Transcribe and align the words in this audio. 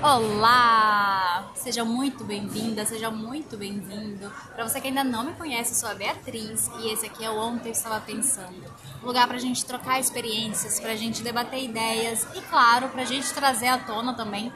Olá! 0.00 1.50
Seja 1.56 1.84
muito 1.84 2.22
bem-vinda, 2.22 2.86
seja 2.86 3.10
muito 3.10 3.56
bem-vindo. 3.56 4.32
Para 4.54 4.62
você 4.62 4.80
que 4.80 4.86
ainda 4.86 5.02
não 5.02 5.24
me 5.24 5.32
conhece, 5.32 5.72
eu 5.72 5.76
sou 5.76 5.88
a 5.88 5.94
Beatriz 5.94 6.70
e 6.78 6.92
esse 6.92 7.06
aqui 7.06 7.24
é 7.24 7.30
o 7.30 7.36
Ontem 7.36 7.70
Eu 7.70 7.72
Estava 7.72 7.98
Pensando. 8.00 8.62
Um 9.02 9.06
lugar 9.06 9.26
para 9.26 9.36
a 9.36 9.40
gente 9.40 9.64
trocar 9.64 9.98
experiências, 9.98 10.78
para 10.78 10.92
a 10.92 10.96
gente 10.96 11.20
debater 11.20 11.64
ideias 11.64 12.24
e, 12.32 12.40
claro, 12.42 12.88
para 12.90 13.02
a 13.02 13.04
gente 13.04 13.34
trazer 13.34 13.66
à 13.66 13.78
tona 13.78 14.14
também 14.14 14.52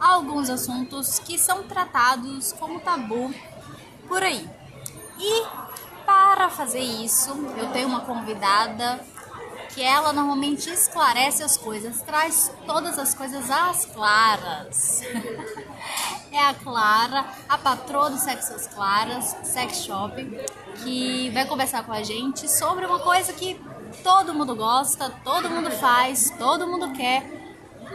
alguns 0.00 0.48
assuntos 0.48 1.18
que 1.18 1.36
são 1.38 1.64
tratados 1.64 2.52
como 2.52 2.80
tabu 2.80 3.34
por 4.08 4.22
aí. 4.22 4.48
E 5.18 5.46
para 6.06 6.48
fazer 6.48 6.80
isso, 6.80 7.32
eu 7.58 7.70
tenho 7.70 7.88
uma 7.88 8.00
convidada 8.00 8.98
que 9.76 9.82
ela 9.82 10.10
normalmente 10.10 10.70
esclarece 10.70 11.42
as 11.42 11.58
coisas, 11.58 12.00
traz 12.00 12.50
todas 12.64 12.98
as 12.98 13.12
coisas 13.12 13.50
às 13.50 13.84
claras. 13.84 15.02
é 16.32 16.40
a 16.40 16.54
Clara, 16.54 17.26
a 17.46 17.58
patroa 17.58 18.08
do 18.08 18.16
Sexos 18.16 18.66
Claras, 18.68 19.36
Sex 19.42 19.84
Shop, 19.84 20.14
que 20.82 21.28
vai 21.28 21.44
conversar 21.44 21.84
com 21.84 21.92
a 21.92 22.02
gente 22.02 22.50
sobre 22.50 22.86
uma 22.86 23.00
coisa 23.00 23.34
que 23.34 23.60
todo 24.02 24.32
mundo 24.32 24.56
gosta, 24.56 25.10
todo 25.22 25.50
mundo 25.50 25.70
faz, 25.70 26.30
todo 26.38 26.66
mundo 26.66 26.94
quer, 26.94 27.22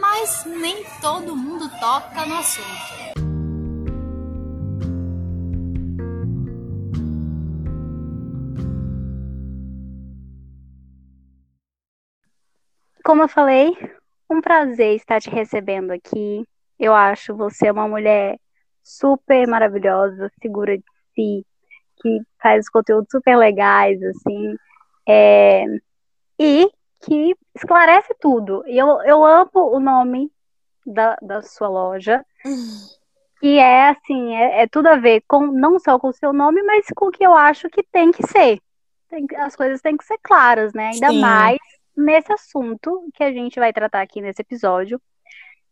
mas 0.00 0.44
nem 0.46 0.84
todo 1.00 1.34
mundo 1.34 1.68
toca 1.80 2.24
no 2.24 2.38
assunto. 2.38 3.11
Como 13.04 13.22
eu 13.22 13.28
falei, 13.28 13.76
um 14.30 14.40
prazer 14.40 14.94
estar 14.96 15.20
te 15.20 15.30
recebendo 15.30 15.90
aqui. 15.90 16.46
Eu 16.78 16.94
acho 16.94 17.36
você 17.36 17.70
uma 17.70 17.88
mulher 17.88 18.38
super 18.82 19.46
maravilhosa, 19.46 20.30
segura 20.40 20.76
de 20.76 20.84
si, 21.14 21.46
que 22.00 22.20
faz 22.40 22.68
conteúdos 22.68 23.10
super 23.10 23.36
legais, 23.36 24.02
assim, 24.02 24.56
é... 25.08 25.64
e 26.38 26.70
que 27.00 27.36
esclarece 27.54 28.14
tudo. 28.20 28.64
E 28.66 28.78
eu, 28.78 29.02
eu 29.02 29.24
amo 29.24 29.50
o 29.54 29.80
nome 29.80 30.30
da, 30.86 31.16
da 31.20 31.42
sua 31.42 31.68
loja, 31.68 32.24
que 33.40 33.58
é 33.58 33.90
assim, 33.90 34.34
é, 34.34 34.62
é, 34.62 34.66
tudo 34.66 34.88
a 34.88 34.96
ver 34.96 35.22
com 35.26 35.46
não 35.46 35.78
só 35.78 35.98
com 35.98 36.08
o 36.08 36.12
seu 36.12 36.32
nome, 36.32 36.62
mas 36.62 36.86
com 36.94 37.06
o 37.06 37.10
que 37.10 37.24
eu 37.24 37.34
acho 37.34 37.68
que 37.68 37.82
tem 37.82 38.10
que 38.10 38.26
ser. 38.26 38.60
Tem, 39.08 39.26
as 39.38 39.54
coisas 39.54 39.80
têm 39.80 39.96
que 39.96 40.04
ser 40.04 40.18
claras, 40.22 40.72
né? 40.72 40.90
Ainda 40.90 41.10
Sim. 41.10 41.20
mais 41.20 41.58
nesse 41.96 42.32
assunto 42.32 43.08
que 43.14 43.22
a 43.22 43.32
gente 43.32 43.58
vai 43.58 43.72
tratar 43.72 44.02
aqui 44.02 44.20
nesse 44.20 44.42
episódio, 44.42 45.00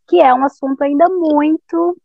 que 0.09 0.21
é 0.21 0.33
um 0.35 0.45
assunto 0.45 0.83
ainda 0.83 1.09
muito 1.09 1.97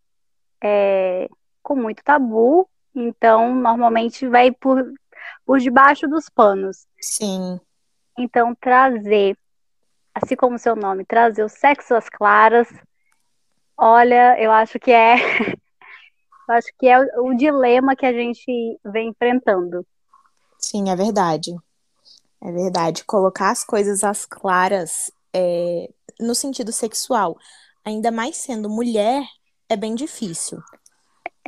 é, 0.64 1.28
com 1.62 1.76
muito 1.76 2.04
tabu, 2.04 2.70
então 2.94 3.54
normalmente 3.56 4.28
vai 4.28 4.52
por, 4.52 4.94
por 5.46 5.60
debaixo 5.60 6.08
dos 6.08 6.30
panos. 6.30 6.88
Sim. 7.02 7.60
Então 8.18 8.56
trazer, 8.56 9.38
assim 10.14 10.36
como 10.36 10.56
o 10.56 10.60
seu 10.60 10.76
nome, 10.76 11.06
trazer 11.06 11.44
o 11.44 11.50
sexo 11.50 11.96
às 11.96 12.08
claras, 12.10 12.68
olha, 13.78 14.40
eu 14.40 14.52
acho 14.52 14.80
que 14.80 14.92
é 14.92 15.16
eu 16.48 16.56
acho 16.56 16.68
que 16.80 16.88
é 16.88 17.00
o, 17.00 17.32
o 17.32 17.36
dilema 17.36 17.96
que 17.96 18.06
a 18.06 18.14
gente 18.14 18.80
vem 18.86 19.10
enfrentando. 19.10 19.86
Sim, 20.60 20.90
é 20.90 20.96
verdade. 20.96 21.56
É 22.46 22.52
verdade. 22.52 23.04
Colocar 23.06 23.50
as 23.50 23.64
coisas 23.64 24.04
às 24.04 24.24
claras 24.24 25.12
é, 25.34 25.90
no 26.20 26.36
sentido 26.36 26.72
sexual, 26.72 27.38
ainda 27.84 28.12
mais 28.12 28.38
sendo 28.38 28.70
mulher, 28.70 29.24
é 29.68 29.76
bem 29.76 29.96
difícil. 29.96 30.60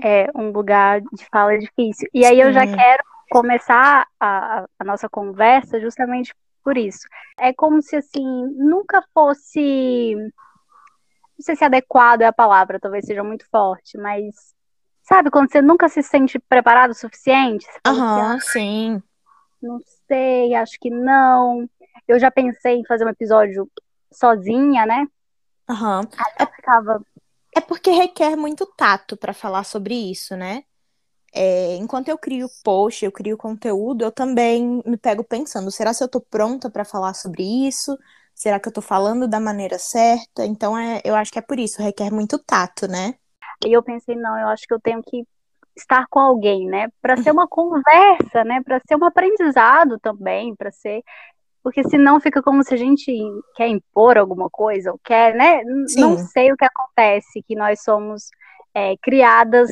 É 0.03 0.25
um 0.35 0.49
lugar 0.49 1.01
de 1.01 1.23
fala 1.31 1.57
difícil. 1.57 2.09
E 2.11 2.25
aí 2.25 2.39
eu 2.39 2.51
já 2.51 2.65
quero 2.65 3.03
começar 3.29 4.07
a, 4.19 4.65
a 4.79 4.83
nossa 4.83 5.07
conversa 5.07 5.79
justamente 5.79 6.33
por 6.63 6.75
isso. 6.75 7.07
É 7.37 7.53
como 7.53 7.79
se 7.79 7.95
assim 7.95 8.25
nunca 8.55 9.03
fosse 9.13 10.15
não 10.15 11.43
sei 11.43 11.55
se 11.55 11.63
adequado 11.63 12.21
é 12.21 12.25
a 12.25 12.33
palavra, 12.33 12.79
talvez 12.79 13.05
seja 13.05 13.23
muito 13.23 13.45
forte, 13.51 13.95
mas 13.99 14.55
sabe 15.03 15.29
quando 15.29 15.51
você 15.51 15.61
nunca 15.61 15.87
se 15.87 16.01
sente 16.01 16.39
preparado 16.39 16.89
o 16.89 16.95
suficiente? 16.95 17.67
Aham, 17.85 18.33
uhum, 18.33 18.39
sim 18.39 19.03
não 19.61 19.79
sei, 20.07 20.55
acho 20.55 20.79
que 20.79 20.89
não. 20.89 21.69
Eu 22.07 22.19
já 22.19 22.31
pensei 22.31 22.75
em 22.75 22.85
fazer 22.85 23.05
um 23.05 23.09
episódio 23.09 23.69
sozinha, 24.11 24.85
né? 24.85 25.05
Aham. 25.69 26.01
Uhum. 26.01 26.09
Aí 26.17 26.33
eu 26.39 26.47
ficava. 26.55 27.01
É 27.55 27.61
porque 27.61 27.91
requer 27.91 28.35
muito 28.35 28.65
tato 28.77 29.17
para 29.17 29.33
falar 29.33 29.63
sobre 29.63 29.93
isso, 29.93 30.35
né? 30.35 30.63
É, 31.33 31.75
enquanto 31.75 32.07
eu 32.09 32.17
crio 32.17 32.47
post, 32.63 33.03
eu 33.03 33.11
crio 33.11 33.37
conteúdo, 33.37 34.03
eu 34.03 34.11
também 34.11 34.81
me 34.85 34.97
pego 34.97 35.23
pensando: 35.23 35.71
será 35.71 35.93
que 35.93 36.03
eu 36.03 36.07
tô 36.07 36.21
pronta 36.21 36.69
para 36.69 36.85
falar 36.85 37.13
sobre 37.13 37.43
isso? 37.67 37.97
Será 38.33 38.59
que 38.59 38.67
eu 38.67 38.73
tô 38.73 38.81
falando 38.81 39.27
da 39.27 39.39
maneira 39.39 39.79
certa? 39.79 40.45
Então, 40.45 40.77
é, 40.77 41.01
eu 41.03 41.15
acho 41.15 41.31
que 41.31 41.39
é 41.39 41.41
por 41.41 41.59
isso, 41.59 41.81
requer 41.81 42.11
muito 42.11 42.37
tato, 42.39 42.87
né? 42.87 43.15
E 43.65 43.71
eu 43.73 43.83
pensei: 43.83 44.15
não, 44.15 44.37
eu 44.39 44.47
acho 44.47 44.67
que 44.67 44.73
eu 44.73 44.79
tenho 44.79 45.01
que 45.03 45.25
estar 45.77 46.05
com 46.09 46.19
alguém, 46.19 46.67
né? 46.67 46.87
Para 47.01 47.17
ser 47.17 47.31
uma 47.31 47.47
conversa, 47.47 48.43
né? 48.43 48.61
Para 48.63 48.79
ser 48.87 48.95
um 48.95 49.05
aprendizado 49.05 49.99
também, 49.99 50.55
para 50.55 50.71
ser 50.71 51.03
porque 51.63 51.83
senão 51.83 52.17
fica 52.21 52.41
como 52.41 52.63
se 52.63 52.73
a 52.73 52.77
gente 52.77 53.11
quer 53.53 53.67
impor 53.67 54.17
alguma 54.17 54.49
coisa 54.49 54.89
ou 54.89 54.99
quer, 55.03 55.35
né? 55.35 55.61
Sim. 55.87 55.99
Não 55.99 56.17
sei 56.17 56.49
o 56.49 56.55
que 56.55 56.63
acontece, 56.63 57.43
que 57.45 57.55
nós 57.57 57.81
somos 57.83 58.29
é, 58.73 58.95
criadas 59.01 59.69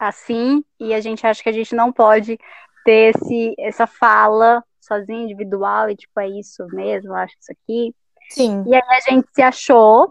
assim 0.00 0.64
e 0.80 0.94
a 0.94 1.00
gente 1.00 1.26
acha 1.26 1.42
que 1.42 1.48
a 1.50 1.52
gente 1.52 1.74
não 1.74 1.92
pode 1.92 2.38
ter 2.86 3.14
esse, 3.14 3.54
essa 3.58 3.86
fala 3.86 4.64
sozinha, 4.80 5.24
individual, 5.24 5.90
e 5.90 5.96
tipo, 5.96 6.18
é 6.18 6.28
isso 6.28 6.66
mesmo, 6.68 7.14
acho 7.14 7.34
isso 7.38 7.52
aqui. 7.52 7.94
Sim. 8.30 8.64
E 8.66 8.74
aí 8.74 8.82
a 8.82 9.10
gente 9.10 9.28
se 9.32 9.42
achou, 9.42 10.10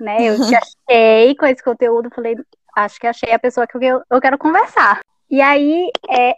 né? 0.00 0.16
Eu 0.22 0.36
te 0.36 0.54
achei 0.54 1.36
com 1.36 1.46
esse 1.46 1.62
conteúdo, 1.62 2.10
falei, 2.14 2.34
acho 2.84 3.00
que 3.00 3.06
achei 3.06 3.32
a 3.32 3.38
pessoa 3.38 3.66
que 3.66 3.76
eu, 3.76 4.02
eu 4.10 4.20
quero 4.20 4.38
conversar. 4.38 5.00
E 5.30 5.40
aí, 5.40 5.90
é, 6.08 6.34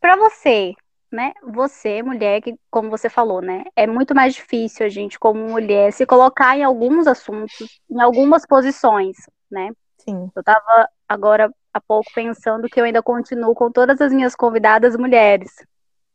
para 0.00 0.16
você, 0.16 0.74
né? 1.10 1.32
Você, 1.42 2.02
mulher, 2.02 2.42
que, 2.42 2.56
como 2.70 2.90
você 2.90 3.08
falou, 3.08 3.40
né? 3.40 3.64
É 3.74 3.86
muito 3.86 4.14
mais 4.14 4.34
difícil 4.34 4.84
a 4.84 4.88
gente, 4.88 5.18
como 5.18 5.48
mulher, 5.48 5.92
se 5.92 6.04
colocar 6.04 6.56
em 6.56 6.64
alguns 6.64 7.06
assuntos, 7.06 7.80
em 7.88 8.00
algumas 8.00 8.44
posições, 8.44 9.16
né? 9.50 9.70
Sim. 9.98 10.30
Eu 10.34 10.42
tava 10.42 10.88
agora 11.08 11.50
há 11.72 11.80
pouco 11.80 12.10
pensando 12.14 12.68
que 12.68 12.80
eu 12.80 12.84
ainda 12.84 13.02
continuo 13.02 13.54
com 13.54 13.70
todas 13.70 14.00
as 14.00 14.12
minhas 14.12 14.34
convidadas 14.34 14.96
mulheres. 14.96 15.52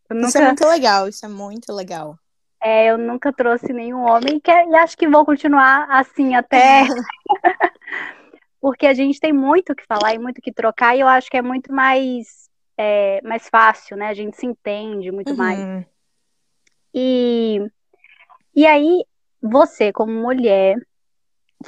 Nunca... 0.10 0.28
Isso 0.28 0.38
é 0.38 0.46
muito 0.46 0.68
legal, 0.68 1.08
isso 1.08 1.26
é 1.26 1.30
muito 1.30 1.74
legal. 1.74 2.18
É, 2.62 2.92
eu 2.92 2.98
nunca 2.98 3.34
trouxe 3.34 3.74
nenhum 3.74 4.02
homem 4.02 4.40
e, 4.46 4.52
e 4.52 4.76
acho 4.76 4.96
que 4.96 5.08
vou 5.08 5.26
continuar 5.26 5.88
assim 5.90 6.36
até 6.36 6.84
porque 8.62 8.86
a 8.86 8.94
gente 8.94 9.20
tem 9.20 9.34
muito 9.34 9.74
o 9.74 9.76
que 9.76 9.86
falar 9.88 10.14
e 10.14 10.20
muito 10.20 10.38
o 10.38 10.42
que 10.42 10.54
trocar, 10.54 10.96
e 10.96 11.00
eu 11.00 11.08
acho 11.08 11.30
que 11.30 11.38
é 11.38 11.42
muito 11.42 11.74
mais, 11.74 12.48
é, 12.78 13.20
mais 13.24 13.50
fácil, 13.50 13.98
né? 13.98 14.08
A 14.08 14.14
gente 14.14 14.38
se 14.38 14.46
entende 14.46 15.12
muito 15.12 15.32
uhum. 15.32 15.38
mais. 15.38 15.86
E, 16.94 17.60
e 18.56 18.68
aí, 18.68 19.04
você, 19.42 19.92
como 19.92 20.14
mulher, 20.14 20.76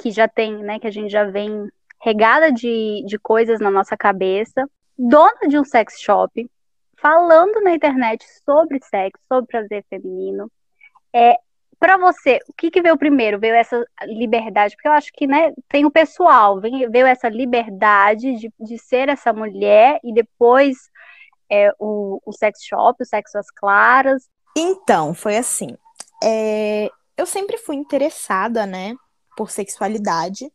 que 0.00 0.12
já 0.12 0.28
tem, 0.28 0.62
né, 0.62 0.78
que 0.78 0.86
a 0.86 0.90
gente 0.90 1.10
já 1.10 1.24
vem 1.24 1.68
regada 2.00 2.52
de, 2.52 3.02
de 3.06 3.18
coisas 3.18 3.58
na 3.58 3.70
nossa 3.70 3.96
cabeça, 3.96 4.68
dona 4.96 5.48
de 5.48 5.58
um 5.58 5.64
sex 5.64 6.00
shop, 6.00 6.48
falando 6.96 7.60
na 7.60 7.72
internet 7.72 8.24
sobre 8.44 8.78
sexo, 8.82 9.20
sobre 9.28 9.50
prazer 9.50 9.84
feminino, 9.90 10.50
é, 11.12 11.36
para 11.78 11.96
você, 11.96 12.38
o 12.48 12.52
que, 12.52 12.70
que 12.70 12.82
veio 12.82 12.96
primeiro? 12.96 13.38
Veio 13.38 13.54
essa 13.54 13.84
liberdade? 14.02 14.74
Porque 14.74 14.88
eu 14.88 14.92
acho 14.92 15.10
que 15.12 15.26
né, 15.26 15.52
tem 15.68 15.84
o 15.84 15.90
pessoal, 15.90 16.60
veio 16.60 17.06
essa 17.06 17.28
liberdade 17.28 18.36
de, 18.36 18.52
de 18.58 18.78
ser 18.78 19.08
essa 19.08 19.32
mulher 19.32 19.98
e 20.02 20.12
depois 20.12 20.76
é, 21.50 21.72
o, 21.78 22.20
o 22.24 22.32
sex 22.32 22.60
shop, 22.62 23.02
o 23.02 23.06
sexo 23.06 23.38
às 23.38 23.50
claras. 23.50 24.28
Então, 24.56 25.14
foi 25.14 25.36
assim. 25.36 25.76
É, 26.22 26.90
eu 27.16 27.26
sempre 27.26 27.58
fui 27.58 27.76
interessada, 27.76 28.66
né, 28.66 28.94
por 29.36 29.50
sexualidade. 29.50 30.50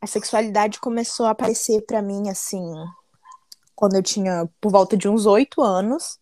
A 0.00 0.06
sexualidade 0.06 0.80
começou 0.80 1.26
a 1.26 1.30
aparecer 1.30 1.82
para 1.86 2.02
mim, 2.02 2.28
assim, 2.28 2.72
quando 3.74 3.96
eu 3.96 4.02
tinha 4.02 4.48
por 4.60 4.70
volta 4.70 4.96
de 4.96 5.08
uns 5.08 5.26
oito 5.26 5.62
anos 5.62 6.18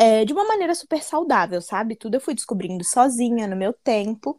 é, 0.00 0.24
de 0.24 0.32
uma 0.32 0.46
maneira 0.46 0.74
super 0.74 1.02
saudável, 1.02 1.60
sabe? 1.60 1.94
Tudo 1.94 2.14
eu 2.14 2.22
fui 2.22 2.34
descobrindo 2.34 2.82
sozinha, 2.82 3.46
no 3.46 3.54
meu 3.54 3.74
tempo. 3.74 4.34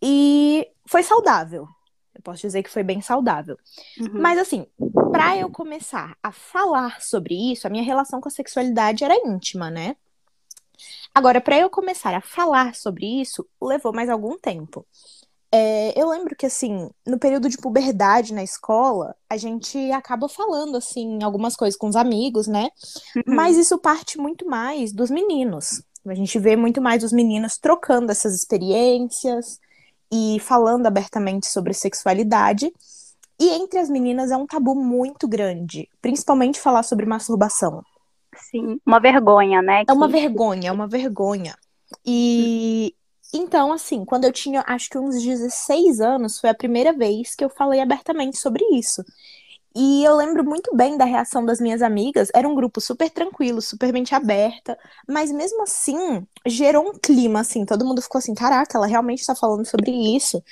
E 0.00 0.68
foi 0.86 1.02
saudável. 1.02 1.66
Eu 2.14 2.22
posso 2.22 2.42
dizer 2.42 2.62
que 2.62 2.70
foi 2.70 2.84
bem 2.84 3.00
saudável. 3.00 3.58
Uhum. 3.98 4.20
Mas, 4.20 4.38
assim, 4.38 4.68
para 5.10 5.36
eu 5.36 5.50
começar 5.50 6.16
a 6.22 6.30
falar 6.30 7.02
sobre 7.02 7.34
isso, 7.34 7.66
a 7.66 7.70
minha 7.70 7.82
relação 7.82 8.20
com 8.20 8.28
a 8.28 8.30
sexualidade 8.30 9.02
era 9.02 9.16
íntima, 9.26 9.68
né? 9.68 9.96
Agora, 11.12 11.40
para 11.40 11.58
eu 11.58 11.68
começar 11.68 12.14
a 12.14 12.20
falar 12.20 12.76
sobre 12.76 13.20
isso, 13.20 13.44
levou 13.60 13.92
mais 13.92 14.08
algum 14.08 14.38
tempo. 14.38 14.86
É, 15.56 15.92
eu 15.96 16.08
lembro 16.08 16.34
que, 16.34 16.46
assim, 16.46 16.90
no 17.06 17.16
período 17.16 17.48
de 17.48 17.56
puberdade 17.56 18.34
na 18.34 18.42
escola, 18.42 19.14
a 19.30 19.36
gente 19.36 19.78
acaba 19.92 20.28
falando, 20.28 20.76
assim, 20.76 21.22
algumas 21.22 21.54
coisas 21.54 21.78
com 21.78 21.86
os 21.86 21.94
amigos, 21.94 22.48
né? 22.48 22.70
Uhum. 23.14 23.22
Mas 23.36 23.56
isso 23.56 23.78
parte 23.78 24.18
muito 24.18 24.48
mais 24.48 24.92
dos 24.92 25.12
meninos. 25.12 25.80
A 26.04 26.14
gente 26.14 26.40
vê 26.40 26.56
muito 26.56 26.82
mais 26.82 27.04
os 27.04 27.12
meninos 27.12 27.56
trocando 27.56 28.10
essas 28.10 28.34
experiências 28.34 29.60
e 30.12 30.38
falando 30.40 30.86
abertamente 30.86 31.46
sobre 31.46 31.72
sexualidade. 31.72 32.72
E 33.38 33.50
entre 33.50 33.78
as 33.78 33.88
meninas 33.88 34.32
é 34.32 34.36
um 34.36 34.46
tabu 34.46 34.74
muito 34.74 35.28
grande, 35.28 35.88
principalmente 36.02 36.60
falar 36.60 36.82
sobre 36.82 37.06
masturbação. 37.06 37.80
Sim, 38.36 38.80
uma 38.84 38.98
vergonha, 38.98 39.62
né? 39.62 39.84
É 39.86 39.92
uma 39.92 40.08
vergonha, 40.08 40.68
é 40.68 40.72
uma 40.72 40.88
vergonha. 40.88 41.54
E 42.04 42.92
então, 43.34 43.72
assim, 43.72 44.04
quando 44.04 44.24
eu 44.24 44.32
tinha 44.32 44.64
acho 44.66 44.88
que 44.88 44.98
uns 44.98 45.22
16 45.22 46.00
anos, 46.00 46.38
foi 46.40 46.50
a 46.50 46.54
primeira 46.54 46.92
vez 46.92 47.34
que 47.34 47.44
eu 47.44 47.50
falei 47.50 47.80
abertamente 47.80 48.38
sobre 48.38 48.64
isso. 48.72 49.04
E 49.76 50.04
eu 50.04 50.16
lembro 50.16 50.44
muito 50.44 50.74
bem 50.76 50.96
da 50.96 51.04
reação 51.04 51.44
das 51.44 51.60
minhas 51.60 51.82
amigas. 51.82 52.28
Era 52.34 52.48
um 52.48 52.54
grupo 52.54 52.80
super 52.80 53.10
tranquilo, 53.10 53.60
super 53.60 53.92
mente 53.92 54.14
aberta. 54.14 54.78
Mas 55.08 55.32
mesmo 55.32 55.62
assim, 55.64 56.26
gerou 56.46 56.88
um 56.90 56.94
clima, 56.98 57.40
assim. 57.40 57.64
Todo 57.66 57.84
mundo 57.84 58.00
ficou 58.02 58.20
assim: 58.20 58.34
caraca, 58.34 58.78
ela 58.78 58.86
realmente 58.86 59.26
tá 59.26 59.34
falando 59.34 59.66
sobre 59.66 59.90
isso. 60.16 60.42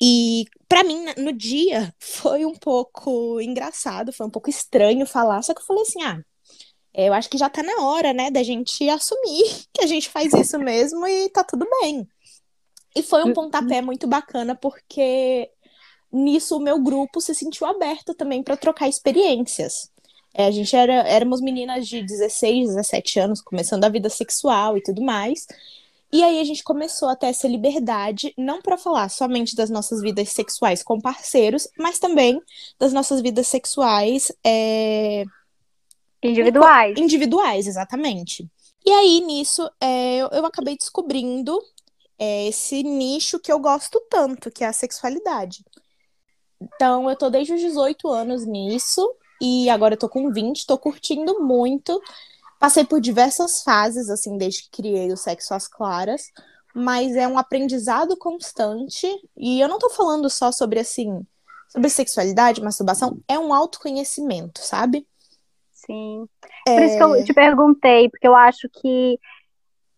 E 0.00 0.46
pra 0.68 0.84
mim, 0.84 1.06
no 1.18 1.32
dia, 1.32 1.94
foi 2.00 2.44
um 2.46 2.54
pouco 2.54 3.40
engraçado, 3.40 4.12
foi 4.12 4.26
um 4.26 4.30
pouco 4.30 4.50
estranho 4.50 5.06
falar. 5.06 5.42
Só 5.42 5.54
que 5.54 5.60
eu 5.60 5.66
falei 5.66 5.82
assim: 5.82 6.02
ah, 6.02 6.22
eu 6.94 7.12
acho 7.12 7.30
que 7.30 7.38
já 7.38 7.48
tá 7.48 7.62
na 7.62 7.84
hora, 7.84 8.12
né, 8.12 8.30
da 8.30 8.42
gente 8.42 8.88
assumir 8.88 9.66
que 9.72 9.82
a 9.82 9.86
gente 9.86 10.08
faz 10.08 10.32
isso 10.32 10.58
mesmo 10.58 11.06
e 11.06 11.28
tá 11.28 11.44
tudo 11.44 11.66
bem. 11.80 12.06
E 12.94 13.02
foi 13.02 13.22
um 13.22 13.32
pontapé 13.32 13.80
muito 13.80 14.06
bacana, 14.08 14.54
porque 14.56 15.48
nisso 16.12 16.56
o 16.56 16.60
meu 16.60 16.82
grupo 16.82 17.20
se 17.20 17.34
sentiu 17.34 17.66
aberto 17.66 18.14
também 18.14 18.42
para 18.42 18.56
trocar 18.56 18.88
experiências. 18.88 19.90
É, 20.34 20.46
a 20.46 20.50
gente 20.50 20.74
era, 20.74 20.94
éramos 21.08 21.40
meninas 21.40 21.86
de 21.86 22.02
16, 22.02 22.68
17 22.68 23.20
anos, 23.20 23.40
começando 23.40 23.84
a 23.84 23.88
vida 23.88 24.08
sexual 24.08 24.76
e 24.76 24.82
tudo 24.82 25.02
mais. 25.02 25.46
E 26.12 26.24
aí 26.24 26.40
a 26.40 26.44
gente 26.44 26.64
começou 26.64 27.08
a 27.08 27.14
ter 27.14 27.26
essa 27.26 27.46
liberdade, 27.46 28.34
não 28.36 28.60
para 28.60 28.76
falar 28.76 29.08
somente 29.08 29.54
das 29.54 29.70
nossas 29.70 30.00
vidas 30.00 30.28
sexuais 30.30 30.82
com 30.82 31.00
parceiros, 31.00 31.68
mas 31.78 32.00
também 32.00 32.40
das 32.78 32.92
nossas 32.92 33.20
vidas 33.20 33.46
sexuais 33.46 34.32
é, 34.44 35.24
Individuais. 36.22 36.98
individuais, 36.98 37.66
exatamente. 37.66 38.48
E 38.84 38.90
aí, 38.90 39.20
nisso, 39.20 39.70
é, 39.80 40.16
eu, 40.18 40.28
eu 40.28 40.46
acabei 40.46 40.76
descobrindo 40.76 41.58
é, 42.18 42.48
esse 42.48 42.82
nicho 42.82 43.38
que 43.38 43.50
eu 43.50 43.58
gosto 43.58 44.00
tanto, 44.10 44.50
que 44.50 44.62
é 44.62 44.66
a 44.66 44.72
sexualidade. 44.72 45.64
Então, 46.60 47.08
eu 47.08 47.16
tô 47.16 47.30
desde 47.30 47.54
os 47.54 47.60
18 47.60 48.08
anos 48.08 48.44
nisso, 48.44 49.14
e 49.40 49.70
agora 49.70 49.94
eu 49.94 49.98
tô 49.98 50.08
com 50.08 50.30
20, 50.30 50.66
tô 50.66 50.76
curtindo 50.76 51.40
muito. 51.40 52.00
Passei 52.58 52.84
por 52.84 53.00
diversas 53.00 53.62
fases, 53.62 54.10
assim, 54.10 54.36
desde 54.36 54.64
que 54.64 54.70
criei 54.70 55.10
o 55.10 55.16
Sexo 55.16 55.54
às 55.54 55.66
Claras, 55.66 56.30
mas 56.74 57.16
é 57.16 57.26
um 57.26 57.38
aprendizado 57.38 58.16
constante, 58.16 59.06
e 59.36 59.58
eu 59.60 59.68
não 59.68 59.78
tô 59.78 59.88
falando 59.88 60.28
só 60.28 60.52
sobre, 60.52 60.78
assim, 60.78 61.26
sobre 61.70 61.88
sexualidade, 61.88 62.60
masturbação, 62.60 63.18
é 63.26 63.38
um 63.38 63.54
autoconhecimento, 63.54 64.60
sabe? 64.60 65.06
Sim. 65.90 66.26
Por 66.64 66.82
isso 66.82 66.96
que 66.96 67.02
eu 67.02 67.24
te 67.24 67.34
perguntei, 67.34 68.08
porque 68.08 68.26
eu 68.26 68.34
acho 68.34 68.68
que 68.80 69.18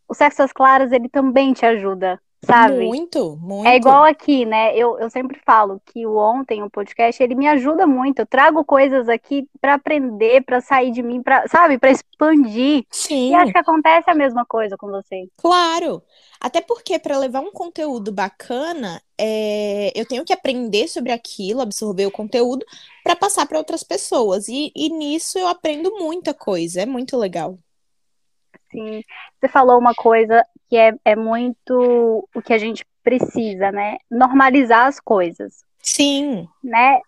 o 0.08 0.14
sexo 0.14 0.42
às 0.42 0.52
claras, 0.52 0.92
ele 0.92 1.08
também 1.08 1.52
te 1.52 1.64
ajuda, 1.64 2.20
sabe? 2.44 2.96
Muito, 2.96 3.36
muito. 3.36 3.66
É 3.66 3.76
igual 3.76 4.04
aqui, 4.04 4.44
né? 4.44 4.76
Eu, 4.76 4.98
eu 4.98 5.08
sempre 5.10 5.38
falo 5.46 5.80
que 5.86 6.06
o 6.06 6.16
ontem, 6.16 6.62
o 6.62 6.70
podcast, 6.70 7.22
ele 7.22 7.34
me 7.36 7.46
ajuda 7.48 7.86
muito. 7.86 8.20
Eu 8.20 8.26
trago 8.26 8.64
coisas 8.64 9.08
aqui 9.08 9.48
pra 9.60 9.74
aprender, 9.74 10.42
pra 10.44 10.60
sair 10.60 10.90
de 10.90 11.02
mim, 11.02 11.22
pra, 11.22 11.46
sabe? 11.48 11.78
Pra 11.78 11.90
expandir. 11.90 12.84
Sim, 12.90 13.30
E 13.30 13.34
acho 13.34 13.52
que 13.52 13.58
acontece 13.58 14.10
a 14.10 14.14
mesma 14.14 14.44
coisa 14.46 14.76
com 14.76 14.88
você. 14.88 15.28
claro. 15.36 16.02
Até 16.40 16.60
porque 16.60 16.98
para 16.98 17.18
levar 17.18 17.40
um 17.40 17.52
conteúdo 17.52 18.10
bacana, 18.12 19.00
é, 19.16 19.92
eu 19.94 20.04
tenho 20.06 20.24
que 20.24 20.32
aprender 20.32 20.88
sobre 20.88 21.12
aquilo, 21.12 21.60
absorver 21.60 22.06
o 22.06 22.10
conteúdo 22.10 22.66
para 23.02 23.14
passar 23.16 23.46
para 23.46 23.58
outras 23.58 23.84
pessoas. 23.84 24.48
E, 24.48 24.72
e 24.74 24.88
nisso 24.90 25.38
eu 25.38 25.46
aprendo 25.48 25.90
muita 25.98 26.34
coisa. 26.34 26.82
É 26.82 26.86
muito 26.86 27.16
legal. 27.16 27.58
Sim. 28.72 29.02
Você 29.40 29.48
falou 29.48 29.78
uma 29.78 29.94
coisa 29.94 30.44
que 30.69 30.76
é, 30.76 30.92
é 31.04 31.14
muito 31.14 32.26
o 32.34 32.42
que 32.42 32.52
a 32.52 32.58
gente 32.58 32.84
precisa, 33.04 33.70
né? 33.70 33.98
Normalizar 34.10 34.86
as 34.86 34.98
coisas. 34.98 35.64
Sim, 35.80 36.48
né? 36.62 37.00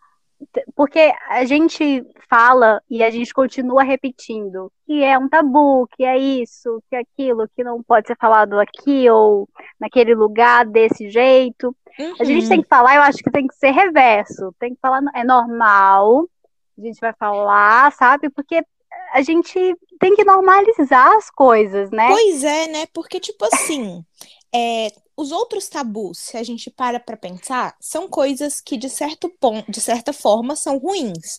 Porque 0.75 1.12
a 1.28 1.44
gente 1.44 2.05
fala 2.28 2.82
e 2.90 3.02
a 3.02 3.11
gente 3.11 3.32
continua 3.32 3.82
repetindo 3.82 4.70
que 4.87 5.02
é 5.02 5.19
um 5.19 5.28
tabu, 5.28 5.88
que 5.96 6.05
é 6.05 6.19
isso, 6.19 6.82
que 6.90 6.96
é 6.96 7.00
aquilo, 7.00 7.49
que 7.56 7.64
não 7.64 7.82
pode 7.82 8.08
ser 8.08 8.16
falado 8.16 8.58
aqui 8.61 9.08
ou 9.08 9.49
naquele 9.81 10.14
lugar 10.14 10.66
desse 10.66 11.08
jeito. 11.08 11.75
A 12.20 12.25
gente 12.25 12.43
Uhum. 12.43 12.49
tem 12.49 12.62
que 12.62 12.69
falar, 12.69 12.96
eu 12.96 13.02
acho 13.02 13.19
que 13.19 13.31
tem 13.31 13.46
que 13.46 13.55
ser 13.55 13.70
reverso, 13.70 14.52
tem 14.58 14.75
que 14.75 14.81
falar, 14.82 15.00
é 15.14 15.22
normal, 15.25 16.26
a 16.76 16.81
gente 16.81 17.00
vai 17.00 17.12
falar, 17.14 17.93
sabe? 17.93 18.28
Porque 18.28 18.62
a 19.14 19.22
gente 19.22 19.55
tem 20.00 20.16
que 20.16 20.25
normalizar 20.25 21.16
as 21.16 21.31
coisas, 21.31 21.88
né? 21.93 22.08
Pois 22.08 22.43
é, 22.43 22.66
né? 22.66 22.87
Porque, 22.93 23.20
tipo 23.20 23.44
assim, 23.44 24.05
é, 24.52 24.88
os 25.16 25.31
outros 25.31 25.69
tabus, 25.69 26.19
se 26.19 26.37
a 26.37 26.43
gente 26.43 26.69
para 26.69 26.99
pra 26.99 27.16
pensar, 27.16 27.76
são 27.81 28.08
coisas 28.08 28.61
que, 28.61 28.76
de 28.76 28.90
certo 28.90 29.31
ponto, 29.38 29.70
de 29.70 29.81
certa 29.81 30.12
forma, 30.12 30.56
são 30.56 30.78
ruins. 30.78 31.38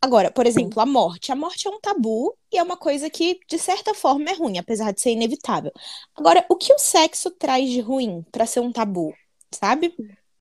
Agora, 0.00 0.30
por 0.30 0.46
exemplo, 0.46 0.80
a 0.80 0.86
morte. 0.86 1.32
A 1.32 1.36
morte 1.36 1.66
é 1.66 1.70
um 1.70 1.80
tabu 1.80 2.32
e 2.52 2.58
é 2.58 2.62
uma 2.62 2.76
coisa 2.76 3.10
que, 3.10 3.40
de 3.48 3.58
certa 3.58 3.92
forma, 3.92 4.30
é 4.30 4.34
ruim, 4.34 4.58
apesar 4.58 4.92
de 4.92 5.00
ser 5.00 5.10
inevitável. 5.10 5.72
Agora, 6.14 6.46
o 6.48 6.54
que 6.54 6.72
o 6.72 6.78
sexo 6.78 7.28
traz 7.32 7.68
de 7.70 7.80
ruim 7.80 8.24
pra 8.30 8.46
ser 8.46 8.60
um 8.60 8.70
tabu, 8.70 9.12
sabe? 9.52 9.92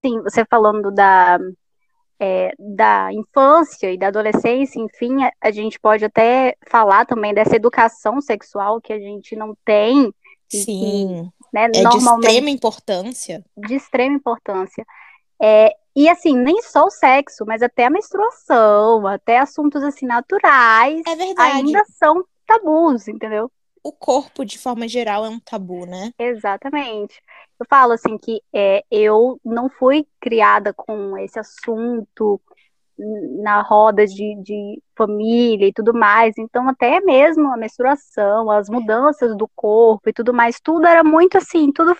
Sim, 0.05 0.21
você 0.21 0.45
falando 0.45 0.91
da, 0.91 1.39
é, 2.19 2.53
da 2.57 3.09
infância 3.11 3.91
e 3.91 3.97
da 3.97 4.07
adolescência, 4.07 4.79
enfim, 4.79 5.23
a, 5.23 5.31
a 5.41 5.51
gente 5.51 5.79
pode 5.79 6.05
até 6.05 6.55
falar 6.67 7.05
também 7.05 7.33
dessa 7.33 7.55
educação 7.55 8.21
sexual 8.21 8.79
que 8.81 8.93
a 8.93 8.99
gente 8.99 9.35
não 9.35 9.55
tem, 9.65 10.05
e 10.05 10.11
que, 10.49 10.57
Sim, 10.57 11.31
né, 11.51 11.65
é 11.65 11.69
de 11.69 11.97
extrema 11.97 12.49
importância. 12.49 13.43
de 13.57 13.75
extrema 13.75 14.15
importância. 14.15 14.85
É, 15.41 15.75
e 15.95 16.09
assim, 16.09 16.37
nem 16.37 16.61
só 16.61 16.85
o 16.85 16.91
sexo, 16.91 17.45
mas 17.45 17.61
até 17.61 17.85
a 17.85 17.89
menstruação, 17.89 19.05
até 19.05 19.39
assuntos 19.39 19.83
assim 19.83 20.05
naturais, 20.05 21.01
É 21.07 21.15
verdade. 21.15 21.57
ainda 21.57 21.83
são 21.99 22.23
tabus, 22.47 23.07
entendeu? 23.07 23.51
O 23.83 23.91
corpo, 23.91 24.45
de 24.45 24.57
forma 24.57 24.87
geral, 24.87 25.25
é 25.25 25.29
um 25.29 25.39
tabu, 25.39 25.85
né? 25.85 26.11
Exatamente. 26.17 27.21
Eu 27.59 27.65
falo 27.69 27.91
assim 27.93 28.17
que 28.17 28.41
é, 28.53 28.83
eu 28.89 29.39
não 29.43 29.69
fui 29.69 30.07
criada 30.21 30.73
com 30.73 31.17
esse 31.17 31.37
assunto 31.37 32.39
na 33.41 33.61
roda 33.61 34.05
de, 34.05 34.35
de 34.41 34.81
família 34.95 35.67
e 35.67 35.73
tudo 35.73 35.93
mais, 35.93 36.37
então 36.37 36.69
até 36.69 37.01
mesmo 37.01 37.51
a 37.51 37.57
menstruação, 37.57 38.51
as 38.51 38.69
mudanças 38.69 39.35
do 39.35 39.49
corpo 39.55 40.09
e 40.09 40.13
tudo 40.13 40.33
mais, 40.33 40.59
tudo 40.61 40.85
era 40.85 41.03
muito 41.03 41.37
assim, 41.37 41.71
tudo 41.71 41.95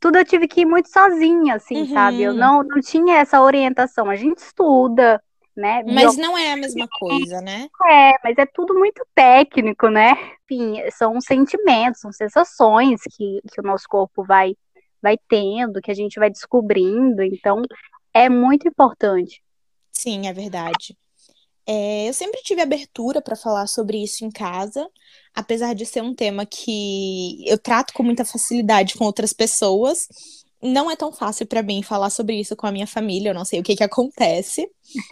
tudo 0.00 0.16
eu 0.16 0.24
tive 0.24 0.48
que 0.48 0.62
ir 0.62 0.64
muito 0.64 0.88
sozinha, 0.88 1.56
assim, 1.56 1.84
sabe? 1.92 2.22
Eu 2.22 2.32
Uhum. 2.32 2.38
não, 2.38 2.62
não 2.62 2.80
tinha 2.80 3.18
essa 3.18 3.42
orientação. 3.42 4.08
A 4.08 4.16
gente 4.16 4.38
estuda, 4.38 5.22
né? 5.56 5.82
Mas 5.84 6.16
não 6.16 6.36
é 6.36 6.52
a 6.52 6.56
mesma 6.56 6.88
coisa, 6.88 7.40
né? 7.40 7.68
É, 7.88 8.12
mas 8.24 8.38
é 8.38 8.46
tudo 8.46 8.74
muito 8.74 9.04
técnico, 9.14 9.88
né? 9.88 10.12
Enfim, 10.44 10.80
são 10.90 11.20
sentimentos, 11.20 12.00
são 12.00 12.12
sensações 12.12 13.00
que, 13.16 13.40
que 13.52 13.60
o 13.60 13.64
nosso 13.64 13.84
corpo 13.88 14.24
vai, 14.24 14.54
vai 15.02 15.16
tendo, 15.28 15.80
que 15.80 15.90
a 15.90 15.94
gente 15.94 16.18
vai 16.18 16.30
descobrindo. 16.30 17.22
Então, 17.22 17.62
é 18.14 18.28
muito 18.28 18.68
importante. 18.68 19.42
Sim, 19.92 20.26
é 20.26 20.32
verdade. 20.32 20.96
É, 21.66 22.08
eu 22.08 22.14
sempre 22.14 22.40
tive 22.42 22.60
abertura 22.60 23.20
para 23.20 23.36
falar 23.36 23.66
sobre 23.66 24.02
isso 24.02 24.24
em 24.24 24.30
casa, 24.30 24.88
apesar 25.34 25.74
de 25.74 25.86
ser 25.86 26.02
um 26.02 26.14
tema 26.14 26.44
que 26.44 27.44
eu 27.46 27.58
trato 27.58 27.92
com 27.92 28.02
muita 28.02 28.24
facilidade 28.24 28.94
com 28.96 29.04
outras 29.04 29.32
pessoas. 29.32 30.08
Não 30.62 30.90
é 30.90 30.96
tão 30.96 31.10
fácil 31.10 31.46
para 31.46 31.62
mim 31.62 31.82
falar 31.82 32.10
sobre 32.10 32.38
isso 32.38 32.54
com 32.54 32.66
a 32.66 32.72
minha 32.72 32.86
família, 32.86 33.30
eu 33.30 33.34
não 33.34 33.44
sei 33.44 33.60
o 33.60 33.62
que 33.62 33.76
que 33.76 33.84
acontece, 33.84 34.70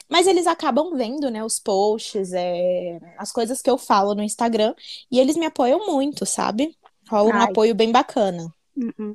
mas 0.08 0.26
eles 0.26 0.46
acabam 0.46 0.94
vendo, 0.94 1.30
né, 1.30 1.42
os 1.42 1.58
posts, 1.58 2.32
é, 2.32 2.98
as 3.16 3.32
coisas 3.32 3.62
que 3.62 3.70
eu 3.70 3.78
falo 3.78 4.14
no 4.14 4.22
Instagram, 4.22 4.74
e 5.10 5.18
eles 5.18 5.36
me 5.36 5.46
apoiam 5.46 5.86
muito, 5.86 6.26
sabe? 6.26 6.76
Rola 7.08 7.30
um 7.30 7.38
Ai. 7.38 7.44
apoio 7.44 7.74
bem 7.74 7.90
bacana. 7.90 8.52
Uhum. 8.76 9.14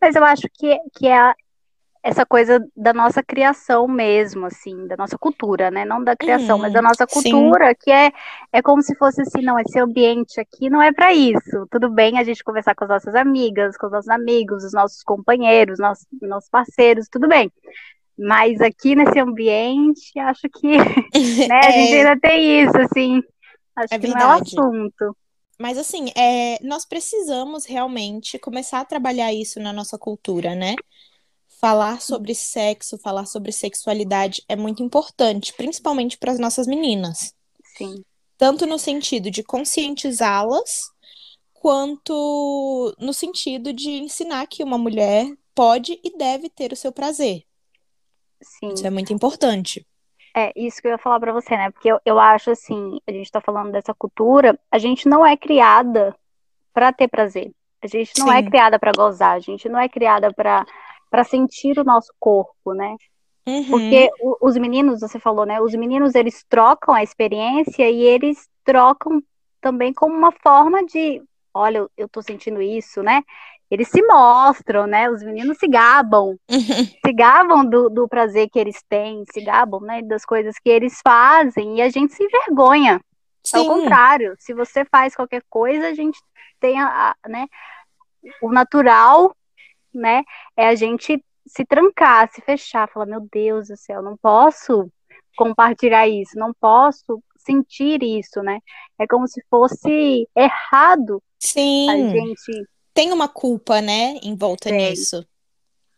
Mas 0.00 0.14
eu 0.14 0.24
acho 0.24 0.48
que, 0.52 0.76
que 0.96 1.06
é, 1.06 1.34
essa 2.02 2.24
coisa 2.24 2.64
da 2.76 2.92
nossa 2.92 3.22
criação 3.22 3.86
mesmo, 3.88 4.46
assim, 4.46 4.86
da 4.86 4.96
nossa 4.96 5.18
cultura, 5.18 5.70
né? 5.70 5.84
Não 5.84 6.02
da 6.02 6.16
criação, 6.16 6.58
mas 6.58 6.72
da 6.72 6.80
nossa 6.80 7.06
cultura, 7.06 7.68
sim. 7.68 7.74
que 7.80 7.90
é, 7.90 8.12
é 8.52 8.62
como 8.62 8.82
se 8.82 8.94
fosse 8.96 9.22
assim, 9.22 9.42
não, 9.42 9.58
esse 9.58 9.78
ambiente 9.78 10.40
aqui 10.40 10.70
não 10.70 10.80
é 10.80 10.92
para 10.92 11.12
isso. 11.12 11.66
Tudo 11.70 11.90
bem 11.90 12.18
a 12.18 12.24
gente 12.24 12.44
conversar 12.44 12.74
com 12.74 12.84
as 12.84 12.90
nossas 12.90 13.14
amigas, 13.14 13.76
com 13.76 13.86
os 13.86 13.92
nossos 13.92 14.10
amigos, 14.10 14.64
os 14.64 14.72
nossos 14.72 15.02
companheiros, 15.02 15.78
nossos, 15.78 16.06
nossos 16.22 16.48
parceiros, 16.48 17.08
tudo 17.10 17.28
bem. 17.28 17.52
Mas 18.18 18.60
aqui 18.60 18.94
nesse 18.94 19.18
ambiente, 19.18 20.18
acho 20.18 20.48
que 20.48 20.76
né, 21.48 21.60
a 21.64 21.70
gente 21.70 21.94
é. 21.94 21.98
ainda 21.98 22.20
tem 22.20 22.62
isso, 22.62 22.78
assim. 22.78 23.22
Acho 23.76 23.94
é 23.94 23.98
que 23.98 24.06
verdade. 24.06 24.24
não 24.24 24.32
é 24.32 24.36
o 24.36 24.42
assunto. 24.42 25.16
Mas 25.60 25.76
assim, 25.76 26.06
é, 26.16 26.58
nós 26.64 26.84
precisamos 26.84 27.66
realmente 27.66 28.38
começar 28.38 28.80
a 28.80 28.84
trabalhar 28.84 29.32
isso 29.32 29.58
na 29.58 29.72
nossa 29.72 29.98
cultura, 29.98 30.54
né? 30.54 30.76
Falar 31.60 32.00
sobre 32.00 32.34
sexo, 32.34 32.98
falar 32.98 33.26
sobre 33.26 33.52
sexualidade 33.52 34.42
é 34.48 34.56
muito 34.56 34.82
importante, 34.82 35.52
principalmente 35.54 36.16
para 36.16 36.32
as 36.32 36.38
nossas 36.38 36.66
meninas. 36.66 37.34
Sim. 37.76 38.04
Tanto 38.36 38.66
no 38.66 38.78
sentido 38.78 39.30
de 39.30 39.42
conscientizá-las, 39.42 40.90
quanto 41.52 42.94
no 42.98 43.12
sentido 43.12 43.72
de 43.72 43.90
ensinar 43.90 44.46
que 44.46 44.62
uma 44.62 44.78
mulher 44.78 45.26
pode 45.54 45.98
e 46.04 46.16
deve 46.16 46.48
ter 46.48 46.72
o 46.72 46.76
seu 46.76 46.92
prazer. 46.92 47.42
Sim. 48.40 48.68
Isso 48.74 48.86
é 48.86 48.90
muito 48.90 49.12
importante. 49.12 49.84
É, 50.36 50.52
isso 50.54 50.80
que 50.80 50.86
eu 50.86 50.92
ia 50.92 50.98
falar 50.98 51.18
para 51.18 51.32
você, 51.32 51.56
né? 51.56 51.70
Porque 51.72 51.88
eu, 51.88 52.00
eu 52.04 52.20
acho 52.20 52.52
assim, 52.52 53.00
a 53.08 53.10
gente 53.10 53.32
tá 53.32 53.40
falando 53.40 53.72
dessa 53.72 53.92
cultura, 53.92 54.56
a 54.70 54.78
gente 54.78 55.08
não 55.08 55.26
é 55.26 55.36
criada 55.36 56.14
para 56.72 56.92
ter 56.92 57.08
prazer. 57.08 57.50
A 57.82 57.88
gente 57.88 58.12
não 58.18 58.30
é 58.30 58.40
Sim. 58.40 58.46
é 58.46 58.50
criada 58.50 58.78
para 58.78 58.92
gozar, 58.92 59.34
a 59.34 59.40
gente 59.40 59.68
não 59.68 59.78
é 59.78 59.88
criada 59.88 60.32
para 60.32 60.64
para 61.10 61.24
sentir 61.24 61.78
o 61.78 61.84
nosso 61.84 62.12
corpo, 62.18 62.74
né? 62.74 62.96
Uhum. 63.46 63.64
Porque 63.70 64.10
os 64.42 64.56
meninos, 64.58 65.00
você 65.00 65.18
falou, 65.18 65.46
né? 65.46 65.60
Os 65.60 65.74
meninos 65.74 66.14
eles 66.14 66.44
trocam 66.48 66.94
a 66.94 67.02
experiência 67.02 67.88
e 67.88 68.02
eles 68.02 68.46
trocam 68.62 69.22
também 69.60 69.92
como 69.92 70.14
uma 70.14 70.32
forma 70.32 70.84
de, 70.84 71.22
olha, 71.54 71.86
eu 71.96 72.08
tô 72.08 72.20
sentindo 72.20 72.60
isso, 72.60 73.02
né? 73.02 73.22
Eles 73.70 73.88
se 73.88 74.02
mostram, 74.02 74.86
né? 74.86 75.10
Os 75.10 75.22
meninos 75.22 75.58
se 75.58 75.66
gabam, 75.66 76.36
uhum. 76.50 76.84
se 77.04 77.12
gabam 77.12 77.64
do, 77.64 77.88
do 77.88 78.08
prazer 78.08 78.48
que 78.50 78.58
eles 78.58 78.82
têm, 78.88 79.24
se 79.32 79.40
gabam, 79.42 79.80
né? 79.80 80.02
Das 80.02 80.24
coisas 80.24 80.54
que 80.58 80.68
eles 80.68 81.00
fazem 81.02 81.78
e 81.78 81.82
a 81.82 81.88
gente 81.88 82.14
se 82.14 82.22
envergonha. 82.22 83.00
Sim. 83.44 83.58
Ao 83.58 83.64
contrário, 83.66 84.34
se 84.38 84.52
você 84.52 84.84
faz 84.84 85.14
qualquer 85.14 85.42
coisa, 85.48 85.88
a 85.88 85.94
gente 85.94 86.18
tem 86.60 86.78
a, 86.80 87.14
a 87.22 87.28
né? 87.28 87.46
O 88.42 88.50
natural 88.50 89.34
né? 89.98 90.22
É 90.56 90.68
a 90.68 90.74
gente 90.74 91.22
se 91.46 91.64
trancar, 91.64 92.30
se 92.32 92.40
fechar, 92.42 92.88
falar, 92.88 93.06
meu 93.06 93.26
Deus 93.32 93.68
do 93.68 93.76
céu, 93.76 94.02
não 94.02 94.16
posso 94.16 94.90
compartilhar 95.36 96.08
isso, 96.08 96.38
não 96.38 96.52
posso 96.60 97.22
sentir 97.38 98.02
isso, 98.02 98.42
né? 98.42 98.60
É 98.98 99.06
como 99.06 99.26
se 99.26 99.42
fosse 99.48 100.28
errado. 100.36 101.22
Sim. 101.38 101.88
A 101.88 101.96
gente 102.10 102.68
tem 102.92 103.12
uma 103.12 103.28
culpa, 103.28 103.80
né, 103.80 104.18
em 104.22 104.34
volta 104.34 104.68
tem, 104.68 104.90
nisso. 104.90 105.24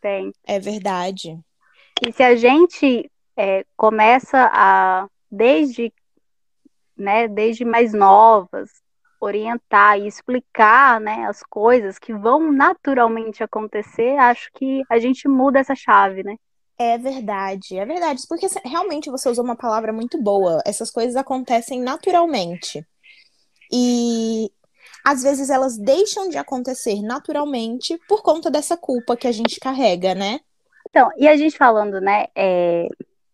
Tem. 0.00 0.32
É 0.46 0.58
verdade. 0.58 1.38
E 2.06 2.12
se 2.12 2.22
a 2.22 2.36
gente 2.36 3.10
é, 3.36 3.64
começa 3.76 4.50
a 4.52 5.08
desde, 5.30 5.90
né, 6.96 7.26
desde 7.26 7.64
mais 7.64 7.94
novas, 7.94 8.70
orientar 9.20 9.98
e 9.98 10.06
explicar 10.06 11.00
né, 11.00 11.26
as 11.26 11.42
coisas 11.42 11.98
que 11.98 12.12
vão 12.12 12.50
naturalmente 12.50 13.42
acontecer, 13.42 14.16
acho 14.16 14.50
que 14.54 14.82
a 14.88 14.98
gente 14.98 15.28
muda 15.28 15.58
essa 15.58 15.74
chave, 15.74 16.22
né? 16.22 16.36
É 16.78 16.96
verdade, 16.96 17.76
é 17.76 17.84
verdade. 17.84 18.22
Porque 18.26 18.46
realmente 18.64 19.10
você 19.10 19.28
usou 19.28 19.44
uma 19.44 19.56
palavra 19.56 19.92
muito 19.92 20.20
boa. 20.22 20.62
Essas 20.64 20.90
coisas 20.90 21.14
acontecem 21.14 21.80
naturalmente. 21.82 22.82
E 23.70 24.50
às 25.04 25.22
vezes 25.22 25.50
elas 25.50 25.76
deixam 25.76 26.28
de 26.28 26.38
acontecer 26.38 27.02
naturalmente 27.02 27.98
por 28.08 28.22
conta 28.22 28.50
dessa 28.50 28.76
culpa 28.76 29.16
que 29.16 29.26
a 29.26 29.32
gente 29.32 29.60
carrega, 29.60 30.14
né? 30.14 30.40
Então, 30.88 31.10
e 31.16 31.28
a 31.28 31.36
gente 31.36 31.56
falando, 31.56 32.00
né, 32.00 32.26
é, 32.34 32.88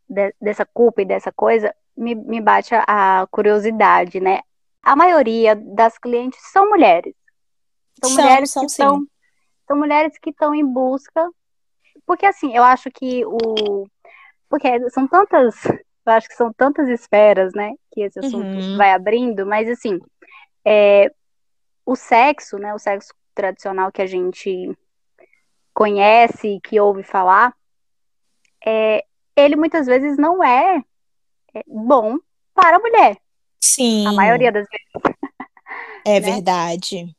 de, 0.09 0.35
dessa 0.41 0.67
culpa 0.67 1.03
e 1.03 1.07
dessa 1.07 1.33
coisa, 1.33 1.75
me, 1.97 2.15
me 2.15 2.41
bate 2.41 2.75
a, 2.75 3.23
a 3.23 3.27
curiosidade, 3.29 4.21
né? 4.21 4.41
A 4.87 4.95
maioria 4.95 5.57
das 5.57 5.99
clientes 5.99 6.39
são 6.53 6.69
mulheres. 6.69 7.13
São, 8.01 8.11
são 8.11 8.23
mulheres 8.23 8.51
são, 8.51 8.63
que 8.63 8.71
estão, 8.71 9.07
são 9.67 9.77
mulheres 9.77 10.19
que 10.23 10.31
estão 10.31 10.55
em 10.55 10.65
busca, 10.65 11.29
porque 12.07 12.25
assim, 12.25 12.57
eu 12.57 12.63
acho 12.63 12.89
que 12.93 13.25
o 13.27 13.89
porque 14.49 14.89
são 14.91 15.09
tantas, 15.09 15.65
eu 15.65 16.13
acho 16.13 16.29
que 16.29 16.37
são 16.37 16.53
tantas 16.53 16.89
esferas, 16.89 17.53
né, 17.53 17.75
que 17.91 18.03
esse 18.03 18.21
assunto 18.21 18.47
uhum. 18.47 18.77
vai 18.77 18.93
abrindo, 18.93 19.45
mas 19.45 19.69
assim, 19.69 19.99
é, 20.65 21.13
o 21.85 21.97
sexo, 21.97 22.57
né, 22.57 22.73
o 22.73 22.79
sexo 22.79 23.13
tradicional 23.35 23.91
que 23.91 24.03
a 24.03 24.07
gente 24.07 24.73
conhece, 25.75 26.61
que 26.63 26.79
ouve 26.79 27.03
falar, 27.03 27.53
é, 28.65 29.05
ele 29.35 29.57
muitas 29.57 29.85
vezes 29.85 30.17
não 30.17 30.45
é, 30.45 30.81
é 31.53 31.63
bom 31.67 32.19
para 32.55 32.77
a 32.77 32.81
mulher. 32.81 33.21
Sim. 33.67 34.07
A 34.07 34.13
maioria 34.13 34.53
das 34.53 34.67
vezes. 34.69 35.19
É 36.05 36.15
né? 36.21 36.21
verdade. 36.21 37.15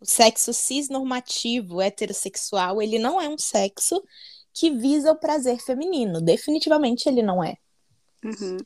O 0.00 0.04
sexo 0.04 0.52
cisnormativo 0.52 1.80
heterossexual, 1.80 2.82
ele 2.82 2.98
não 2.98 3.20
é 3.20 3.28
um 3.28 3.38
sexo 3.38 4.02
que 4.52 4.70
visa 4.70 5.12
o 5.12 5.16
prazer 5.16 5.58
feminino. 5.60 6.20
Definitivamente 6.20 7.08
ele 7.08 7.22
não 7.22 7.42
é. 7.42 7.56
Uhum. 8.24 8.56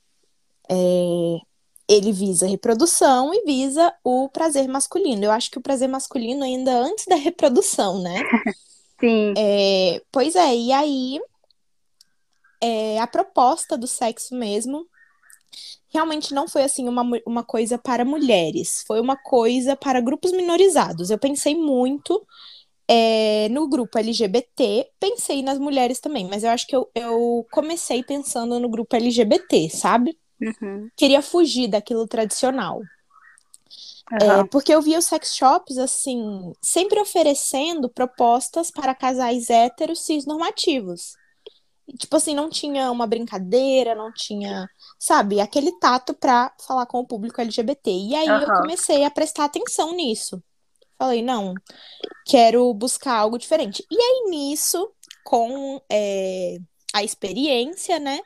é. 0.70 1.38
Ele 1.88 2.10
visa 2.10 2.46
a 2.46 2.48
reprodução 2.48 3.32
e 3.32 3.44
visa 3.44 3.94
o 4.02 4.28
prazer 4.28 4.66
masculino. 4.66 5.24
Eu 5.24 5.30
acho 5.30 5.48
que 5.50 5.58
o 5.58 5.62
prazer 5.62 5.88
masculino 5.88 6.42
ainda 6.42 6.72
antes 6.76 7.04
da 7.06 7.14
reprodução, 7.14 8.02
né? 8.02 8.16
Sim. 8.98 9.34
É, 9.36 10.02
pois 10.10 10.34
é, 10.34 10.56
e 10.56 10.72
aí 10.72 11.20
é, 12.60 12.98
a 12.98 13.06
proposta 13.06 13.76
do 13.76 13.86
sexo 13.86 14.34
mesmo 14.34 14.86
realmente 15.96 16.34
não 16.34 16.46
foi 16.46 16.62
assim 16.62 16.86
uma, 16.86 17.02
uma 17.26 17.42
coisa 17.42 17.78
para 17.78 18.04
mulheres, 18.04 18.84
foi 18.86 19.00
uma 19.00 19.16
coisa 19.16 19.74
para 19.74 20.00
grupos 20.00 20.30
minorizados. 20.30 21.10
Eu 21.10 21.18
pensei 21.18 21.54
muito 21.54 22.22
é, 22.86 23.48
no 23.48 23.66
grupo 23.66 23.98
LGBT, 23.98 24.90
pensei 25.00 25.42
nas 25.42 25.58
mulheres 25.58 25.98
também, 25.98 26.26
mas 26.26 26.44
eu 26.44 26.50
acho 26.50 26.66
que 26.66 26.76
eu, 26.76 26.86
eu 26.94 27.46
comecei 27.50 28.02
pensando 28.02 28.60
no 28.60 28.68
grupo 28.68 28.94
LGBT, 28.94 29.70
sabe? 29.70 30.18
Uhum. 30.40 30.90
Queria 30.94 31.22
fugir 31.22 31.66
daquilo 31.66 32.06
tradicional. 32.06 32.82
Uhum. 34.12 34.40
É, 34.40 34.44
porque 34.44 34.74
eu 34.74 34.82
via 34.82 34.98
os 34.98 35.06
sex 35.06 35.34
shops, 35.34 35.78
assim, 35.78 36.52
sempre 36.60 37.00
oferecendo 37.00 37.88
propostas 37.88 38.70
para 38.70 38.94
casais 38.94 39.48
héteros 39.48 40.04
cisnormativos 40.04 41.14
tipo 41.98 42.16
assim, 42.16 42.34
não 42.34 42.50
tinha 42.50 42.90
uma 42.90 43.06
brincadeira, 43.06 43.94
não 43.94 44.12
tinha, 44.12 44.68
sabe, 44.98 45.40
aquele 45.40 45.72
tato 45.78 46.14
pra 46.14 46.52
falar 46.66 46.86
com 46.86 47.00
o 47.00 47.06
público 47.06 47.40
LGBT. 47.40 47.90
E 47.90 48.14
aí 48.14 48.28
uhum. 48.28 48.40
eu 48.40 48.46
comecei 48.60 49.04
a 49.04 49.10
prestar 49.10 49.44
atenção 49.44 49.94
nisso. 49.94 50.42
Falei, 50.98 51.22
não, 51.22 51.54
quero 52.24 52.72
buscar 52.72 53.18
algo 53.18 53.38
diferente. 53.38 53.84
E 53.90 53.96
aí 53.96 54.30
nisso, 54.30 54.90
com 55.24 55.80
é, 55.90 56.56
a 56.94 57.04
experiência, 57.04 57.98
né, 57.98 58.20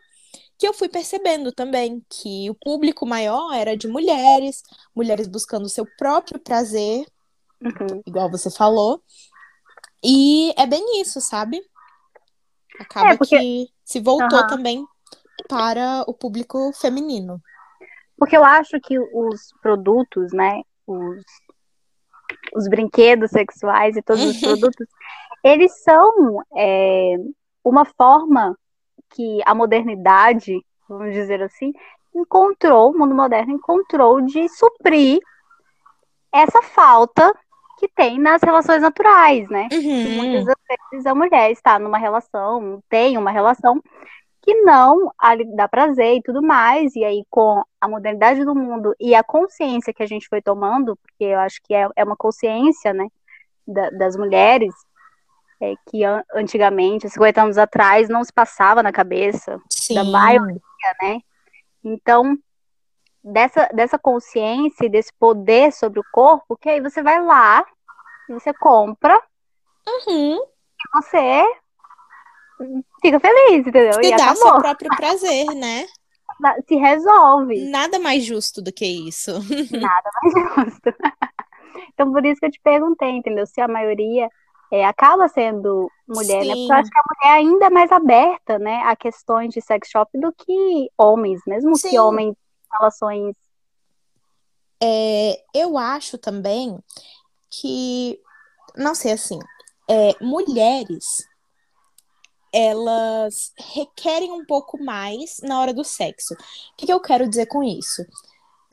que 0.57 0.69
eu 0.69 0.73
fui 0.73 0.89
percebendo 0.89 1.53
também 1.53 2.05
que 2.09 2.49
o 2.49 2.55
público 2.55 3.07
maior 3.07 3.53
era 3.53 3.77
de 3.77 3.89
mulheres, 3.89 4.63
mulheres 4.95 5.27
buscando 5.27 5.65
o 5.65 5.71
seu 5.71 5.87
próprio 5.99 6.39
prazer, 6.39 7.07
uhum. 7.61 8.03
igual 8.07 8.31
você 8.31 8.51
falou. 8.51 9.03
E 10.05 10.53
é 10.57 10.67
bem 10.67 11.01
isso, 11.01 11.21
sabe? 11.21 11.61
Acaba 12.79 13.13
é 13.13 13.17
porque... 13.17 13.39
que 13.39 13.69
se 13.85 14.01
voltou 14.01 14.39
uhum. 14.39 14.47
também 14.47 14.87
para 15.49 16.05
o 16.07 16.15
público 16.15 16.73
feminino. 16.73 17.41
Porque 18.17 18.37
eu 18.37 18.45
acho 18.45 18.79
que 18.81 18.99
os 18.99 19.53
produtos, 19.63 20.33
né, 20.33 20.61
os, 20.87 21.23
os 22.55 22.69
brinquedos 22.69 23.31
sexuais 23.31 23.97
e 23.97 24.03
todos 24.03 24.23
os 24.25 24.41
produtos, 24.41 24.87
eles 25.43 25.83
são 25.83 26.43
é, 26.57 27.17
uma 27.65 27.85
forma 27.85 28.57
que 29.11 29.41
a 29.45 29.55
modernidade, 29.55 30.65
vamos 30.89 31.13
dizer 31.13 31.43
assim, 31.43 31.73
encontrou, 32.15 32.91
o 32.91 32.99
mundo 32.99 33.15
moderno 33.15 33.53
encontrou 33.53 34.21
de 34.21 34.49
suprir 34.49 35.21
essa 36.33 36.63
falta 36.63 37.35
que 37.79 37.89
tem 37.89 38.19
nas 38.19 38.43
relações 38.43 38.83
naturais, 38.83 39.49
né? 39.49 39.69
Uhum. 39.73 40.17
Muitas 40.17 40.55
vezes 40.93 41.07
a 41.07 41.15
mulher 41.15 41.51
está 41.51 41.79
numa 41.79 41.97
relação, 41.97 42.83
tem 42.91 43.17
uma 43.17 43.31
relação 43.31 43.83
que 44.51 44.63
não 44.63 45.13
lhe 45.37 45.45
dá 45.55 45.69
prazer 45.69 46.17
e 46.17 46.23
tudo 46.23 46.43
mais, 46.43 46.97
e 46.97 47.05
aí 47.05 47.25
com 47.31 47.63
a 47.81 47.89
modernidade 47.89 48.45
do 48.45 48.55
mundo 48.55 48.95
e 48.99 49.15
a 49.15 49.23
consciência 49.23 49.95
que 49.95 50.03
a 50.03 50.07
gente 50.07 50.29
foi 50.29 50.43
tomando, 50.43 50.97
porque 50.97 51.25
eu 51.25 51.39
acho 51.39 51.61
que 51.63 51.73
é, 51.73 51.89
é 51.95 52.05
uma 52.05 52.17
consciência, 52.17 52.93
né, 52.93 53.07
da, 53.67 53.91
das 53.91 54.17
mulheres, 54.17 54.75
é, 55.61 55.75
que 55.89 56.03
an 56.03 56.25
antigamente, 56.35 57.09
50 57.09 57.43
anos 57.43 57.59
atrás, 57.59 58.09
não 58.09 58.25
se 58.25 58.33
passava 58.33 58.83
na 58.83 58.91
cabeça 58.91 59.61
Sim. 59.71 59.95
da 59.95 60.05
maioria, 60.05 60.61
né? 61.01 61.21
Então, 61.85 62.37
dessa, 63.23 63.69
dessa 63.73 63.99
consciência 63.99 64.87
e 64.87 64.89
desse 64.89 65.13
poder 65.19 65.73
sobre 65.73 66.01
o 66.01 66.05
corpo, 66.11 66.57
que 66.57 66.69
aí 66.69 66.81
você 66.81 67.03
vai 67.03 67.23
lá, 67.23 67.65
você 68.29 68.53
compra, 68.53 69.21
Uhum. 69.87 70.37
e 70.37 71.01
você 71.01 71.45
fica 73.01 73.21
feliz, 73.21 73.67
entendeu? 73.67 73.95
Se 73.95 74.01
e 74.01 74.11
dá 74.11 74.35
seu 74.35 74.47
acabou. 74.47 74.61
próprio 74.61 74.97
prazer, 74.97 75.47
né? 75.55 75.87
Se 76.67 76.77
resolve. 76.77 77.71
Nada 77.71 77.99
mais 77.99 78.25
justo 78.25 78.63
do 78.63 78.73
que 78.73 78.87
isso. 78.87 79.33
Nada 79.71 80.11
mais 80.23 80.67
justo. 80.67 80.95
Então, 81.95 82.13
por 82.13 82.25
isso 82.25 82.41
que 82.41 82.47
eu 82.47 82.51
te 82.51 82.61
perguntei, 82.63 83.11
entendeu? 83.11 83.47
Se 83.47 83.61
a 83.61 83.69
maioria 83.69 84.29
é, 84.71 84.87
acaba 84.87 85.29
sendo 85.29 85.91
mulher, 86.09 86.45
né? 86.45 86.47
Porque 86.47 86.61
eu 86.61 86.67
Sim. 86.67 86.73
acho 86.73 86.91
que 86.91 86.99
a 86.99 87.03
mulher 87.15 87.39
ainda 87.39 87.67
é 87.67 87.71
mais 87.71 87.93
aberta, 87.93 88.59
né, 88.59 88.83
a 88.85 88.97
questões 88.97 89.53
de 89.53 89.61
sex 89.61 89.89
shop 89.89 90.11
do 90.19 90.33
que 90.33 90.91
homens, 90.97 91.41
mesmo 91.47 91.77
Sim. 91.77 91.91
que 91.91 91.99
homens 91.99 92.31
em 92.31 92.79
relações. 92.79 93.37
É, 94.83 95.43
eu 95.55 95.77
acho 95.77 96.17
também 96.17 96.79
que, 97.51 98.19
não 98.77 98.95
sei 98.95 99.13
assim, 99.13 99.39
é, 99.89 100.15
mulheres 100.25 101.29
elas 102.53 103.53
requerem 103.75 104.33
um 104.33 104.45
pouco 104.45 104.83
mais 104.83 105.41
na 105.43 105.61
hora 105.61 105.73
do 105.73 105.85
sexo. 105.85 106.35
O 106.35 106.37
que, 106.77 106.87
que 106.87 106.93
eu 106.93 107.01
quero 107.01 107.29
dizer 107.29 107.47
com 107.47 107.63
isso? 107.63 108.05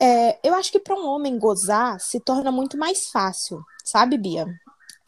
É, 0.00 0.38
eu 0.46 0.54
acho 0.54 0.70
que 0.70 0.78
para 0.78 0.94
um 0.94 1.06
homem 1.06 1.38
gozar 1.38 2.00
se 2.00 2.20
torna 2.20 2.52
muito 2.52 2.76
mais 2.76 3.10
fácil, 3.10 3.60
sabe, 3.84 4.16
Bia? 4.16 4.46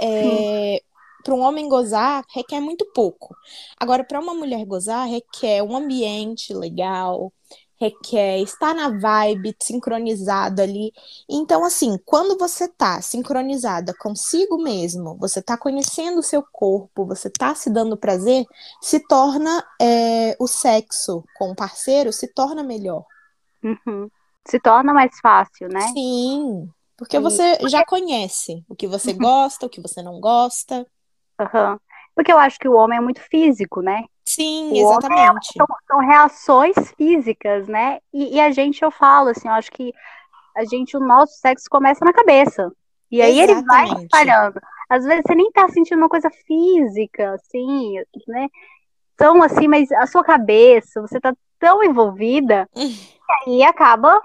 É, 0.01 0.83
para 1.23 1.35
um 1.35 1.41
homem 1.41 1.69
gozar 1.69 2.25
requer 2.35 2.61
muito 2.61 2.85
pouco. 2.93 3.35
Agora, 3.79 4.03
para 4.03 4.21
uma 4.21 4.35
mulher 4.35 4.65
gozar, 4.65 5.07
requer 5.07 5.63
um 5.63 5.77
ambiente 5.77 6.53
legal, 6.53 7.33
requer 7.81 8.39
estar 8.43 8.75
na 8.75 8.91
vibe, 8.91 9.57
sincronizado 9.61 10.61
ali. 10.63 10.93
Então, 11.29 11.65
assim, 11.65 11.99
quando 12.05 12.37
você 12.39 12.69
tá 12.69 13.01
sincronizada 13.01 13.95
consigo 13.99 14.63
mesmo, 14.63 15.17
você 15.19 15.41
tá 15.43 15.57
conhecendo 15.57 16.19
o 16.21 16.23
seu 16.23 16.43
corpo, 16.53 17.07
você 17.07 17.31
tá 17.31 17.55
se 17.55 17.71
dando 17.71 17.97
prazer, 17.97 18.45
se 18.83 19.01
torna 19.09 19.65
é, 19.81 20.37
o 20.39 20.47
sexo 20.47 21.25
com 21.39 21.51
o 21.53 21.57
parceiro 21.57 22.13
se 22.13 22.29
torna 22.29 22.63
melhor. 22.63 23.05
Uhum. 23.63 24.11
Se 24.47 24.59
torna 24.61 24.93
mais 24.93 25.19
fácil, 25.21 25.69
né? 25.69 25.95
Sim, 25.95 26.69
porque 26.97 27.19
E- 27.19 27.19
você 27.19 27.59
já 27.69 27.85
conhece 27.85 28.65
o 28.69 28.75
que 28.77 28.87
você 28.87 29.13
gosta, 29.13 29.67
o 29.67 29.71
que 29.71 29.81
você 29.81 30.03
não 30.03 30.21
gosta. 30.21 30.87
Aham. 31.41 31.79
Porque 32.15 32.33
eu 32.33 32.39
acho 32.39 32.59
que 32.59 32.69
o 32.69 32.75
homem 32.75 32.99
é 32.99 33.01
muito 33.01 33.21
físico, 33.21 33.81
né? 33.83 34.05
Sim, 34.35 34.69
homem 34.69 34.81
exatamente. 34.81 35.53
São, 35.57 35.67
são 35.89 35.99
reações 35.99 36.77
físicas, 36.97 37.67
né? 37.67 37.99
E, 38.13 38.37
e 38.37 38.41
a 38.41 38.51
gente, 38.53 38.83
eu 38.83 38.91
falo 38.91 39.31
assim, 39.31 39.49
eu 39.49 39.55
acho 39.55 39.73
que 39.73 39.93
a 40.57 40.65
gente, 40.65 40.97
o 40.97 41.01
nosso 41.01 41.35
sexo 41.39 41.67
começa 41.69 42.05
na 42.05 42.13
cabeça. 42.13 42.71
E 43.11 43.21
aí 43.21 43.41
ele 43.41 43.55
vai 43.63 43.85
Exatamente. 43.87 44.05
espalhando. 44.05 44.61
Às 44.89 45.05
vezes 45.05 45.23
você 45.27 45.35
nem 45.35 45.51
tá 45.51 45.69
sentindo 45.69 45.99
uma 45.99 46.09
coisa 46.09 46.31
física, 46.47 47.35
assim, 47.35 47.95
né? 48.29 48.49
Tão 49.17 49.43
assim, 49.43 49.67
mas 49.67 49.91
a 49.93 50.07
sua 50.07 50.23
cabeça, 50.23 51.01
você 51.01 51.21
tá 51.21 51.35
tão 51.59 51.83
envolvida, 51.83 52.69
que 52.73 52.81
aí 53.51 53.65
acaba, 53.65 54.23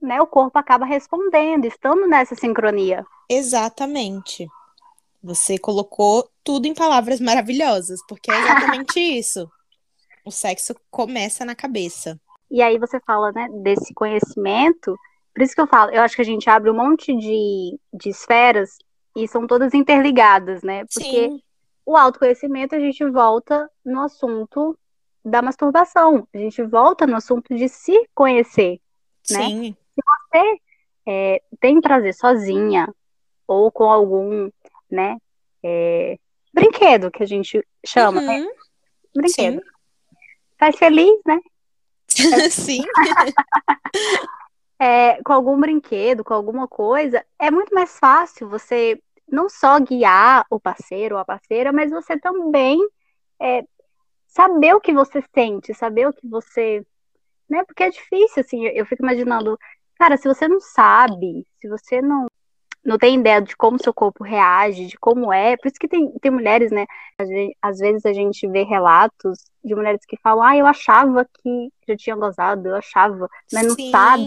né? 0.00 0.20
O 0.20 0.26
corpo 0.26 0.58
acaba 0.58 0.84
respondendo, 0.84 1.64
estando 1.64 2.06
nessa 2.06 2.34
sincronia. 2.34 3.06
Exatamente. 3.28 4.46
Você 5.26 5.58
colocou 5.58 6.30
tudo 6.44 6.66
em 6.66 6.74
palavras 6.74 7.20
maravilhosas, 7.20 7.98
porque 8.08 8.30
é 8.30 8.38
exatamente 8.38 8.94
isso. 9.18 9.50
O 10.24 10.30
sexo 10.30 10.72
começa 10.88 11.44
na 11.44 11.54
cabeça. 11.54 12.20
E 12.48 12.62
aí 12.62 12.78
você 12.78 13.00
fala, 13.00 13.32
né, 13.32 13.48
desse 13.62 13.92
conhecimento. 13.92 14.96
Por 15.34 15.42
isso 15.42 15.52
que 15.52 15.60
eu 15.60 15.66
falo, 15.66 15.90
eu 15.90 16.00
acho 16.00 16.14
que 16.14 16.22
a 16.22 16.24
gente 16.24 16.48
abre 16.48 16.70
um 16.70 16.76
monte 16.76 17.12
de, 17.16 17.76
de 17.92 18.08
esferas 18.08 18.78
e 19.16 19.26
são 19.26 19.48
todas 19.48 19.74
interligadas, 19.74 20.62
né? 20.62 20.84
Porque 20.84 21.28
Sim, 21.28 21.42
o 21.84 21.96
autoconhecimento 21.96 22.76
a 22.76 22.78
gente 22.78 23.04
volta 23.10 23.68
no 23.84 24.02
assunto 24.02 24.78
da 25.24 25.42
masturbação. 25.42 26.26
A 26.32 26.38
gente 26.38 26.62
volta 26.62 27.04
no 27.04 27.16
assunto 27.16 27.52
de 27.52 27.68
se 27.68 28.08
conhecer. 28.14 28.80
né? 29.28 29.44
sim, 29.48 29.76
Você 29.96 30.60
é, 31.04 31.42
tem 31.58 31.80
prazer 31.80 32.14
sozinha 32.14 32.88
ou 33.46 33.70
com 33.72 33.84
algum, 33.84 34.48
né, 34.90 35.16
é, 35.62 36.18
brinquedo 36.52 37.10
que 37.10 37.22
a 37.22 37.26
gente 37.26 37.62
chama, 37.84 38.20
né? 38.20 38.40
Uhum, 38.40 38.50
Brinquedo. 39.14 39.62
Faz 40.58 40.76
feliz, 40.76 41.20
né? 41.26 41.38
sim, 42.50 42.82
é, 44.78 45.22
com 45.22 45.32
algum 45.32 45.58
brinquedo, 45.58 46.24
com 46.24 46.32
alguma 46.32 46.68
coisa, 46.68 47.24
é 47.38 47.50
muito 47.50 47.74
mais 47.74 47.98
fácil 47.98 48.48
você 48.48 49.00
não 49.28 49.48
só 49.48 49.78
guiar 49.80 50.46
o 50.48 50.60
parceiro 50.60 51.16
ou 51.16 51.20
a 51.20 51.24
parceira, 51.24 51.72
mas 51.72 51.90
você 51.90 52.18
também 52.18 52.78
é, 53.40 53.64
saber 54.26 54.74
o 54.74 54.80
que 54.80 54.92
você 54.92 55.22
sente, 55.34 55.74
saber 55.74 56.08
o 56.08 56.12
que 56.12 56.26
você. 56.28 56.86
Né? 57.48 57.64
Porque 57.64 57.82
é 57.82 57.90
difícil, 57.90 58.40
assim, 58.40 58.66
eu 58.66 58.86
fico 58.86 59.02
imaginando, 59.02 59.58
cara, 59.96 60.16
se 60.16 60.28
você 60.28 60.46
não 60.46 60.60
sabe, 60.60 61.46
se 61.60 61.68
você 61.68 62.00
não, 62.00 62.26
não 62.86 62.98
tem 62.98 63.18
ideia 63.18 63.42
de 63.42 63.56
como 63.56 63.82
seu 63.82 63.92
corpo 63.94 64.24
reage, 64.24 64.86
de 64.86 64.96
como 64.98 65.32
é, 65.32 65.56
por 65.56 65.68
isso 65.68 65.78
que 65.80 65.88
tem, 65.88 66.10
tem 66.20 66.30
mulheres, 66.30 66.70
né? 66.72 66.86
Às 67.18 67.28
ve- 67.28 67.56
Às 67.62 67.78
vezes 67.78 68.06
a 68.06 68.12
gente 68.12 68.46
vê 68.48 68.62
relatos 68.64 69.40
de 69.64 69.74
mulheres 69.74 70.00
que 70.06 70.16
falam, 70.22 70.44
ah, 70.44 70.56
eu 70.56 70.66
achava 70.66 71.24
que 71.42 71.72
já 71.88 71.96
tinha 71.96 72.16
gozado, 72.16 72.68
eu 72.68 72.76
achava, 72.76 73.28
mas 73.52 73.66
não 73.66 73.76
sim. 73.76 73.90
sabe 73.90 74.24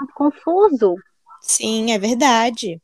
muito 0.00 0.14
confuso. 0.14 0.96
Sim, 1.40 1.92
é 1.92 1.98
verdade. 1.98 2.80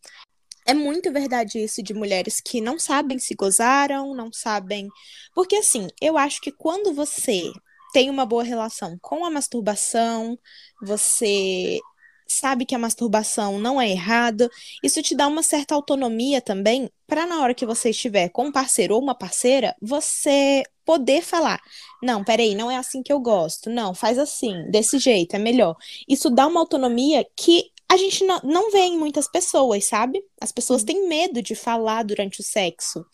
É 0.67 0.75
muito 0.75 1.13
verdade 1.13 1.59
isso 1.63 1.83
de 1.83 1.95
mulheres 1.95 2.41
que 2.41 2.61
não 2.61 2.79
sabem 2.79 3.19
se 3.19 3.35
gozaram, 3.35 4.15
não 4.15 4.33
sabem. 4.33 4.89
Porque, 5.35 5.57
assim, 5.57 5.89
eu 6.01 6.19
acho 6.19 6.41
que 6.41 6.53
quando 6.53 6.95
você 6.95 7.53
tem 7.93 8.11
uma 8.11 8.27
boa 8.27 8.45
relação 8.45 8.97
com 9.03 9.25
a 9.25 9.31
masturbação, 9.31 10.39
você 10.83 11.81
sabe 12.33 12.65
que 12.65 12.75
a 12.75 12.79
masturbação 12.79 13.59
não 13.59 13.81
é 13.81 13.91
errada, 13.91 14.49
isso 14.83 15.03
te 15.03 15.15
dá 15.15 15.27
uma 15.27 15.43
certa 15.43 15.75
autonomia 15.75 16.41
também 16.41 16.91
para 17.07 17.27
na 17.27 17.41
hora 17.43 17.55
que 17.55 17.67
você 17.67 17.91
estiver 17.91 18.29
com 18.31 18.47
um 18.47 18.53
parceiro 18.53 18.95
ou 18.95 19.03
uma 19.03 19.15
parceira, 19.15 19.75
você 19.81 20.63
poder 20.85 21.23
falar: 21.23 21.61
não, 22.03 22.25
peraí, 22.25 22.55
não 22.55 22.71
é 22.71 22.77
assim 22.77 23.03
que 23.03 23.13
eu 23.13 23.21
gosto, 23.21 23.71
não, 23.71 23.95
faz 23.95 24.19
assim, 24.19 24.71
desse 24.71 24.99
jeito, 24.99 25.35
é 25.37 25.39
melhor. 25.39 25.77
Isso 26.09 26.31
dá 26.31 26.47
uma 26.47 26.61
autonomia 26.61 27.27
que 27.37 27.71
a 27.89 27.97
gente 27.97 28.25
não, 28.25 28.41
não 28.45 28.71
vê 28.71 28.81
em 28.81 28.99
muitas 28.99 29.27
pessoas, 29.29 29.85
sabe? 29.85 30.23
As 30.41 30.53
pessoas 30.53 30.85
têm 30.85 31.09
medo 31.09 31.43
de 31.43 31.55
falar 31.55 32.05
durante 32.05 32.41
o 32.41 32.45
sexo. 32.45 33.05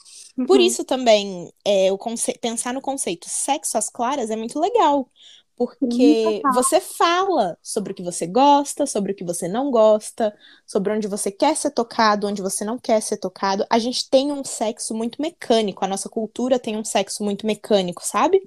Por 0.47 0.61
Uhum. 0.61 0.61
isso 0.61 0.85
também, 0.85 1.53
é, 1.65 1.91
o 1.93 1.99
pensar 2.41 2.73
no 2.73 2.81
conceito 2.81 3.29
sexo 3.29 3.77
às 3.77 3.89
claras 3.89 4.31
é 4.31 4.37
muito 4.37 4.61
legal. 4.61 5.11
Porque 5.57 6.43
você 6.53 6.81
fala 6.81 7.57
sobre 7.63 7.93
o 7.93 7.95
que 7.95 8.03
você 8.03 8.27
gosta, 8.27 8.85
sobre 8.85 9.13
o 9.13 9.15
que 9.15 9.25
você 9.25 9.49
não 9.49 9.71
gosta, 9.71 10.37
sobre 10.67 10.93
onde 10.93 11.09
você 11.09 11.31
quer 11.31 11.57
ser 11.57 11.71
tocado, 11.71 12.27
onde 12.27 12.43
você 12.43 12.63
não 12.63 12.79
quer 12.79 13.01
ser 13.01 13.17
tocado. 13.17 13.65
A 13.71 13.79
gente 13.79 14.09
tem 14.11 14.31
um 14.31 14.45
sexo 14.45 14.95
muito 14.95 15.21
mecânico, 15.21 15.83
a 15.83 15.89
nossa 15.89 16.11
cultura 16.11 16.59
tem 16.59 16.77
um 16.77 16.85
sexo 16.85 17.25
muito 17.25 17.47
mecânico, 17.47 18.05
sabe? 18.05 18.47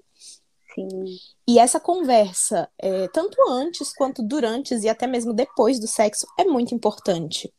Sim. 0.75 1.17
E 1.47 1.57
essa 1.57 1.79
conversa, 1.79 2.69
é, 2.77 3.07
tanto 3.07 3.37
antes 3.49 3.91
quanto 3.91 4.21
durante 4.21 4.75
e 4.75 4.87
até 4.87 5.07
mesmo 5.07 5.33
depois 5.33 5.79
do 5.79 5.87
sexo, 5.87 6.27
é 6.37 6.45
muito 6.45 6.75
importante. 6.75 7.51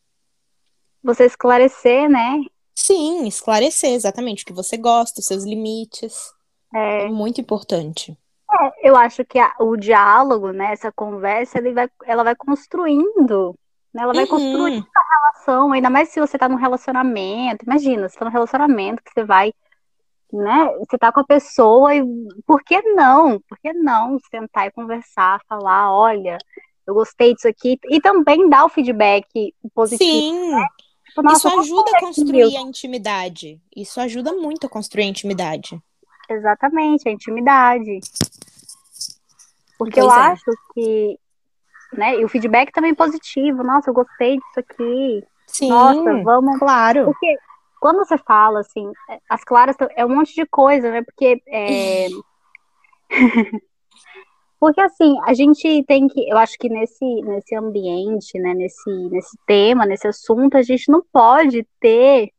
Você 1.02 1.24
esclarecer, 1.24 2.08
né? 2.08 2.40
Sim, 2.72 3.26
esclarecer 3.26 3.90
exatamente 3.90 4.44
o 4.44 4.46
que 4.46 4.52
você 4.52 4.76
gosta, 4.76 5.20
os 5.20 5.26
seus 5.26 5.44
limites. 5.44 6.32
É, 6.72 7.04
É 7.04 7.08
muito 7.08 7.40
importante. 7.40 8.16
Eu 8.82 8.96
acho 8.96 9.24
que 9.24 9.38
a- 9.38 9.54
o 9.60 9.76
diálogo, 9.76 10.52
né? 10.52 10.72
Essa 10.72 10.92
conversa, 10.92 11.58
ele 11.58 11.72
vai, 11.72 11.88
ela 12.04 12.24
vai 12.24 12.34
construindo, 12.36 13.54
né? 13.94 14.02
Ela 14.02 14.14
vai 14.14 14.26
construindo 14.26 14.72
Uhum, 14.72 14.86
a 14.96 15.16
relação, 15.16 15.72
ainda 15.72 15.90
mais 15.90 16.08
se 16.10 16.20
você 16.20 16.38
tá 16.38 16.48
num 16.48 16.56
relacionamento. 16.56 17.64
Imagina, 17.64 18.08
você 18.08 18.18
tá 18.18 18.24
num 18.24 18.30
relacionamento 18.30 19.02
que 19.02 19.12
você 19.12 19.24
vai, 19.24 19.52
né? 20.32 20.66
Você 20.78 20.98
tá 20.98 21.12
com 21.12 21.20
a 21.20 21.24
pessoa 21.26 21.94
e 21.94 22.02
por 22.46 22.62
que 22.64 22.80
não? 22.94 23.40
Por 23.42 23.58
que 23.60 23.72
não 23.74 24.18
sentar 24.30 24.66
e 24.68 24.72
conversar, 24.72 25.40
falar, 25.48 25.92
olha, 25.94 26.38
eu 26.86 26.94
gostei 26.94 27.34
disso 27.34 27.48
aqui, 27.48 27.78
e 27.90 28.00
também 28.00 28.48
dar 28.48 28.64
o 28.64 28.68
feedback 28.68 29.54
positivo. 29.74 30.24
Sim, 30.32 30.68
Tipo, 31.06 31.22
nossa, 31.22 31.48
isso 31.48 31.50
ajuda 31.50 31.92
a 31.92 31.96
construir 31.96 32.56
a 32.56 32.60
intimidade. 32.62 33.60
Isso 33.74 34.00
ajuda 34.00 34.32
muito 34.32 34.66
a 34.66 34.70
construir 34.70 35.04
a 35.04 35.08
intimidade. 35.08 35.82
Exatamente, 36.30 37.08
a 37.08 37.12
intimidade. 37.12 38.00
Porque 39.76 40.00
Pois 40.00 40.04
eu 40.04 40.10
é. 40.10 40.26
acho 40.28 40.50
que, 40.74 41.18
né, 41.92 42.16
e 42.16 42.24
o 42.24 42.28
feedback 42.28 42.70
também 42.70 42.94
positivo. 42.94 43.64
Nossa, 43.64 43.90
eu 43.90 43.94
gostei 43.94 44.36
disso 44.36 44.60
aqui. 44.60 45.24
Sim, 45.46 45.70
Nossa, 45.70 46.22
vamos. 46.22 46.58
claro. 46.58 47.06
Porque 47.06 47.36
quando 47.80 47.98
você 47.98 48.16
fala, 48.18 48.60
assim, 48.60 48.92
as 49.28 49.42
claras 49.42 49.76
é 49.96 50.04
um 50.04 50.14
monte 50.14 50.34
de 50.34 50.46
coisa, 50.46 50.90
né? 50.90 51.02
Porque 51.02 51.42
é... 51.48 52.08
Porque 54.60 54.80
assim, 54.82 55.18
a 55.24 55.32
gente 55.32 55.82
tem 55.84 56.06
que, 56.06 56.28
eu 56.28 56.36
acho 56.36 56.58
que 56.58 56.68
nesse, 56.68 57.22
nesse 57.22 57.56
ambiente, 57.56 58.38
né, 58.38 58.52
nesse, 58.52 58.90
nesse 59.08 59.38
tema, 59.46 59.86
nesse 59.86 60.06
assunto, 60.06 60.58
a 60.58 60.62
gente 60.62 60.92
não 60.92 61.02
pode 61.10 61.66
ter 61.80 62.30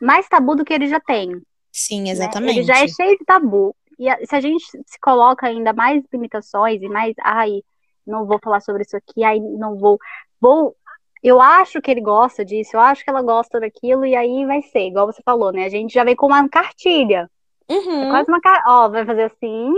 mais 0.00 0.28
tabu 0.28 0.54
do 0.54 0.64
que 0.64 0.72
ele 0.72 0.86
já 0.86 1.00
tem. 1.00 1.42
Sim, 1.72 2.10
exatamente. 2.10 2.54
Né? 2.54 2.58
Ele 2.58 2.66
já 2.66 2.84
é 2.84 2.86
cheio 2.86 3.18
de 3.18 3.24
tabu. 3.24 3.74
E 3.98 4.08
a, 4.08 4.18
se 4.24 4.34
a 4.36 4.40
gente 4.40 4.64
se 4.64 5.00
coloca 5.00 5.46
ainda 5.46 5.72
mais 5.72 6.04
limitações 6.12 6.82
e 6.82 6.88
mais, 6.88 7.14
ai, 7.20 7.62
não 8.06 8.26
vou 8.26 8.38
falar 8.42 8.60
sobre 8.60 8.82
isso 8.82 8.96
aqui, 8.96 9.24
ai, 9.24 9.40
não 9.40 9.76
vou, 9.76 9.98
vou, 10.40 10.76
eu 11.22 11.40
acho 11.40 11.80
que 11.80 11.90
ele 11.90 12.00
gosta 12.00 12.44
disso, 12.44 12.76
eu 12.76 12.80
acho 12.80 13.04
que 13.04 13.10
ela 13.10 13.22
gosta 13.22 13.60
daquilo, 13.60 14.04
e 14.04 14.16
aí 14.16 14.44
vai 14.44 14.60
ser, 14.62 14.88
igual 14.88 15.06
você 15.06 15.22
falou, 15.22 15.52
né? 15.52 15.66
A 15.66 15.68
gente 15.68 15.94
já 15.94 16.02
vem 16.02 16.16
com 16.16 16.26
uma 16.26 16.48
cartilha. 16.48 17.30
Uhum. 17.70 18.04
É 18.04 18.10
quase 18.10 18.28
uma 18.28 18.40
cartilha. 18.40 18.74
Ó, 18.74 18.88
vai 18.88 19.06
fazer 19.06 19.22
assim, 19.24 19.72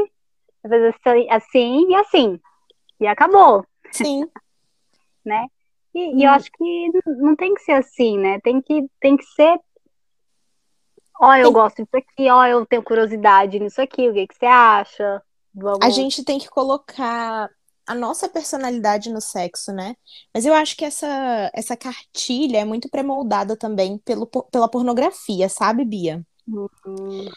vai 0.63 0.71
fazer 0.71 0.95
assim, 1.07 1.29
assim 1.31 1.91
e 1.91 1.95
assim. 1.97 2.41
E 2.99 3.07
acabou. 3.07 3.65
Sim. 3.93 4.27
né? 5.23 5.47
E, 5.95 6.19
e, 6.19 6.25
eu 6.25 6.31
hum. 6.31 6.35
acho 6.35 6.51
que 6.51 6.91
não 7.19 7.37
tem 7.37 7.55
que 7.55 7.63
ser 7.63 7.73
assim, 7.73 8.19
né? 8.19 8.41
Tem 8.41 8.61
que, 8.63 8.85
tem 9.01 9.17
que 9.17 9.25
ser. 9.25 9.59
Ó, 11.21 11.35
eu 11.35 11.45
tem... 11.45 11.53
gosto 11.53 11.83
disso 11.83 11.97
aqui, 11.97 12.31
ó, 12.31 12.47
eu 12.47 12.67
tenho 12.67 12.83
curiosidade 12.83 13.59
nisso 13.59 13.81
aqui, 13.81 14.09
o 14.09 14.15
que, 14.15 14.27
que 14.27 14.35
você 14.37 14.47
acha? 14.47 15.23
Vamos... 15.55 15.79
A 15.83 15.91
gente 15.91 16.25
tem 16.25 16.39
que 16.39 16.49
colocar 16.49 17.49
a 17.87 17.95
nossa 17.95 18.29
personalidade 18.29 19.11
no 19.11 19.21
sexo, 19.21 19.73
né? 19.73 19.95
Mas 20.33 20.47
eu 20.47 20.55
acho 20.55 20.77
que 20.77 20.85
essa, 20.85 21.51
essa 21.53 21.77
cartilha 21.77 22.59
é 22.59 22.65
muito 22.65 22.89
premoldada 22.89 23.57
também 23.57 23.99
pelo, 23.99 24.27
pela 24.27 24.69
pornografia, 24.69 25.49
sabe, 25.49 25.85
Bia? 25.85 26.25
Uhum. 26.49 27.29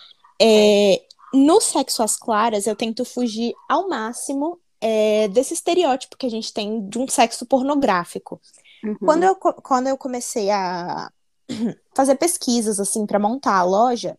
É, 0.42 1.02
no 1.34 1.60
sexo 1.60 2.02
às 2.02 2.18
claras, 2.18 2.66
eu 2.66 2.76
tento 2.76 3.04
fugir 3.04 3.54
ao 3.68 3.90
máximo 3.90 4.60
é, 4.80 5.28
desse 5.28 5.54
estereótipo 5.54 6.18
que 6.18 6.26
a 6.26 6.32
gente 6.32 6.54
tem 6.54 6.88
de 6.88 6.98
um 6.98 7.08
sexo 7.08 7.46
pornográfico. 7.46 8.40
Uhum. 8.84 8.96
Quando, 9.00 9.24
eu, 9.24 9.36
quando 9.36 9.88
eu 9.88 9.98
comecei 9.98 10.50
a 10.50 11.12
fazer 11.96 12.16
pesquisas, 12.16 12.80
assim, 12.80 13.06
para 13.06 13.20
montar 13.20 13.58
a 13.58 13.64
loja, 13.64 14.18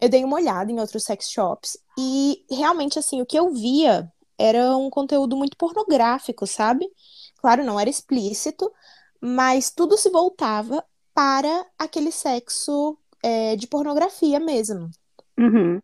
eu 0.00 0.08
dei 0.08 0.24
uma 0.24 0.36
olhada 0.36 0.70
em 0.70 0.78
outros 0.80 1.04
sex 1.04 1.30
shops 1.30 1.76
e 1.98 2.44
realmente, 2.50 2.98
assim, 2.98 3.20
o 3.20 3.26
que 3.26 3.38
eu 3.38 3.52
via 3.52 4.10
era 4.38 4.76
um 4.76 4.88
conteúdo 4.88 5.36
muito 5.36 5.56
pornográfico, 5.56 6.46
sabe? 6.46 6.88
Claro, 7.38 7.64
não 7.64 7.78
era 7.78 7.90
explícito, 7.90 8.70
mas 9.20 9.70
tudo 9.70 9.96
se 9.96 10.08
voltava 10.10 10.84
para 11.12 11.66
aquele 11.76 12.12
sexo 12.12 12.96
é, 13.22 13.56
de 13.56 13.66
pornografia 13.66 14.38
mesmo. 14.38 14.88
Uhum. 15.36 15.80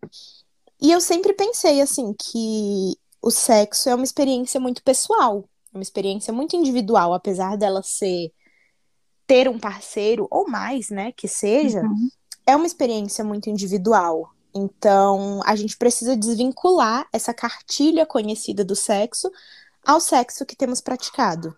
E 0.81 0.92
eu 0.92 1.01
sempre 1.01 1.33
pensei, 1.33 1.81
assim, 1.81 2.12
que 2.12 2.97
o 3.20 3.31
sexo 3.31 3.88
é 3.88 3.94
uma 3.94 4.05
experiência 4.05 4.61
muito 4.61 4.83
pessoal, 4.83 5.49
uma 5.73 5.83
experiência 5.83 6.33
muito 6.33 6.55
individual, 6.55 7.14
apesar 7.14 7.57
dela 7.57 7.83
ser 7.83 8.33
ter 9.26 9.48
um 9.48 9.58
parceiro 9.58 10.26
ou 10.30 10.48
mais, 10.48 10.90
né, 10.90 11.12
que 11.12 11.26
seja, 11.26 11.80
uhum. 11.80 12.08
é 12.46 12.54
uma 12.54 12.66
experiência 12.66 13.24
muito 13.24 13.48
individual. 13.48 14.30
Então, 14.54 15.40
a 15.44 15.56
gente 15.56 15.76
precisa 15.76 16.16
desvincular 16.16 17.06
essa 17.12 17.34
cartilha 17.34 18.06
conhecida 18.06 18.64
do 18.64 18.76
sexo 18.76 19.30
ao 19.84 20.00
sexo 20.00 20.46
que 20.46 20.56
temos 20.56 20.80
praticado. 20.80 21.56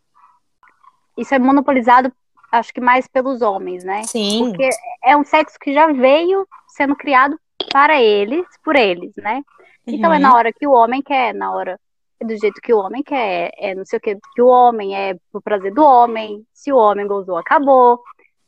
Isso 1.16 1.35
é 1.35 1.38
monopolizado, 1.38 2.12
acho 2.50 2.72
que 2.72 2.81
mais 2.81 3.07
pelos 3.07 3.42
homens, 3.42 3.85
né? 3.85 4.02
Sim. 4.05 4.46
Porque 4.46 4.68
é 5.05 5.16
um 5.16 5.24
sexo 5.24 5.59
que 5.61 5.72
já 5.72 5.92
veio 5.92 6.46
sendo 6.68 6.96
criado 6.96 7.38
para 7.72 8.00
eles, 8.00 8.46
por 8.64 8.76
eles, 8.76 9.12
né? 9.16 9.42
Então 9.87 10.12
é 10.12 10.16
uhum. 10.16 10.20
é 10.20 10.22
na 10.22 10.35
hora 10.35 10.52
que 10.52 10.66
o 10.66 10.72
homem 10.72 11.02
quer, 11.02 11.35
na 11.35 11.52
hora 11.52 11.79
é 12.20 12.24
do 12.24 12.37
jeito 12.37 12.61
que 12.61 12.72
o 12.72 12.79
homem 12.79 13.02
quer, 13.02 13.50
é 13.57 13.74
não 13.74 13.85
sei 13.85 13.98
o 13.98 14.00
que 14.00 14.16
que 14.35 14.42
o 14.42 14.46
homem 14.46 14.96
é 14.96 15.14
pro 15.31 15.40
prazer 15.40 15.72
do 15.72 15.85
homem, 15.85 16.46
se 16.52 16.72
o 16.72 16.76
homem 16.76 17.07
gozou, 17.07 17.37
acabou, 17.37 18.02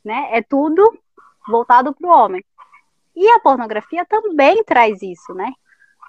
né? 0.04 0.28
É 0.32 0.42
tudo 0.42 0.82
voltado 1.46 1.94
pro 1.94 2.08
homem. 2.08 2.44
E 3.14 3.28
a 3.30 3.40
pornografia 3.40 4.06
também 4.06 4.62
traz 4.64 5.02
isso, 5.02 5.34
né? 5.34 5.52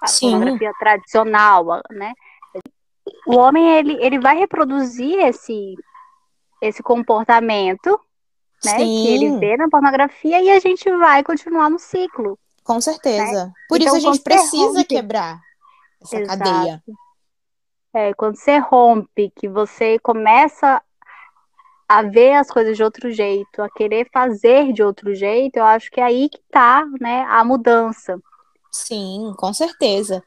A 0.00 0.06
Sim. 0.06 0.30
pornografia 0.30 0.72
tradicional, 0.78 1.66
né? 1.90 2.12
O 3.26 3.36
homem 3.36 3.78
ele, 3.78 3.98
ele 4.00 4.18
vai 4.18 4.38
reproduzir 4.38 5.18
esse 5.18 5.74
esse 6.62 6.82
comportamento, 6.82 7.98
né, 8.62 8.72
Sim. 8.72 8.76
que 8.76 9.08
ele 9.08 9.38
vê 9.38 9.56
na 9.56 9.68
pornografia 9.68 10.42
e 10.42 10.50
a 10.50 10.60
gente 10.60 10.90
vai 10.98 11.24
continuar 11.24 11.70
no 11.70 11.78
ciclo. 11.78 12.38
Com 12.62 12.80
certeza. 12.80 13.46
Né? 13.46 13.52
Por 13.68 13.80
então, 13.80 13.96
isso 13.96 14.08
a 14.08 14.12
gente 14.12 14.22
precisa 14.22 14.66
rompe... 14.66 14.84
quebrar 14.84 15.40
essa 16.02 16.20
Exato. 16.20 16.38
cadeia. 16.38 16.82
É, 17.92 18.14
quando 18.14 18.36
você 18.36 18.58
rompe, 18.58 19.32
que 19.34 19.48
você 19.48 19.98
começa 19.98 20.80
a 21.88 22.02
ver 22.02 22.34
as 22.34 22.48
coisas 22.48 22.76
de 22.76 22.84
outro 22.84 23.10
jeito, 23.10 23.60
a 23.60 23.68
querer 23.68 24.08
fazer 24.12 24.72
de 24.72 24.82
outro 24.82 25.12
jeito, 25.12 25.56
eu 25.56 25.64
acho 25.64 25.90
que 25.90 26.00
é 26.00 26.04
aí 26.04 26.28
que 26.28 26.40
tá, 26.50 26.86
né, 27.00 27.24
a 27.28 27.44
mudança. 27.44 28.16
Sim, 28.70 29.32
com 29.36 29.52
certeza. 29.52 30.22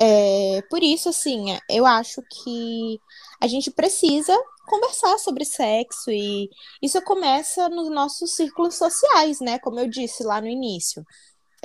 É, 0.00 0.62
por 0.70 0.82
isso, 0.82 1.10
assim, 1.10 1.46
eu 1.70 1.86
acho 1.86 2.22
que 2.22 2.98
a 3.40 3.46
gente 3.46 3.70
precisa 3.70 4.36
conversar 4.66 5.18
sobre 5.18 5.44
sexo 5.44 6.10
e 6.10 6.48
isso 6.82 7.00
começa 7.02 7.68
nos 7.68 7.90
nossos 7.90 8.34
círculos 8.34 8.76
sociais, 8.76 9.40
né? 9.40 9.58
Como 9.58 9.78
eu 9.78 9.88
disse 9.88 10.24
lá 10.24 10.40
no 10.40 10.48
início. 10.48 11.04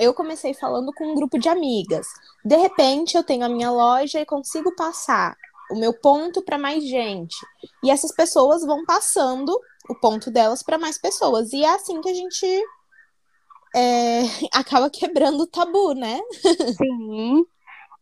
Eu 0.00 0.14
comecei 0.14 0.54
falando 0.54 0.92
com 0.94 1.12
um 1.12 1.14
grupo 1.14 1.38
de 1.38 1.48
amigas. 1.48 2.06
De 2.42 2.56
repente, 2.56 3.16
eu 3.16 3.22
tenho 3.22 3.44
a 3.44 3.48
minha 3.50 3.70
loja 3.70 4.18
e 4.18 4.24
consigo 4.24 4.74
passar 4.74 5.36
o 5.70 5.78
meu 5.78 5.92
ponto 5.92 6.42
para 6.42 6.56
mais 6.56 6.82
gente. 6.82 7.36
E 7.84 7.90
essas 7.90 8.10
pessoas 8.10 8.64
vão 8.64 8.84
passando 8.86 9.54
o 9.90 9.94
ponto 9.94 10.30
delas 10.30 10.62
para 10.62 10.78
mais 10.78 10.96
pessoas. 10.96 11.52
E 11.52 11.62
é 11.62 11.68
assim 11.68 12.00
que 12.00 12.08
a 12.08 12.14
gente 12.14 12.46
é, 13.76 14.22
acaba 14.52 14.88
quebrando 14.88 15.42
o 15.42 15.46
tabu, 15.46 15.92
né? 15.92 16.18
Sim. 16.76 17.44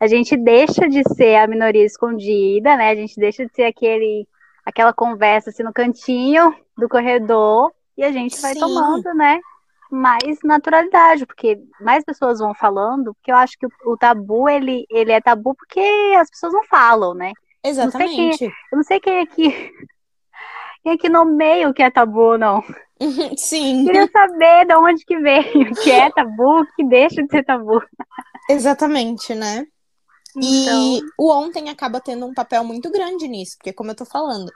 A 0.01 0.07
gente 0.07 0.37
deixa 0.37 0.89
de 0.89 1.03
ser 1.15 1.35
a 1.35 1.49
minoria 1.49 1.85
escondida, 1.85 2.77
né? 2.77 2.91
A 2.91 2.95
gente 2.95 3.19
deixa 3.19 3.45
de 3.45 3.53
ser 3.53 3.65
aquele, 3.65 4.27
aquela 4.65 4.93
conversa 4.93 5.51
assim 5.51 5.65
no 5.65 5.73
cantinho 5.73 6.55
do 6.77 6.89
corredor 6.89 7.73
e 7.97 8.05
a 8.05 8.13
gente 8.13 8.41
vai 8.41 8.55
Sim. 8.55 8.61
tomando, 8.61 9.13
né? 9.15 9.41
Mais 9.91 10.39
naturalidade, 10.45 11.27
porque 11.27 11.59
mais 11.81 12.05
pessoas 12.05 12.39
vão 12.39 12.55
falando, 12.55 13.15
porque 13.15 13.31
eu 13.31 13.37
acho 13.37 13.59
que 13.59 13.67
o, 13.85 13.97
tabu, 13.97 14.49
ele, 14.49 14.85
ele 14.91 15.13
é 15.13 15.21
tabu 15.21 15.55
porque 15.55 15.81
as 16.19 16.31
pessoas 16.31 16.53
não 16.53 16.65
falam, 16.65 17.15
né? 17.15 17.33
Exatamente. 17.65 18.31
Não 18.31 18.37
quem, 18.37 18.49
eu 18.49 18.77
não 18.77 18.83
sei 18.83 19.01
quem 19.01 19.15
é 19.15 19.27
que 19.27 19.51
quem 20.83 20.93
é 20.93 20.97
que 20.97 21.09
nomeia 21.09 21.69
o 21.69 21.75
que 21.75 21.83
é 21.83 21.91
tabu 21.91 22.21
ou 22.21 22.39
não. 22.39 22.63
Sim. 23.37 23.85
Queria 23.87 24.09
saber 24.11 24.67
de 24.67 24.75
onde 24.75 25.05
que 25.05 25.19
veio, 25.19 25.71
o 25.71 25.75
que 25.75 25.91
é 25.91 26.11
tabu, 26.11 26.61
o 26.61 26.67
que 26.75 26.85
deixa 26.85 27.23
de 27.23 27.31
ser 27.31 27.45
tabu. 27.45 27.83
Exatamente, 28.49 29.35
né? 29.35 29.67
Então... 30.37 30.97
E 30.97 31.01
o 31.19 31.31
ontem 31.31 31.69
acaba 31.71 32.01
tendo 32.01 32.27
um 32.27 32.35
papel 32.35 32.63
muito 32.65 32.91
grande 32.91 33.27
nisso, 33.27 33.57
porque 33.57 33.73
como 33.73 33.91
eu 33.91 33.97
tô 33.97 34.05
falando, 34.05 34.51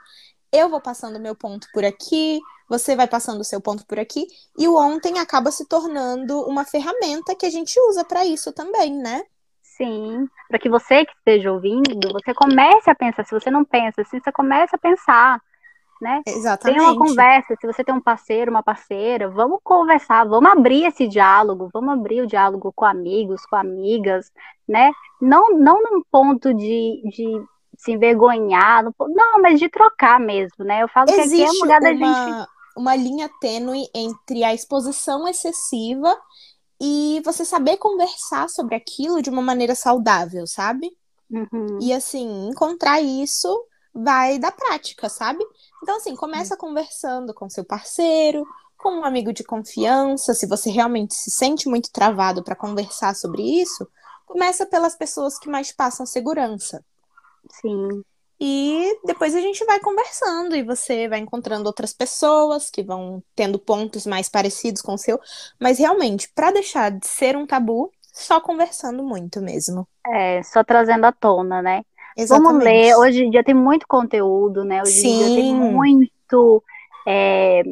eu 0.53 0.69
vou 0.69 0.79
passando 0.79 1.19
meu 1.19 1.35
ponto 1.35 1.67
por 1.73 1.83
aqui, 1.83 2.39
você 2.69 2.95
vai 2.95 3.07
passando 3.07 3.41
o 3.41 3.43
seu 3.43 3.59
ponto 3.59 3.85
por 3.85 3.99
aqui, 3.99 4.25
e 4.57 4.67
o 4.67 4.75
ontem 4.77 5.19
acaba 5.19 5.51
se 5.51 5.67
tornando 5.67 6.41
uma 6.47 6.63
ferramenta 6.63 7.35
que 7.35 7.45
a 7.45 7.49
gente 7.49 7.77
usa 7.89 8.05
para 8.05 8.25
isso 8.25 8.53
também, 8.53 8.93
né? 8.93 9.23
Sim, 9.61 10.29
para 10.47 10.59
que 10.59 10.69
você 10.69 11.03
que 11.03 11.13
esteja 11.13 11.51
ouvindo, 11.51 12.13
você 12.13 12.33
comece 12.33 12.89
a 12.89 12.95
pensar. 12.95 13.25
Se 13.25 13.33
você 13.33 13.49
não 13.49 13.65
pensa 13.65 14.01
assim, 14.01 14.19
você 14.19 14.31
comece 14.31 14.75
a 14.75 14.77
pensar, 14.77 15.41
né? 15.99 16.21
Exatamente. 16.27 16.77
Tem 16.77 16.87
uma 16.87 16.97
conversa, 16.97 17.55
se 17.59 17.65
você 17.65 17.83
tem 17.83 17.95
um 17.95 18.01
parceiro, 18.01 18.51
uma 18.51 18.61
parceira, 18.61 19.29
vamos 19.29 19.59
conversar, 19.63 20.25
vamos 20.25 20.51
abrir 20.51 20.85
esse 20.85 21.07
diálogo, 21.07 21.69
vamos 21.73 21.93
abrir 21.93 22.21
o 22.21 22.27
diálogo 22.27 22.71
com 22.75 22.85
amigos, 22.85 23.45
com 23.47 23.55
amigas, 23.55 24.31
né? 24.67 24.91
Não, 25.19 25.57
não 25.57 25.81
num 25.81 26.03
ponto 26.11 26.53
de, 26.53 27.01
de 27.05 27.43
se 27.83 27.91
envergonhar, 27.91 28.83
não, 28.83 29.41
mas 29.41 29.59
de 29.59 29.69
trocar 29.69 30.19
mesmo, 30.19 30.63
né? 30.63 30.81
Eu 30.81 30.87
falo 30.87 31.09
Existe 31.09 31.35
que 31.35 31.43
aqui 31.43 31.43
é 31.43 31.49
um 31.49 31.61
lugar 31.61 31.81
da 31.81 31.93
gente. 31.93 32.47
Uma 32.75 32.95
linha 32.95 33.29
tênue 33.39 33.87
entre 33.93 34.43
a 34.43 34.53
exposição 34.53 35.27
excessiva 35.27 36.17
e 36.81 37.21
você 37.23 37.45
saber 37.45 37.77
conversar 37.77 38.49
sobre 38.49 38.75
aquilo 38.75 39.21
de 39.21 39.29
uma 39.29 39.41
maneira 39.41 39.75
saudável, 39.75 40.47
sabe? 40.47 40.91
Uhum. 41.29 41.79
E 41.81 41.93
assim, 41.93 42.47
encontrar 42.47 43.01
isso 43.01 43.53
vai 43.93 44.39
da 44.39 44.51
prática, 44.51 45.07
sabe? 45.07 45.43
Então, 45.83 45.97
assim, 45.97 46.15
começa 46.15 46.55
uhum. 46.55 46.59
conversando 46.59 47.33
com 47.33 47.49
seu 47.49 47.63
parceiro, 47.63 48.43
com 48.77 48.99
um 48.99 49.05
amigo 49.05 49.31
de 49.31 49.43
confiança, 49.43 50.33
se 50.33 50.47
você 50.47 50.71
realmente 50.71 51.13
se 51.13 51.29
sente 51.29 51.69
muito 51.69 51.91
travado 51.91 52.43
para 52.43 52.55
conversar 52.55 53.15
sobre 53.15 53.43
isso, 53.43 53.87
começa 54.25 54.65
pelas 54.65 54.95
pessoas 54.95 55.37
que 55.37 55.49
mais 55.49 55.71
passam 55.71 56.05
segurança. 56.05 56.83
Sim. 57.49 58.03
E 58.39 58.99
depois 59.05 59.33
a 59.35 59.39
gente 59.39 59.63
vai 59.63 59.79
conversando 59.79 60.55
e 60.55 60.63
você 60.63 61.07
vai 61.07 61.19
encontrando 61.19 61.65
outras 61.65 61.93
pessoas 61.93 62.69
que 62.69 62.83
vão 62.83 63.23
tendo 63.35 63.57
pontos 63.57 64.05
mais 64.05 64.27
parecidos 64.27 64.81
com 64.81 64.95
o 64.95 64.97
seu. 64.97 65.19
Mas 65.59 65.79
realmente, 65.79 66.29
para 66.33 66.51
deixar 66.51 66.91
de 66.91 67.07
ser 67.07 67.37
um 67.37 67.45
tabu, 67.45 67.91
só 68.11 68.41
conversando 68.41 69.01
muito 69.01 69.41
mesmo. 69.41 69.87
É, 70.05 70.43
só 70.43 70.63
trazendo 70.63 71.05
à 71.05 71.11
tona, 71.11 71.61
né? 71.61 71.83
Exatamente. 72.17 72.51
Vamos 72.51 72.63
ler. 72.63 72.95
Hoje 72.97 73.23
em 73.23 73.29
dia 73.29 73.43
tem 73.43 73.55
muito 73.55 73.87
conteúdo, 73.87 74.63
né? 74.63 74.81
Hoje 74.81 74.91
Sim. 74.91 75.13
em 75.13 75.25
dia 75.25 75.35
tem 75.35 75.55
muito. 75.55 76.63
é, 77.07 77.63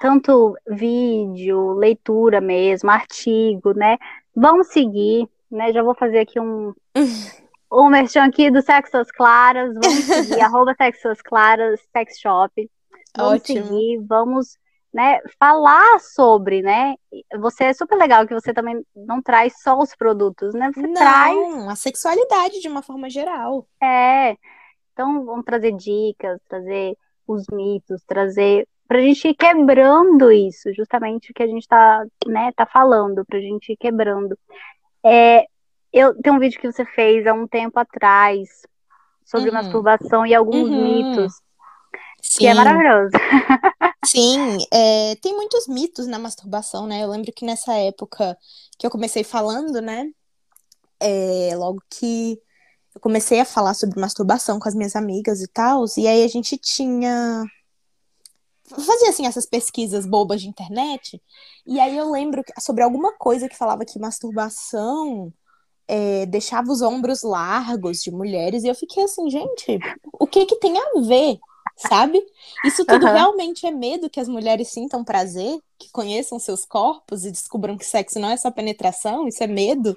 tanto 0.00 0.56
vídeo, 0.66 1.74
leitura 1.74 2.40
mesmo, 2.40 2.90
artigo, 2.90 3.72
né? 3.72 3.98
Vamos 4.34 4.68
seguir, 4.68 5.28
né? 5.50 5.72
Já 5.72 5.82
vou 5.82 5.94
fazer 5.94 6.20
aqui 6.20 6.40
um. 6.40 6.72
um 7.74 7.88
merchan 7.88 8.24
aqui 8.24 8.50
do 8.50 8.62
Sexos 8.62 9.10
Claras. 9.10 9.74
Vamos 9.74 10.04
seguir, 10.04 10.40
arroba 10.40 10.74
Sexos 10.74 11.20
Claras, 11.22 11.80
Sex 11.92 12.18
Shop. 12.18 12.70
Vamos 13.16 13.34
Ótimo. 13.34 13.66
seguir, 13.66 13.98
vamos 14.06 14.58
né, 14.92 15.20
falar 15.38 15.98
sobre, 15.98 16.62
né? 16.62 16.94
Você 17.40 17.64
é 17.64 17.72
super 17.74 17.96
legal 17.96 18.26
que 18.26 18.34
você 18.34 18.54
também 18.54 18.84
não 18.94 19.20
traz 19.20 19.60
só 19.60 19.78
os 19.78 19.94
produtos, 19.96 20.54
né? 20.54 20.70
Você 20.72 20.86
traz 20.92 21.34
Não, 21.34 21.68
a 21.68 21.74
sexualidade 21.74 22.60
de 22.60 22.68
uma 22.68 22.82
forma 22.82 23.10
geral. 23.10 23.66
é. 23.82 24.36
Então, 24.92 25.24
vamos 25.24 25.44
trazer 25.44 25.72
dicas, 25.72 26.40
trazer 26.48 26.96
os 27.26 27.44
mitos, 27.50 28.00
trazer 28.06 28.64
pra 28.86 29.00
gente 29.00 29.26
ir 29.26 29.34
quebrando 29.34 30.30
isso, 30.30 30.72
justamente 30.72 31.32
o 31.32 31.34
que 31.34 31.42
a 31.42 31.48
gente 31.48 31.66
tá, 31.66 32.04
né, 32.28 32.52
tá 32.54 32.64
falando, 32.64 33.24
pra 33.24 33.40
gente 33.40 33.72
ir 33.72 33.76
quebrando. 33.76 34.38
É, 35.04 35.46
eu 35.94 36.14
tem 36.22 36.32
um 36.32 36.38
vídeo 36.38 36.60
que 36.60 36.70
você 36.70 36.84
fez 36.84 37.26
há 37.26 37.32
um 37.32 37.46
tempo 37.46 37.78
atrás 37.78 38.48
sobre 39.24 39.48
Uhum. 39.50 39.54
masturbação 39.56 40.26
e 40.26 40.34
alguns 40.34 40.68
Uhum. 40.68 40.82
mitos, 40.82 41.32
Sim, 42.22 42.38
que 42.38 42.46
é 42.46 42.54
maravilhoso. 42.54 43.12
sim. 44.06 44.58
é, 44.72 45.16
tem 45.16 45.34
muitos 45.34 45.66
mitos 45.66 46.06
na 46.06 46.18
masturbação, 46.18 46.86
né? 46.86 47.02
Eu 47.02 47.08
lembro 47.08 47.32
que 47.32 47.44
nessa 47.44 47.74
época 47.74 48.36
que 48.78 48.86
eu 48.86 48.90
comecei 48.90 49.24
falando, 49.24 49.80
né? 49.80 50.10
é, 51.00 51.54
logo 51.56 51.82
que 51.90 52.40
eu 52.94 53.00
comecei 53.00 53.40
a 53.40 53.44
falar 53.44 53.74
sobre 53.74 54.00
masturbação 54.00 54.58
com 54.58 54.68
as 54.68 54.74
minhas 54.74 54.96
amigas 54.96 55.42
e 55.42 55.48
tal, 55.48 55.84
e 55.98 56.06
aí 56.08 56.24
a 56.24 56.28
gente 56.28 56.56
tinha. 56.56 57.44
Fazia 58.66 59.10
assim 59.10 59.26
essas 59.26 59.44
pesquisas 59.44 60.06
bobas 60.06 60.40
de 60.40 60.48
internet, 60.48 61.20
e 61.66 61.78
aí 61.78 61.96
eu 61.96 62.10
lembro 62.10 62.42
sobre 62.58 62.82
alguma 62.82 63.12
coisa 63.12 63.48
que 63.48 63.56
falava 63.56 63.84
que 63.84 63.98
masturbação 63.98 65.32
é, 65.88 66.26
deixava 66.26 66.70
os 66.70 66.82
ombros 66.82 67.22
largos 67.22 68.02
de 68.02 68.10
mulheres, 68.10 68.64
e 68.64 68.68
eu 68.68 68.74
fiquei 68.74 69.04
assim, 69.04 69.28
gente, 69.30 69.78
o 70.12 70.26
que 70.26 70.46
que 70.46 70.56
tem 70.56 70.76
a 70.78 71.00
ver, 71.06 71.38
sabe? 71.76 72.24
Isso 72.62 72.84
tudo 72.84 73.06
Aham. 73.06 73.12
realmente 73.12 73.66
é 73.66 73.70
medo 73.70 74.08
que 74.10 74.20
as 74.20 74.28
mulheres 74.28 74.68
sintam 74.68 75.04
prazer, 75.04 75.58
que 75.78 75.90
conheçam 75.90 76.38
seus 76.38 76.64
corpos 76.64 77.24
e 77.24 77.30
descubram 77.30 77.76
que 77.76 77.84
sexo 77.84 78.18
não 78.18 78.30
é 78.30 78.36
só 78.36 78.50
penetração, 78.50 79.26
isso 79.28 79.42
é 79.42 79.46
medo. 79.46 79.96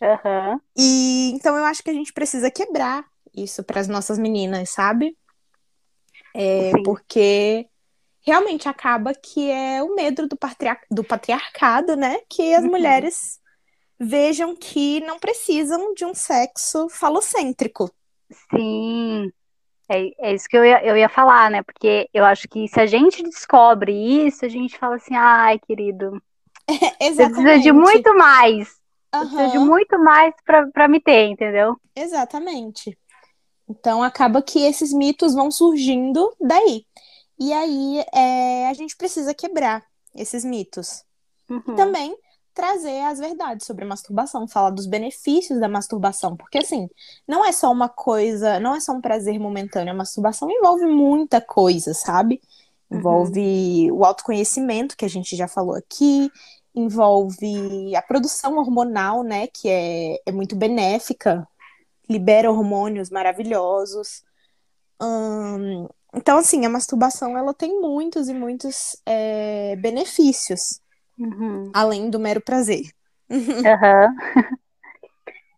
Aham. 0.00 0.60
E 0.76 1.32
então 1.34 1.56
eu 1.56 1.64
acho 1.64 1.82
que 1.82 1.90
a 1.90 1.94
gente 1.94 2.12
precisa 2.12 2.50
quebrar 2.50 3.04
isso 3.34 3.62
para 3.62 3.80
as 3.80 3.88
nossas 3.88 4.18
meninas, 4.18 4.70
sabe? 4.70 5.16
É, 6.34 6.72
porque 6.84 7.68
realmente 8.20 8.68
acaba 8.68 9.14
que 9.14 9.50
é 9.50 9.82
o 9.82 9.94
medo 9.94 10.28
do, 10.28 10.36
patriar- 10.36 10.80
do 10.90 11.02
patriarcado, 11.02 11.96
né? 11.96 12.18
Que 12.28 12.54
as 12.54 12.64
Uhum. 12.64 12.70
mulheres 12.70 13.37
vejam 13.98 14.54
que 14.54 15.00
não 15.00 15.18
precisam 15.18 15.92
de 15.94 16.04
um 16.04 16.14
sexo 16.14 16.88
falocêntrico. 16.88 17.90
Sim, 18.50 19.32
é, 19.88 20.28
é 20.28 20.34
isso 20.34 20.48
que 20.48 20.56
eu 20.56 20.64
ia, 20.64 20.84
eu 20.84 20.96
ia 20.96 21.08
falar, 21.08 21.50
né? 21.50 21.62
Porque 21.62 22.08
eu 22.12 22.24
acho 22.24 22.46
que 22.48 22.68
se 22.68 22.80
a 22.80 22.86
gente 22.86 23.22
descobre 23.22 23.92
isso, 24.26 24.44
a 24.44 24.48
gente 24.48 24.78
fala 24.78 24.96
assim, 24.96 25.16
ai, 25.16 25.58
querido, 25.58 26.22
você 27.00 27.28
precisa 27.28 27.58
de 27.58 27.72
muito 27.72 28.14
mais. 28.16 28.76
Precisa 29.10 29.48
de 29.48 29.58
muito 29.58 29.98
mais 29.98 30.34
pra 30.72 30.86
me 30.86 31.00
ter, 31.00 31.26
entendeu? 31.26 31.76
exatamente. 31.96 32.96
Então 33.68 34.02
acaba 34.02 34.40
que 34.40 34.64
esses 34.64 34.92
mitos 34.92 35.34
vão 35.34 35.50
surgindo 35.50 36.34
daí. 36.40 36.86
E 37.38 37.52
aí 37.52 38.04
é, 38.14 38.68
a 38.68 38.74
gente 38.74 38.96
precisa 38.96 39.34
quebrar 39.34 39.84
esses 40.14 40.44
mitos. 40.44 41.04
Uhum. 41.50 41.76
também 41.76 42.14
trazer 42.58 43.02
as 43.02 43.20
verdades 43.20 43.64
sobre 43.64 43.84
masturbação, 43.84 44.48
falar 44.48 44.70
dos 44.70 44.84
benefícios 44.84 45.60
da 45.60 45.68
masturbação, 45.68 46.36
porque 46.36 46.58
assim, 46.58 46.90
não 47.26 47.44
é 47.44 47.52
só 47.52 47.70
uma 47.70 47.88
coisa, 47.88 48.58
não 48.58 48.74
é 48.74 48.80
só 48.80 48.90
um 48.92 49.00
prazer 49.00 49.38
momentâneo, 49.38 49.92
a 49.94 49.96
masturbação 49.96 50.50
envolve 50.50 50.84
muita 50.84 51.40
coisa, 51.40 51.94
sabe? 51.94 52.42
Envolve 52.90 53.92
o 53.92 54.04
autoconhecimento, 54.04 54.96
que 54.96 55.04
a 55.04 55.08
gente 55.08 55.36
já 55.36 55.46
falou 55.46 55.76
aqui, 55.76 56.32
envolve 56.74 57.94
a 57.94 58.02
produção 58.02 58.58
hormonal, 58.58 59.22
né, 59.22 59.46
que 59.46 59.68
é, 59.68 60.20
é 60.26 60.32
muito 60.32 60.56
benéfica, 60.56 61.46
libera 62.10 62.50
hormônios 62.50 63.08
maravilhosos. 63.08 64.24
Hum, 65.00 65.86
então, 66.12 66.38
assim, 66.38 66.66
a 66.66 66.68
masturbação, 66.68 67.38
ela 67.38 67.54
tem 67.54 67.80
muitos 67.80 68.28
e 68.28 68.34
muitos 68.34 68.96
é, 69.06 69.76
benefícios 69.76 70.80
Uhum. 71.18 71.70
além 71.74 72.10
do 72.10 72.18
mero 72.18 72.40
prazer. 72.40 72.82
Aham. 73.30 74.14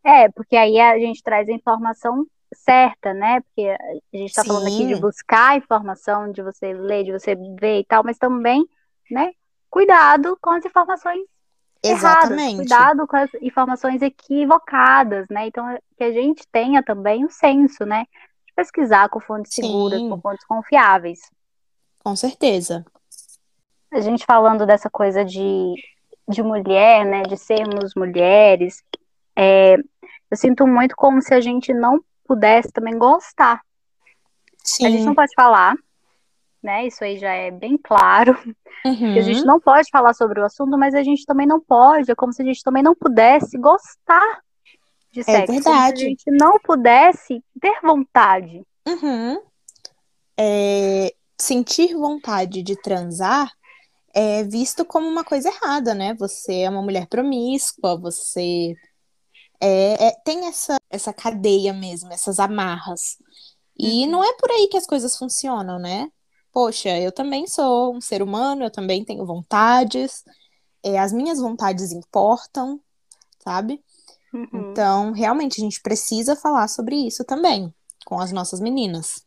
É, 0.02 0.28
porque 0.30 0.56
aí 0.56 0.80
a 0.80 0.98
gente 0.98 1.22
traz 1.22 1.48
a 1.48 1.52
informação 1.52 2.26
certa, 2.54 3.12
né? 3.12 3.40
Porque 3.40 3.68
a 3.68 4.16
gente 4.16 4.32
tá 4.32 4.42
falando 4.44 4.66
aqui 4.66 4.86
de 4.86 4.96
buscar 4.96 5.56
informação, 5.56 6.32
de 6.32 6.42
você 6.42 6.72
ler, 6.72 7.04
de 7.04 7.12
você 7.12 7.34
ver 7.34 7.80
e 7.80 7.84
tal, 7.84 8.02
mas 8.02 8.18
também, 8.18 8.66
né? 9.10 9.32
Cuidado 9.68 10.36
com 10.40 10.50
as 10.50 10.64
informações 10.64 11.22
erradas, 11.82 11.98
Exatamente. 12.22 12.56
cuidado 12.56 13.06
com 13.06 13.16
as 13.16 13.30
informações 13.40 14.02
equivocadas, 14.02 15.26
né? 15.30 15.46
Então, 15.46 15.64
que 15.96 16.04
a 16.04 16.12
gente 16.12 16.46
tenha 16.50 16.82
também 16.82 17.24
o 17.24 17.30
senso, 17.30 17.84
né? 17.84 18.04
De 18.46 18.54
pesquisar 18.54 19.08
com 19.08 19.20
fontes 19.20 19.54
Sim. 19.54 19.62
seguras, 19.62 20.00
com 20.00 20.20
fontes 20.20 20.46
confiáveis. 20.46 21.20
Com 22.02 22.16
certeza. 22.16 22.84
A 23.92 24.00
gente 24.00 24.24
falando 24.24 24.66
dessa 24.66 24.88
coisa 24.88 25.24
de, 25.24 25.74
de 26.28 26.42
mulher, 26.42 27.04
né? 27.04 27.22
De 27.22 27.36
sermos 27.36 27.94
mulheres, 27.96 28.82
é, 29.36 29.76
eu 30.30 30.36
sinto 30.36 30.66
muito 30.66 30.94
como 30.94 31.20
se 31.20 31.34
a 31.34 31.40
gente 31.40 31.72
não 31.72 32.00
pudesse 32.24 32.70
também 32.72 32.96
gostar. 32.96 33.60
Sim. 34.62 34.86
A 34.86 34.90
gente 34.90 35.04
não 35.04 35.14
pode 35.14 35.32
falar, 35.34 35.74
né? 36.62 36.86
Isso 36.86 37.02
aí 37.02 37.18
já 37.18 37.32
é 37.32 37.50
bem 37.50 37.76
claro. 37.76 38.38
Uhum. 38.84 39.12
que 39.12 39.18
a 39.18 39.22
gente 39.22 39.44
não 39.44 39.60
pode 39.60 39.90
falar 39.90 40.14
sobre 40.14 40.40
o 40.40 40.44
assunto, 40.44 40.78
mas 40.78 40.94
a 40.94 41.02
gente 41.02 41.26
também 41.26 41.46
não 41.46 41.60
pode, 41.60 42.10
é 42.10 42.14
como 42.14 42.32
se 42.32 42.40
a 42.40 42.44
gente 42.46 42.62
também 42.62 42.82
não 42.82 42.94
pudesse 42.94 43.58
gostar 43.58 44.40
de 45.12 45.22
sexo, 45.22 45.46
como 45.46 45.62
se 45.62 45.68
a 45.68 45.72
verdade. 45.72 46.00
gente 46.00 46.30
não 46.30 46.58
pudesse 46.58 47.44
ter 47.60 47.78
vontade. 47.82 48.62
Uhum. 48.88 49.38
É, 50.38 51.12
sentir 51.38 51.94
vontade 51.94 52.62
de 52.62 52.74
transar 52.80 53.50
é 54.14 54.42
visto 54.44 54.84
como 54.84 55.08
uma 55.08 55.24
coisa 55.24 55.48
errada, 55.48 55.94
né? 55.94 56.14
Você 56.14 56.60
é 56.62 56.70
uma 56.70 56.82
mulher 56.82 57.06
promíscua, 57.08 57.98
você 57.98 58.74
é, 59.60 60.08
é- 60.08 60.16
tem 60.24 60.46
essa, 60.46 60.76
essa 60.90 61.12
cadeia 61.12 61.72
mesmo, 61.72 62.12
essas 62.12 62.38
amarras. 62.38 63.16
E 63.78 64.06
Uhum. 64.06 64.12
não 64.12 64.24
é 64.24 64.32
por 64.34 64.50
aí 64.50 64.68
que 64.68 64.76
as 64.76 64.86
coisas 64.86 65.16
funcionam, 65.16 65.78
né? 65.78 66.10
Poxa, 66.52 66.98
eu 66.98 67.12
também 67.12 67.46
sou 67.46 67.94
um 67.94 68.00
ser 68.00 68.22
humano, 68.22 68.64
eu 68.64 68.70
também 68.70 69.04
tenho 69.04 69.24
vontades, 69.26 70.24
é, 70.84 70.98
as 70.98 71.12
minhas 71.12 71.38
vontades 71.40 71.92
importam, 71.92 72.80
sabe? 73.44 73.82
Uhum. 74.32 74.48
Então, 74.72 75.12
realmente, 75.12 75.60
a 75.60 75.64
gente 75.64 75.80
precisa 75.80 76.36
falar 76.36 76.68
sobre 76.68 76.96
isso 76.96 77.24
também 77.24 77.72
com 78.04 78.18
as 78.20 78.32
nossas 78.32 78.60
meninas. 78.60 79.24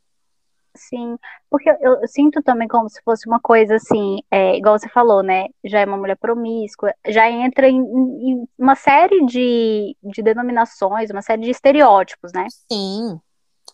Sim, 0.75 1.17
porque 1.51 1.69
eu, 1.69 2.01
eu 2.01 2.07
sinto 2.07 2.41
também 2.41 2.67
como 2.67 2.89
se 2.89 2.99
fosse 3.03 3.27
uma 3.27 3.39
coisa 3.39 3.75
assim, 3.75 4.17
é, 4.31 4.57
igual 4.57 4.77
você 4.77 4.89
falou, 4.89 5.21
né? 5.21 5.45
Já 5.63 5.81
é 5.81 5.85
uma 5.85 5.97
mulher 5.97 6.17
promíscua, 6.17 6.93
já 7.07 7.29
entra 7.29 7.69
em, 7.69 7.77
em 7.79 8.47
uma 8.57 8.75
série 8.75 9.23
de, 9.27 9.95
de 10.01 10.23
denominações, 10.23 11.11
uma 11.11 11.21
série 11.21 11.43
de 11.43 11.51
estereótipos, 11.51 12.33
né? 12.33 12.51
Sim, 12.69 13.19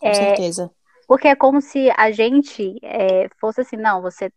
com 0.00 0.12
É, 0.12 0.12
certeza. 0.14 0.70
Porque 1.08 1.28
é 1.28 1.36
como 1.36 1.60
se 1.62 1.90
a 1.96 2.10
gente 2.12 2.78
é, 2.84 3.28
fosse 3.40 3.62
assim, 3.62 3.76
não, 3.76 4.02
você 4.02 4.32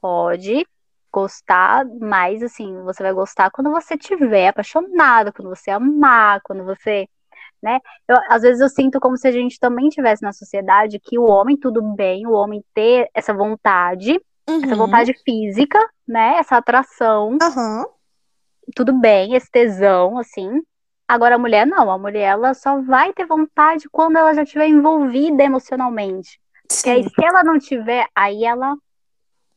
pode 0.00 0.66
gostar, 1.12 1.84
mas 2.00 2.42
assim, 2.42 2.82
você 2.84 3.02
vai 3.02 3.12
gostar 3.14 3.50
quando 3.52 3.70
você 3.72 3.98
tiver 3.98 4.48
apaixonado, 4.48 5.32
quando 5.34 5.50
você 5.50 5.70
amar, 5.72 6.40
quando 6.44 6.64
você, 6.64 7.08
né? 7.62 7.78
Eu, 8.08 8.16
às 8.28 8.42
vezes 8.42 8.60
eu 8.60 8.68
sinto 8.68 9.00
como 9.00 9.16
se 9.16 9.26
a 9.26 9.32
gente 9.32 9.58
também 9.58 9.88
tivesse 9.88 10.22
na 10.22 10.32
sociedade 10.32 10.98
que 11.00 11.18
o 11.18 11.24
homem, 11.24 11.56
tudo 11.56 11.82
bem, 11.82 12.26
o 12.26 12.32
homem 12.32 12.64
ter 12.74 13.08
essa 13.14 13.32
vontade, 13.34 14.20
essa 14.62 14.74
Uhum. 14.74 14.86
vontade 14.86 15.14
física, 15.24 15.78
né? 16.06 16.36
Essa 16.38 16.56
atração, 16.56 17.36
Aham, 17.42 17.84
tudo 18.74 18.92
bem, 18.92 19.34
esse 19.34 19.50
tesão, 19.50 20.18
assim, 20.18 20.60
Agora 21.08 21.36
a 21.36 21.38
mulher 21.38 21.64
não, 21.64 21.88
a 21.90 21.96
mulher 21.96 22.32
ela 22.32 22.52
só 22.52 22.80
vai 22.82 23.12
ter 23.12 23.26
vontade 23.26 23.88
quando 23.90 24.16
ela 24.16 24.34
já 24.34 24.42
estiver 24.42 24.66
envolvida 24.66 25.44
emocionalmente. 25.44 26.40
Porque 26.66 26.90
aí, 26.90 27.04
se 27.04 27.24
ela 27.24 27.44
não 27.44 27.58
tiver, 27.58 28.06
aí 28.14 28.44
ela 28.44 28.74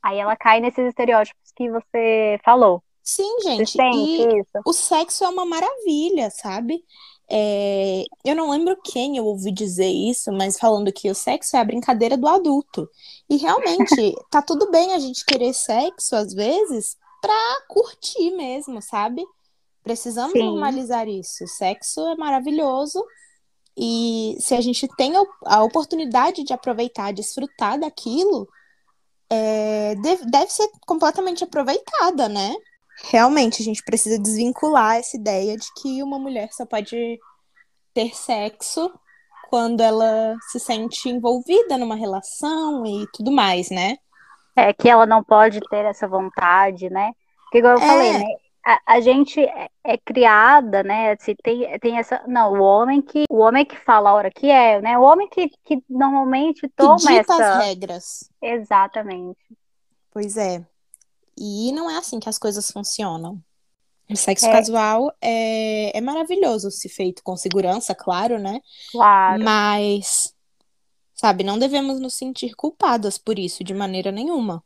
aí 0.02 0.18
ela 0.18 0.36
cai 0.36 0.62
nesses 0.62 0.88
estereótipos 0.88 1.52
que 1.56 1.70
você 1.72 2.40
falou. 2.46 2.84
Sim, 3.04 3.40
gente. 3.42 3.78
E 3.82 4.40
isso? 4.40 4.62
o 4.64 4.72
sexo 4.72 5.24
é 5.24 5.30
uma 5.30 5.46
maravilha, 5.46 6.30
sabe? 6.30 6.84
É, 7.32 8.06
eu 8.26 8.36
não 8.36 8.50
lembro 8.50 8.76
quem 8.84 9.18
eu 9.18 9.26
ouvi 9.26 9.52
dizer 9.52 9.88
isso, 9.88 10.32
mas 10.32 10.58
falando 10.58 10.92
que 10.92 11.10
o 11.10 11.16
sexo 11.16 11.56
é 11.56 11.60
a 11.60 11.64
brincadeira 11.64 12.18
do 12.18 12.28
adulto. 12.28 12.90
E 13.30 13.38
realmente, 13.38 14.16
tá 14.32 14.42
tudo 14.42 14.72
bem 14.72 14.94
a 14.94 15.00
gente 15.00 15.24
querer 15.26 15.54
sexo, 15.54 16.16
às 16.16 16.34
vezes, 16.34 16.98
pra 17.22 17.62
curtir 17.68 18.32
mesmo, 18.32 18.82
sabe? 18.82 19.24
Precisamos 19.84 20.34
Sim. 20.34 20.44
normalizar 20.44 21.08
isso. 21.08 21.44
O 21.44 21.48
sexo 21.48 22.02
é 22.08 22.16
maravilhoso. 22.16 23.04
E 23.78 24.36
se 24.40 24.56
a 24.56 24.62
gente 24.62 24.88
tem 24.98 25.14
a 25.46 25.64
oportunidade 25.64 26.44
de 26.44 26.52
aproveitar, 26.52 27.14
desfrutar 27.14 27.80
daquilo, 27.80 28.48
é, 29.30 29.96
deve, 29.96 30.26
deve 30.26 30.52
ser 30.52 30.68
completamente 30.86 31.44
aproveitada, 31.44 32.28
né? 32.28 32.54
Realmente 33.04 33.62
a 33.62 33.66
gente 33.66 33.84
precisa 33.84 34.20
desvincular 34.20 34.98
essa 34.98 35.18
ideia 35.18 35.56
de 35.58 35.68
que 35.82 36.04
uma 36.04 36.20
mulher 36.20 36.50
só 36.52 36.66
pode 36.66 37.20
ter 37.94 38.16
sexo 38.16 38.92
quando 39.50 39.82
ela 39.82 40.36
se 40.52 40.60
sente 40.60 41.10
envolvida 41.10 41.78
numa 41.78 41.96
relação 41.96 42.86
e 42.86 43.06
tudo 43.14 43.32
mais, 43.32 43.70
né? 43.70 43.98
É 44.56 44.74
que 44.74 44.88
ela 44.90 45.06
não 45.06 45.24
pode 45.24 45.60
ter 45.70 45.86
essa 45.86 46.08
vontade, 46.08 46.90
né? 46.90 47.12
Porque 47.44 47.60
igual 47.60 47.74
eu 47.76 47.84
é. 47.84 47.88
falei, 47.88 48.14
né? 48.14 48.26
A, 48.64 48.80
a, 48.96 49.02
gente 49.02 49.40
é, 49.42 49.70
é, 49.84 49.98
criada, 49.98 50.84
né? 50.84 51.14
Assim, 51.14 51.34
tem, 51.42 51.80
tem 51.80 51.98
essa. 51.98 52.22
Não, 52.28 52.54
o 52.54 52.62
homem 52.62 53.02
que 53.02 53.24
o 53.30 53.40
homem 53.40 53.66
que 53.66 53.78
fala 53.78 54.10
a 54.10 54.14
hora 54.14 54.30
que 54.30 54.52
é, 54.52 54.80
né? 54.82 54.98
O 54.98 55.02
homem 55.02 55.28
que, 55.30 55.50
que 55.64 55.82
normalmente 55.90 56.68
toma 56.76 56.98
que 56.98 57.08
dita 57.08 57.34
essa... 57.34 57.58
as 57.58 57.66
regras. 57.66 58.30
Exatamente. 58.42 59.40
Pois 60.12 60.38
é. 60.38 60.64
E 61.40 61.72
não 61.72 61.90
é 61.90 61.98
assim 61.98 62.20
que 62.20 62.28
as 62.28 62.38
coisas 62.38 62.70
funcionam. 62.70 63.42
O 64.10 64.16
sexo 64.16 64.48
é. 64.48 64.52
casual 64.52 65.14
é, 65.22 65.98
é 65.98 66.02
maravilhoso 66.02 66.70
se 66.70 66.90
feito 66.90 67.24
com 67.24 67.38
segurança, 67.38 67.96
claro, 67.96 68.38
né? 68.38 68.60
Claro. 68.92 69.44
Mas, 69.44 70.36
sabe, 71.14 71.44
não 71.44 71.58
devemos 71.58 72.00
nos 72.00 72.16
sentir 72.16 72.56
culpadas 72.56 73.18
por 73.18 73.40
isso 73.40 73.64
de 73.64 73.74
maneira 73.74 74.12
nenhuma. 74.12 74.64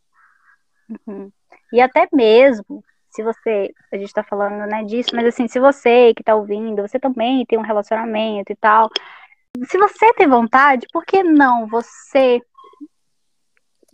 Uhum. 0.90 1.32
E 1.72 1.82
até 1.82 2.08
mesmo, 2.12 2.84
se 3.10 3.22
você, 3.22 3.74
a 3.92 3.98
gente 3.98 4.14
tá 4.14 4.24
falando, 4.24 4.66
né, 4.66 4.84
disso, 4.84 5.10
mas 5.14 5.26
assim, 5.26 5.48
se 5.48 5.60
você 5.60 6.14
que 6.16 6.24
tá 6.24 6.36
ouvindo, 6.36 6.82
você 6.82 6.98
também 6.98 7.46
tem 7.46 7.60
um 7.60 7.64
relacionamento 7.64 8.52
e 8.52 8.56
tal, 8.56 8.90
se 9.66 9.78
você 9.78 10.14
tem 10.14 10.28
vontade, 10.28 10.88
por 10.92 11.06
que 11.06 11.22
não 11.22 11.68
você 11.68 12.42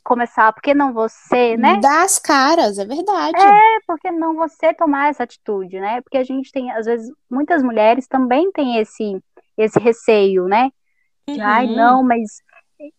começar, 0.09 0.51
por 0.51 0.63
que 0.63 0.73
não 0.73 0.91
você, 0.91 1.55
né? 1.55 1.79
Das 1.79 2.17
caras, 2.17 2.79
é 2.79 2.85
verdade. 2.85 3.39
É, 3.39 3.79
por 3.85 3.99
que 3.99 4.09
não 4.09 4.33
você 4.33 4.73
tomar 4.73 5.09
essa 5.09 5.21
atitude, 5.21 5.79
né? 5.79 6.01
Porque 6.01 6.17
a 6.17 6.23
gente 6.23 6.51
tem, 6.51 6.71
às 6.71 6.87
vezes, 6.87 7.11
muitas 7.29 7.61
mulheres 7.61 8.07
também 8.07 8.51
têm 8.51 8.77
esse, 8.77 9.21
esse 9.55 9.77
receio, 9.79 10.45
né? 10.45 10.71
De, 11.27 11.39
uhum. 11.39 11.45
ai, 11.45 11.67
não, 11.67 12.03
mas 12.03 12.41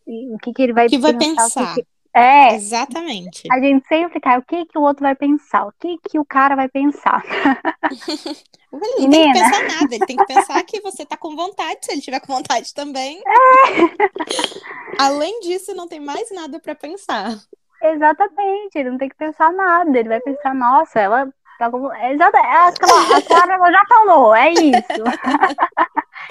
o 0.06 0.38
que, 0.38 0.52
que 0.52 0.62
ele 0.62 0.72
vai 0.72 0.88
que 0.88 1.00
pensar? 1.00 1.10
Vai 1.10 1.18
pensar? 1.18 1.74
Que 1.74 1.82
que... 1.82 1.88
É. 2.14 2.54
Exatamente. 2.54 3.48
A 3.50 3.60
gente 3.60 3.86
sempre 3.86 4.20
cai, 4.20 4.38
o 4.38 4.42
que 4.42 4.66
que 4.66 4.78
o 4.78 4.82
outro 4.82 5.02
vai 5.02 5.14
pensar? 5.14 5.66
O 5.66 5.72
que 5.78 5.96
que 5.98 6.18
o 6.18 6.24
cara 6.24 6.56
vai 6.56 6.68
pensar? 6.68 7.22
ele 8.72 9.06
não 9.06 9.10
tem 9.10 9.32
que 9.32 9.38
pensar 9.38 9.62
nada, 9.62 9.94
ele 9.94 10.06
tem 10.06 10.16
que 10.16 10.26
pensar 10.26 10.62
que 10.64 10.80
você 10.80 11.06
tá 11.06 11.16
com 11.16 11.36
vontade, 11.36 11.78
se 11.82 11.92
ele 11.92 12.00
tiver 12.00 12.20
com 12.20 12.34
vontade 12.34 12.72
também. 12.74 13.22
É. 15.00 15.02
Além 15.02 15.40
disso, 15.40 15.74
não 15.74 15.88
tem 15.88 16.00
mais 16.00 16.30
nada 16.30 16.60
para 16.60 16.74
pensar. 16.74 17.36
Exatamente, 17.82 18.76
ele 18.76 18.90
não 18.90 18.98
tem 18.98 19.08
que 19.08 19.16
pensar 19.16 19.52
nada, 19.52 19.98
ele 19.98 20.08
vai 20.08 20.20
pensar, 20.20 20.54
nossa, 20.54 21.00
ela 21.00 21.28
tá 21.58 21.70
com... 21.70 21.92
Exato, 21.94 22.36
é, 22.36 22.40
a 22.40 22.72
Clara 23.22 23.72
já 23.72 23.84
falou, 23.88 24.34
é 24.34 24.50
isso. 24.50 25.04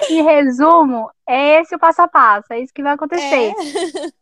em 0.10 0.22
resumo, 0.22 1.10
é 1.26 1.60
esse 1.60 1.74
o 1.74 1.78
passo 1.78 2.02
a 2.02 2.08
passo, 2.08 2.52
é 2.52 2.60
isso 2.60 2.72
que 2.72 2.82
vai 2.82 2.94
acontecer. 2.94 3.52
É. 3.52 4.19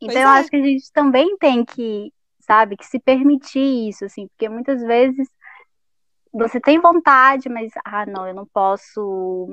Então, 0.00 0.20
eu 0.20 0.28
é. 0.28 0.38
acho 0.40 0.50
que 0.50 0.56
a 0.56 0.62
gente 0.62 0.92
também 0.92 1.36
tem 1.38 1.64
que, 1.64 2.12
sabe, 2.40 2.76
que 2.76 2.86
se 2.86 2.98
permitir 2.98 3.88
isso, 3.88 4.04
assim, 4.04 4.28
porque 4.28 4.48
muitas 4.48 4.82
vezes 4.82 5.28
você 6.32 6.60
tem 6.60 6.78
vontade, 6.78 7.48
mas, 7.48 7.72
ah, 7.84 8.04
não, 8.04 8.26
eu 8.26 8.34
não 8.34 8.46
posso, 8.46 9.48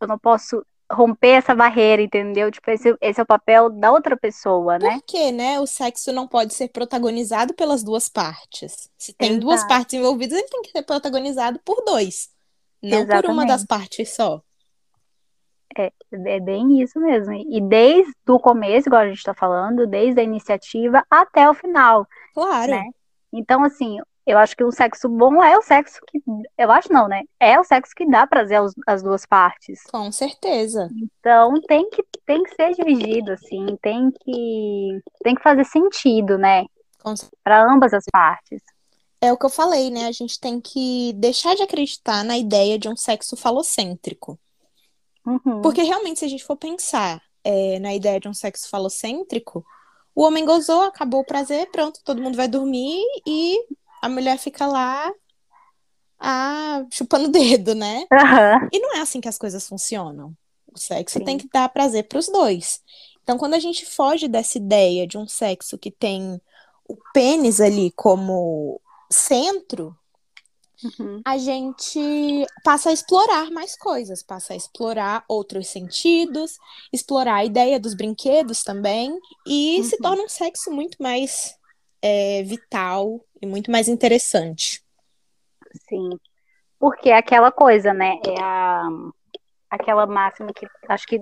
eu 0.00 0.06
não 0.06 0.18
posso 0.18 0.64
romper 0.90 1.30
essa 1.30 1.54
barreira, 1.54 2.00
entendeu? 2.00 2.50
Tipo, 2.50 2.70
esse, 2.70 2.96
esse 3.00 3.20
é 3.20 3.22
o 3.22 3.26
papel 3.26 3.68
da 3.68 3.92
outra 3.92 4.16
pessoa, 4.16 4.78
né? 4.78 4.92
Por 4.92 5.02
que, 5.02 5.32
né? 5.32 5.60
O 5.60 5.66
sexo 5.66 6.12
não 6.12 6.26
pode 6.26 6.54
ser 6.54 6.68
protagonizado 6.68 7.52
pelas 7.54 7.82
duas 7.82 8.08
partes. 8.08 8.88
Se 8.96 9.12
tem 9.12 9.32
Exato. 9.32 9.44
duas 9.44 9.64
partes 9.66 9.94
envolvidas, 9.94 10.38
ele 10.38 10.48
tem 10.48 10.62
que 10.62 10.70
ser 10.70 10.82
protagonizado 10.82 11.60
por 11.64 11.84
dois. 11.84 12.30
Não 12.82 13.00
Exatamente. 13.00 13.22
por 13.22 13.30
uma 13.30 13.44
das 13.44 13.66
partes 13.66 14.14
só. 14.14 14.40
É, 15.80 15.92
é 16.26 16.40
bem 16.40 16.82
isso 16.82 16.98
mesmo. 17.00 17.32
E 17.32 17.60
desde 17.60 18.12
o 18.28 18.38
começo, 18.38 18.88
igual 18.88 19.02
a 19.02 19.08
gente 19.08 19.18
está 19.18 19.34
falando, 19.34 19.86
desde 19.86 20.20
a 20.20 20.24
iniciativa 20.24 21.04
até 21.10 21.48
o 21.48 21.54
final. 21.54 22.06
Claro. 22.34 22.70
Né? 22.70 22.84
Então, 23.32 23.62
assim, 23.62 23.98
eu 24.28 24.36
acho 24.36 24.54
que 24.54 24.62
o 24.62 24.70
sexo 24.70 25.08
bom 25.08 25.42
é 25.42 25.56
o 25.56 25.62
sexo 25.62 26.00
que. 26.06 26.20
Eu 26.58 26.70
acho 26.70 26.92
não, 26.92 27.08
né? 27.08 27.22
É 27.40 27.58
o 27.58 27.64
sexo 27.64 27.94
que 27.96 28.06
dá 28.06 28.26
prazer 28.26 28.58
aos, 28.58 28.74
às 28.86 29.02
duas 29.02 29.24
partes. 29.24 29.82
Com 29.90 30.12
certeza. 30.12 30.90
Então 31.18 31.58
tem 31.62 31.88
que, 31.88 32.04
tem 32.26 32.42
que 32.42 32.54
ser 32.54 32.74
dividido, 32.74 33.32
assim, 33.32 33.78
tem 33.80 34.10
que, 34.10 35.00
tem 35.24 35.34
que 35.34 35.42
fazer 35.42 35.64
sentido, 35.64 36.36
né? 36.36 36.66
Para 37.42 37.64
ambas 37.72 37.94
as 37.94 38.04
partes. 38.12 38.60
É 39.18 39.32
o 39.32 39.36
que 39.38 39.46
eu 39.46 39.50
falei, 39.50 39.90
né? 39.90 40.06
A 40.06 40.12
gente 40.12 40.38
tem 40.38 40.60
que 40.60 41.14
deixar 41.14 41.56
de 41.56 41.62
acreditar 41.62 42.22
na 42.22 42.36
ideia 42.36 42.78
de 42.78 42.86
um 42.86 42.96
sexo 42.96 43.34
falocêntrico. 43.34 44.38
Uhum. 45.28 45.60
Porque 45.60 45.82
realmente, 45.82 46.20
se 46.20 46.24
a 46.24 46.28
gente 46.28 46.44
for 46.44 46.56
pensar 46.56 47.22
é, 47.44 47.78
na 47.78 47.94
ideia 47.94 48.18
de 48.18 48.28
um 48.28 48.34
sexo 48.34 48.68
falocêntrico, 48.68 49.64
o 50.14 50.22
homem 50.22 50.44
gozou, 50.44 50.82
acabou 50.82 51.20
o 51.20 51.26
prazer, 51.26 51.70
pronto, 51.70 52.00
todo 52.04 52.22
mundo 52.22 52.36
vai 52.36 52.48
dormir 52.48 53.00
e 53.26 53.58
a 54.00 54.08
mulher 54.08 54.38
fica 54.38 54.66
lá 54.66 55.12
ah, 56.18 56.84
chupando 56.90 57.28
o 57.28 57.30
dedo, 57.30 57.74
né? 57.74 58.06
Uhum. 58.10 58.68
E 58.72 58.80
não 58.80 58.96
é 58.96 59.00
assim 59.00 59.20
que 59.20 59.28
as 59.28 59.38
coisas 59.38 59.68
funcionam. 59.68 60.34
O 60.72 60.78
sexo 60.78 61.18
Sim. 61.18 61.24
tem 61.24 61.38
que 61.38 61.48
dar 61.52 61.68
prazer 61.68 62.08
para 62.08 62.18
os 62.18 62.26
dois. 62.26 62.80
Então, 63.22 63.38
quando 63.38 63.54
a 63.54 63.58
gente 63.58 63.84
foge 63.84 64.26
dessa 64.26 64.58
ideia 64.58 65.06
de 65.06 65.18
um 65.18 65.28
sexo 65.28 65.78
que 65.78 65.90
tem 65.90 66.40
o 66.88 66.96
pênis 67.12 67.60
ali 67.60 67.92
como 67.92 68.80
centro, 69.10 69.96
uhum. 70.82 71.20
a 71.24 71.36
gente 71.38 72.46
passa 72.64 72.90
a 72.90 72.92
explorar 72.92 73.50
mais 73.50 73.76
coisas, 73.76 74.22
passa 74.22 74.52
a 74.52 74.56
explorar 74.56 75.24
outros 75.28 75.68
sentidos, 75.68 76.58
explorar 76.92 77.36
a 77.36 77.44
ideia 77.44 77.78
dos 77.78 77.94
brinquedos 77.94 78.62
também, 78.62 79.16
e 79.46 79.78
uhum. 79.78 79.84
se 79.84 79.98
torna 79.98 80.22
um 80.22 80.28
sexo 80.28 80.70
muito 80.70 81.02
mais 81.02 81.56
é, 82.02 82.42
vital 82.42 83.20
e 83.40 83.46
muito 83.46 83.70
mais 83.70 83.88
interessante. 83.88 84.82
Sim, 85.88 86.10
porque 86.78 87.10
é 87.10 87.16
aquela 87.16 87.52
coisa, 87.52 87.92
né? 87.92 88.18
É 88.26 88.40
a, 88.40 88.88
aquela 89.70 90.06
máxima 90.06 90.52
que 90.52 90.66
acho 90.88 91.06
que 91.06 91.20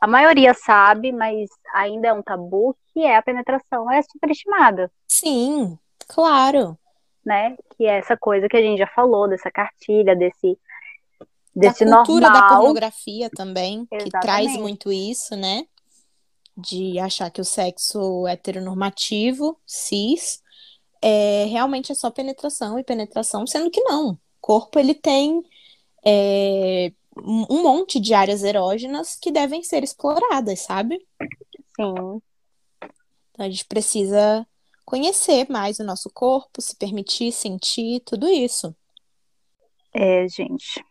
a 0.00 0.06
maioria 0.06 0.52
sabe, 0.52 1.12
mas 1.12 1.48
ainda 1.72 2.08
é 2.08 2.12
um 2.12 2.22
tabu, 2.22 2.76
que 2.92 3.04
é 3.04 3.16
a 3.16 3.22
penetração 3.22 3.90
é 3.90 4.02
superestimada. 4.02 4.90
Sim, 5.06 5.78
claro 6.08 6.78
né? 7.24 7.56
Que 7.76 7.86
é 7.86 7.98
essa 7.98 8.16
coisa 8.16 8.48
que 8.48 8.56
a 8.56 8.62
gente 8.62 8.78
já 8.78 8.86
falou, 8.88 9.28
dessa 9.28 9.50
cartilha, 9.50 10.14
desse 10.16 10.58
desse 11.54 11.84
da 11.84 11.96
cultura 11.98 12.28
normal. 12.28 12.48
da 12.48 12.56
pornografia 12.56 13.30
também, 13.30 13.86
Exatamente. 13.90 14.04
que 14.04 14.20
traz 14.20 14.56
muito 14.56 14.90
isso, 14.90 15.36
né? 15.36 15.64
De 16.56 16.98
achar 16.98 17.30
que 17.30 17.40
o 17.40 17.44
sexo 17.44 18.26
heteronormativo, 18.26 19.58
cis, 19.66 20.42
é, 21.00 21.44
realmente 21.46 21.92
é 21.92 21.94
só 21.94 22.10
penetração 22.10 22.78
e 22.78 22.84
penetração, 22.84 23.46
sendo 23.46 23.70
que 23.70 23.80
não. 23.82 24.12
O 24.12 24.18
corpo, 24.40 24.78
ele 24.78 24.94
tem 24.94 25.42
é, 26.04 26.92
um 27.16 27.62
monte 27.62 28.00
de 28.00 28.14
áreas 28.14 28.42
erógenas 28.42 29.16
que 29.20 29.30
devem 29.30 29.62
ser 29.62 29.82
exploradas, 29.82 30.60
sabe? 30.60 31.06
Sim. 31.76 32.20
Então 33.30 33.46
a 33.46 33.50
gente 33.50 33.64
precisa 33.64 34.46
conhecer 34.92 35.46
mais 35.48 35.78
o 35.78 35.84
nosso 35.84 36.10
corpo, 36.12 36.60
se 36.60 36.76
permitir 36.76 37.32
sentir, 37.32 38.00
tudo 38.00 38.28
isso. 38.28 38.76
É, 39.94 40.28
gente. 40.28 40.84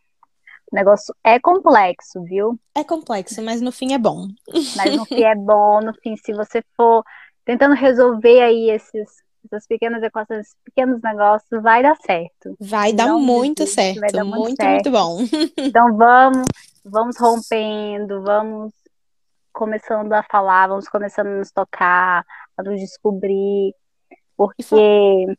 O 0.72 0.76
negócio 0.76 1.14
é 1.24 1.40
complexo, 1.40 2.24
viu? 2.24 2.60
É 2.74 2.84
complexo, 2.84 3.44
mas 3.44 3.62
no 3.62 3.72
fim 3.72 3.94
é 3.94 4.00
bom. 4.00 4.28
Mas 4.76 4.96
no 4.96 5.06
fim 5.06 5.22
é 5.22 5.36
bom, 5.36 5.82
no 5.82 5.94
fim, 6.02 6.16
se 6.18 6.34
você 6.34 6.64
for 6.76 7.04
tentando 7.46 7.76
resolver 7.76 8.42
aí 8.42 8.72
esses, 8.72 9.08
essas 9.46 9.68
pequenas 9.68 10.02
equações, 10.02 10.48
esses 10.48 10.56
pequenos 10.66 11.00
negócios, 11.04 11.62
vai 11.62 11.84
dar 11.84 11.96
certo. 11.98 12.56
Vai 12.60 12.94
dar 12.94 13.06
Não 13.06 13.20
muito 13.20 13.60
desiste, 13.60 13.76
certo. 13.76 14.00
vai 14.00 14.10
dar 14.10 14.24
muito, 14.24 14.40
muito 14.40 14.64
muito, 14.64 14.84
certo. 14.84 14.92
bom. 14.92 15.20
Então 15.64 15.96
vamos, 15.96 16.48
vamos 16.84 17.16
rompendo, 17.20 18.24
vamos 18.24 18.74
começando 19.54 20.12
a 20.14 20.24
falar, 20.24 20.70
vamos 20.70 20.88
começando 20.90 21.28
a 21.28 21.38
nos 21.38 21.52
tocar, 21.52 22.26
a 22.58 22.64
nos 22.64 22.80
descobrir, 22.80 23.76
porque 24.48 25.36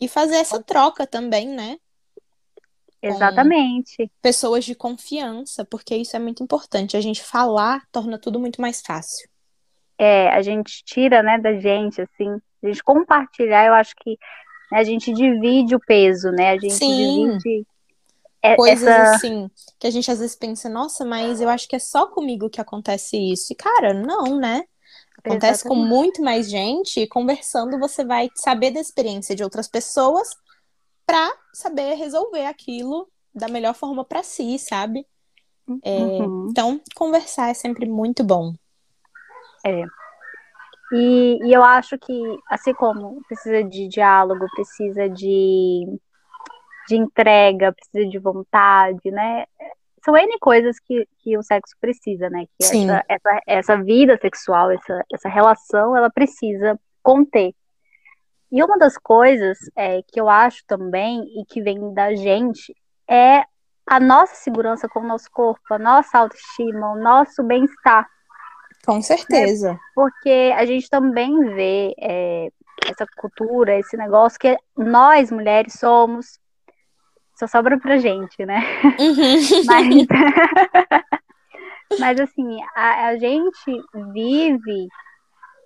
E 0.00 0.08
fazer 0.08 0.36
essa 0.36 0.62
troca 0.62 1.06
também, 1.06 1.48
né? 1.48 1.78
exatamente, 3.02 4.10
Pessoas 4.20 4.64
de 4.66 4.74
confiança, 4.74 5.64
porque 5.64 5.96
isso 5.96 6.14
é 6.16 6.18
muito 6.18 6.42
importante. 6.42 6.96
A 6.98 7.00
gente 7.00 7.22
falar 7.22 7.82
torna 7.90 8.18
tudo 8.18 8.38
muito 8.38 8.60
mais 8.60 8.82
fácil. 8.82 9.26
é, 9.98 10.28
a 10.28 10.42
gente 10.42 10.82
tira, 10.84 11.22
né, 11.22 11.38
da 11.38 11.54
gente, 11.58 12.00
assim, 12.02 12.28
a 12.62 12.68
gente 12.68 12.82
compartilhar, 12.82 13.66
eu 13.66 13.74
acho 13.74 13.94
que 13.96 14.18
né, 14.72 14.78
a 14.80 14.84
gente 14.84 15.12
divide 15.12 15.74
o 15.74 15.80
peso, 15.80 16.30
né? 16.32 16.50
A 16.50 16.58
gente 16.58 16.78
Sim. 16.78 16.94
divide 16.94 17.66
é- 18.42 18.56
Coisas 18.56 18.88
essa 18.88 19.16
assim, 19.16 19.50
que 19.78 19.86
a 19.86 19.90
gente 19.90 20.10
às 20.10 20.18
vezes 20.18 20.36
pensa, 20.36 20.68
nossa, 20.68 21.04
mas 21.04 21.40
eu 21.40 21.48
acho 21.48 21.68
que 21.68 21.76
é 21.76 21.78
só 21.78 22.06
comigo 22.06 22.48
que 22.50 22.60
acontece 22.60 23.16
isso. 23.16 23.52
E, 23.52 23.56
cara, 23.56 23.92
não, 23.94 24.38
né? 24.38 24.62
Acontece 25.26 25.64
com 25.64 25.74
Exatamente. 25.74 25.88
muito 25.88 26.22
mais 26.22 26.48
gente, 26.48 27.00
e 27.00 27.06
conversando 27.06 27.78
você 27.78 28.04
vai 28.04 28.30
saber 28.34 28.70
da 28.70 28.80
experiência 28.80 29.34
de 29.34 29.42
outras 29.42 29.68
pessoas 29.68 30.30
pra 31.04 31.32
saber 31.52 31.94
resolver 31.94 32.46
aquilo 32.46 33.08
da 33.34 33.48
melhor 33.48 33.74
forma 33.74 34.04
pra 34.04 34.22
si, 34.22 34.58
sabe? 34.58 35.06
É, 35.82 35.98
Uhum. 35.98 36.48
Então, 36.50 36.80
conversar 36.94 37.50
é 37.50 37.54
sempre 37.54 37.86
muito 37.86 38.24
bom. 38.24 38.54
E, 40.92 41.48
e 41.48 41.52
eu 41.52 41.62
acho 41.62 41.98
que, 41.98 42.38
assim 42.48 42.72
como 42.72 43.20
precisa 43.24 43.64
de 43.64 43.88
diálogo, 43.88 44.46
precisa 44.54 45.08
de, 45.08 45.98
de 46.88 46.96
entrega, 46.96 47.72
precisa 47.72 48.08
de 48.08 48.18
vontade, 48.18 49.10
né? 49.10 49.46
São 50.06 50.16
N 50.16 50.38
coisas 50.38 50.78
que, 50.78 51.04
que 51.18 51.36
o 51.36 51.42
sexo 51.42 51.74
precisa, 51.80 52.30
né? 52.30 52.44
Que 52.56 52.64
Sim. 52.64 52.88
essa, 52.88 53.04
essa, 53.08 53.40
essa 53.44 53.82
vida 53.82 54.16
sexual, 54.22 54.70
essa, 54.70 55.04
essa 55.12 55.28
relação, 55.28 55.96
ela 55.96 56.08
precisa 56.08 56.78
conter. 57.02 57.52
E 58.52 58.62
uma 58.62 58.78
das 58.78 58.96
coisas 58.96 59.58
é, 59.74 60.00
que 60.06 60.20
eu 60.20 60.28
acho 60.28 60.62
também, 60.64 61.24
e 61.40 61.44
que 61.44 61.60
vem 61.60 61.92
da 61.92 62.14
gente, 62.14 62.72
é 63.10 63.42
a 63.84 63.98
nossa 63.98 64.36
segurança 64.36 64.88
com 64.88 65.00
o 65.00 65.06
nosso 65.06 65.28
corpo, 65.32 65.60
a 65.70 65.78
nossa 65.78 66.18
autoestima, 66.18 66.92
o 66.92 66.96
nosso 66.96 67.42
bem-estar 67.42 68.08
Com 68.84 69.02
certeza. 69.02 69.76
porque 69.92 70.54
a 70.56 70.64
gente 70.64 70.88
também 70.88 71.36
vê 71.56 71.92
é, 72.00 72.48
essa 72.88 73.04
cultura, 73.16 73.76
esse 73.76 73.96
negócio 73.96 74.38
que 74.38 74.56
nós 74.76 75.32
mulheres 75.32 75.72
somos. 75.74 76.38
Só 77.36 77.46
sobra 77.46 77.78
pra 77.78 77.98
gente, 77.98 78.44
né? 78.44 78.62
Uhum. 78.98 79.36
Mas, 79.66 80.06
mas 82.00 82.20
assim, 82.20 82.58
a, 82.74 83.08
a 83.08 83.16
gente 83.16 83.84
vive 84.12 84.88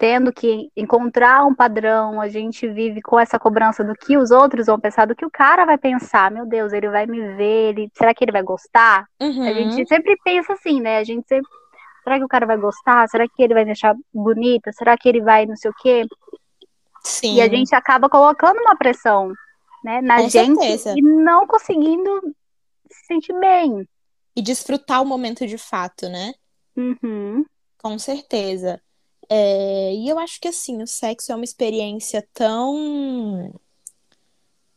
tendo 0.00 0.32
que 0.32 0.70
encontrar 0.74 1.44
um 1.46 1.54
padrão, 1.54 2.20
a 2.20 2.28
gente 2.28 2.66
vive 2.66 3.02
com 3.02 3.20
essa 3.20 3.38
cobrança 3.38 3.84
do 3.84 3.94
que 3.94 4.16
os 4.16 4.30
outros 4.30 4.66
vão 4.66 4.80
pensar, 4.80 5.06
do 5.06 5.14
que 5.14 5.26
o 5.26 5.30
cara 5.30 5.66
vai 5.66 5.76
pensar. 5.76 6.30
Meu 6.30 6.46
Deus, 6.46 6.72
ele 6.72 6.88
vai 6.88 7.06
me 7.06 7.20
ver, 7.36 7.68
ele, 7.68 7.90
será 7.94 8.14
que 8.14 8.24
ele 8.24 8.32
vai 8.32 8.42
gostar? 8.42 9.04
Uhum. 9.20 9.46
A 9.46 9.52
gente 9.52 9.86
sempre 9.86 10.16
pensa 10.24 10.54
assim, 10.54 10.80
né? 10.80 10.98
A 10.98 11.04
gente 11.04 11.28
sempre. 11.28 11.46
Será 12.02 12.18
que 12.18 12.24
o 12.24 12.28
cara 12.28 12.46
vai 12.46 12.56
gostar? 12.56 13.06
Será 13.08 13.26
que 13.28 13.42
ele 13.42 13.52
vai 13.52 13.64
me 13.64 13.72
achar 13.72 13.94
bonita? 14.12 14.72
Será 14.72 14.96
que 14.96 15.06
ele 15.06 15.20
vai 15.20 15.44
não 15.44 15.54
sei 15.54 15.70
o 15.70 15.74
quê? 15.74 16.06
Sim. 17.04 17.34
E 17.34 17.42
a 17.42 17.48
gente 17.48 17.74
acaba 17.74 18.08
colocando 18.08 18.58
uma 18.58 18.76
pressão, 18.76 19.32
né, 19.84 20.00
na 20.00 20.16
Com 20.16 20.28
gente 20.28 20.56
certeza. 20.56 20.94
e 20.96 21.02
não 21.02 21.46
conseguindo 21.46 22.34
se 22.90 23.06
sentir 23.06 23.38
bem. 23.38 23.88
E 24.36 24.42
desfrutar 24.42 25.02
o 25.02 25.06
momento 25.06 25.46
de 25.46 25.58
fato, 25.58 26.08
né? 26.08 26.32
Uhum. 26.76 27.44
Com 27.78 27.98
certeza. 27.98 28.80
É, 29.28 29.94
e 29.94 30.08
eu 30.08 30.18
acho 30.18 30.40
que 30.40 30.48
assim, 30.48 30.82
o 30.82 30.86
sexo 30.86 31.32
é 31.32 31.34
uma 31.34 31.44
experiência 31.44 32.26
tão 32.34 33.52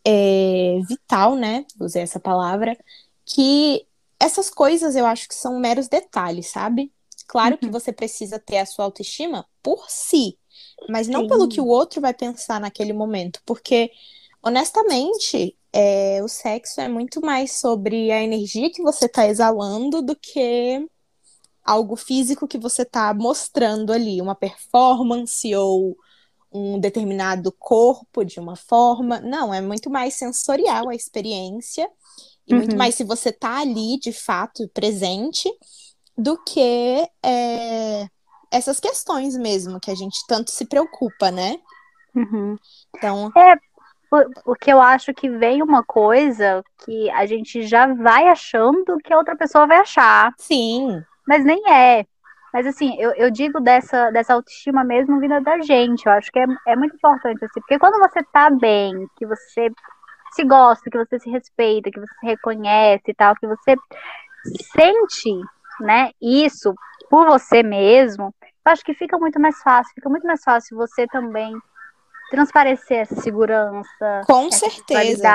é, 0.05 0.79
vital, 0.87 1.35
né? 1.35 1.65
Usei 1.79 2.01
essa 2.03 2.19
palavra, 2.19 2.77
que 3.25 3.85
essas 4.19 4.49
coisas 4.49 4.95
eu 4.95 5.05
acho 5.05 5.27
que 5.27 5.35
são 5.35 5.59
meros 5.59 5.87
detalhes, 5.87 6.47
sabe? 6.47 6.91
Claro 7.27 7.57
que 7.57 7.65
Uhum. 7.65 7.71
você 7.71 7.91
precisa 7.91 8.39
ter 8.39 8.57
a 8.57 8.65
sua 8.65 8.85
autoestima 8.85 9.45
por 9.61 9.89
si, 9.89 10.37
mas 10.89 11.07
não 11.07 11.21
Sim. 11.21 11.27
pelo 11.27 11.47
que 11.47 11.61
o 11.61 11.67
outro 11.67 12.01
vai 12.01 12.13
pensar 12.13 12.59
naquele 12.59 12.93
momento, 12.93 13.41
porque 13.45 13.91
honestamente, 14.43 15.57
é, 15.73 16.23
o 16.23 16.27
sexo 16.27 16.81
é 16.81 16.87
muito 16.87 17.21
mais 17.21 17.59
sobre 17.59 18.11
a 18.11 18.21
energia 18.21 18.71
que 18.71 18.81
você 18.83 19.07
tá 19.09 19.27
exalando 19.27 20.01
do 20.01 20.15
que 20.15 20.85
algo 21.63 21.95
físico 21.95 22.47
que 22.47 22.57
você 22.57 22.85
tá 22.85 23.13
mostrando 23.13 23.93
ali, 23.93 24.21
uma 24.21 24.35
performance 24.35 25.53
ou 25.55 25.97
um 26.53 26.79
determinado 26.79 27.51
corpo 27.59 28.25
de 28.25 28.39
uma 28.39 28.55
forma. 28.55 29.19
Não, 29.21 29.53
é 29.53 29.61
muito 29.61 29.89
mais 29.89 30.15
sensorial 30.15 30.89
a 30.89 30.95
experiência 30.95 31.89
e 32.47 32.53
muito 32.53 32.77
Uhum. 32.77 32.77
mais 32.77 32.95
se 32.95 33.03
você 33.03 33.31
tá 33.31 33.59
ali 33.61 33.99
de 33.99 34.13
fato 34.13 34.67
presente 34.69 35.49
do 36.17 36.37
que 36.43 37.07
é, 37.23 38.07
essas 38.51 38.79
questões 38.79 39.35
mesmo 39.37 39.79
que 39.79 39.91
a 39.91 39.95
gente 39.95 40.25
tanto 40.27 40.51
se 40.51 40.65
preocupa, 40.65 41.31
né? 41.31 41.57
Uhum. 42.15 42.57
Então, 42.95 43.33
Por- 43.33 43.59
Porque 44.43 44.72
eu 44.72 44.80
acho 44.82 45.14
que 45.14 45.30
vem 45.30 45.61
uma 45.61 45.84
coisa 45.84 46.64
que 46.86 47.09
a 47.11 47.26
gente 47.26 47.64
já 47.64 47.88
vai 47.93 48.28
achando 48.28 48.97
que 49.03 49.14
a 49.14 49.18
outra 49.18 49.36
pessoa 49.36 49.66
vai 49.66 49.78
achar, 49.78 50.32
sim, 50.38 51.01
mas 51.28 51.43
nem 51.43 51.61
é. 51.72 52.05
Mas 52.53 52.68
assim, 52.68 52.95
eu, 52.99 53.11
eu 53.16 53.32
digo 53.32 53.59
dessa, 53.59 54.11
dessa 54.11 54.36
autoestima 54.36 54.84
mesmo 54.84 55.20
vinda 55.20 55.41
da 55.41 55.59
gente. 55.61 56.05
Eu 56.05 56.11
acho 56.11 56.32
que 56.32 56.38
é, 56.38 56.45
é 56.68 56.76
muito 56.76 56.95
importante, 56.95 57.43
assim, 57.43 57.59
porque 57.59 57.80
quando 57.80 57.97
você 57.97 58.24
tá 58.32 58.51
bem, 58.51 59.07
que 59.18 59.26
você 59.26 59.72
se 60.34 60.43
gosta, 60.43 60.89
que 60.89 60.97
você 60.97 61.20
se 61.20 61.30
respeita, 61.32 61.89
que 61.89 61.99
você 61.99 62.14
se 62.20 62.26
reconhece 62.28 63.03
e 63.07 63.14
tal, 63.16 63.36
que 63.36 63.47
você 63.47 63.76
sente, 64.76 65.41
né, 65.80 66.11
isso 66.22 66.76
por 67.09 67.26
você 67.26 67.64
mesmo, 67.64 68.34
eu 68.43 68.72
acho 68.72 68.84
que 68.84 68.93
fica 68.93 69.18
muito 69.18 69.39
mais 69.39 69.59
fácil, 69.61 69.91
fica 69.95 70.09
muito 70.09 70.26
mais 70.26 70.43
fácil 70.43 70.78
você 70.78 71.07
também 71.07 71.53
transparecer 72.34 72.97
essa 72.97 73.21
segurança, 73.21 74.21
com 74.25 74.47
essa 74.47 74.57
certeza. 74.57 75.29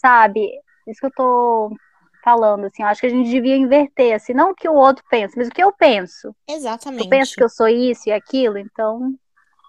sabe? 0.00 0.50
Isso 0.86 0.98
que 0.98 1.06
eu 1.06 1.12
tô 1.14 1.76
falando, 2.24 2.64
assim, 2.64 2.82
eu 2.82 2.88
acho 2.88 3.02
que 3.02 3.06
a 3.06 3.10
gente 3.10 3.28
devia 3.28 3.54
inverter, 3.54 4.14
assim, 4.14 4.32
não 4.32 4.52
o 4.52 4.54
que 4.54 4.66
o 4.66 4.72
outro 4.72 5.04
pensa, 5.10 5.34
mas 5.36 5.48
o 5.48 5.50
que 5.50 5.62
eu 5.62 5.70
penso. 5.70 6.34
Exatamente. 6.48 7.04
Eu 7.04 7.10
penso 7.10 7.34
que 7.34 7.44
eu 7.44 7.50
sou 7.50 7.68
isso 7.68 8.08
e 8.08 8.12
aquilo, 8.12 8.56
então, 8.56 9.14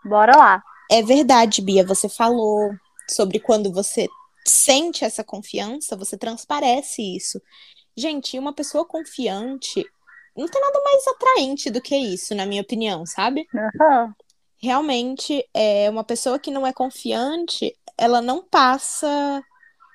bora 0.05 0.37
lá. 0.37 0.63
É 0.89 1.03
verdade, 1.03 1.61
Bia, 1.61 1.85
você 1.85 2.07
falou 2.07 2.71
sobre 3.09 3.41
quando 3.41 3.73
você 3.73 4.07
sente 4.47 5.03
essa 5.03 5.23
confiança, 5.23 5.97
você 5.97 6.17
transparece 6.17 7.01
isso. 7.01 7.41
Gente, 7.95 8.39
uma 8.39 8.53
pessoa 8.53 8.85
confiante 8.85 9.85
não 10.33 10.47
tem 10.47 10.61
nada 10.61 10.81
mais 10.85 11.07
atraente 11.07 11.69
do 11.69 11.81
que 11.81 11.95
isso, 11.97 12.33
na 12.33 12.45
minha 12.45 12.61
opinião, 12.61 13.05
sabe? 13.05 13.45
Aham. 13.53 14.15
Realmente, 14.61 15.47
é 15.53 15.89
uma 15.89 16.03
pessoa 16.03 16.37
que 16.37 16.51
não 16.51 16.67
é 16.67 16.73
confiante, 16.73 17.73
ela 17.97 18.21
não 18.21 18.43
passa 18.43 19.41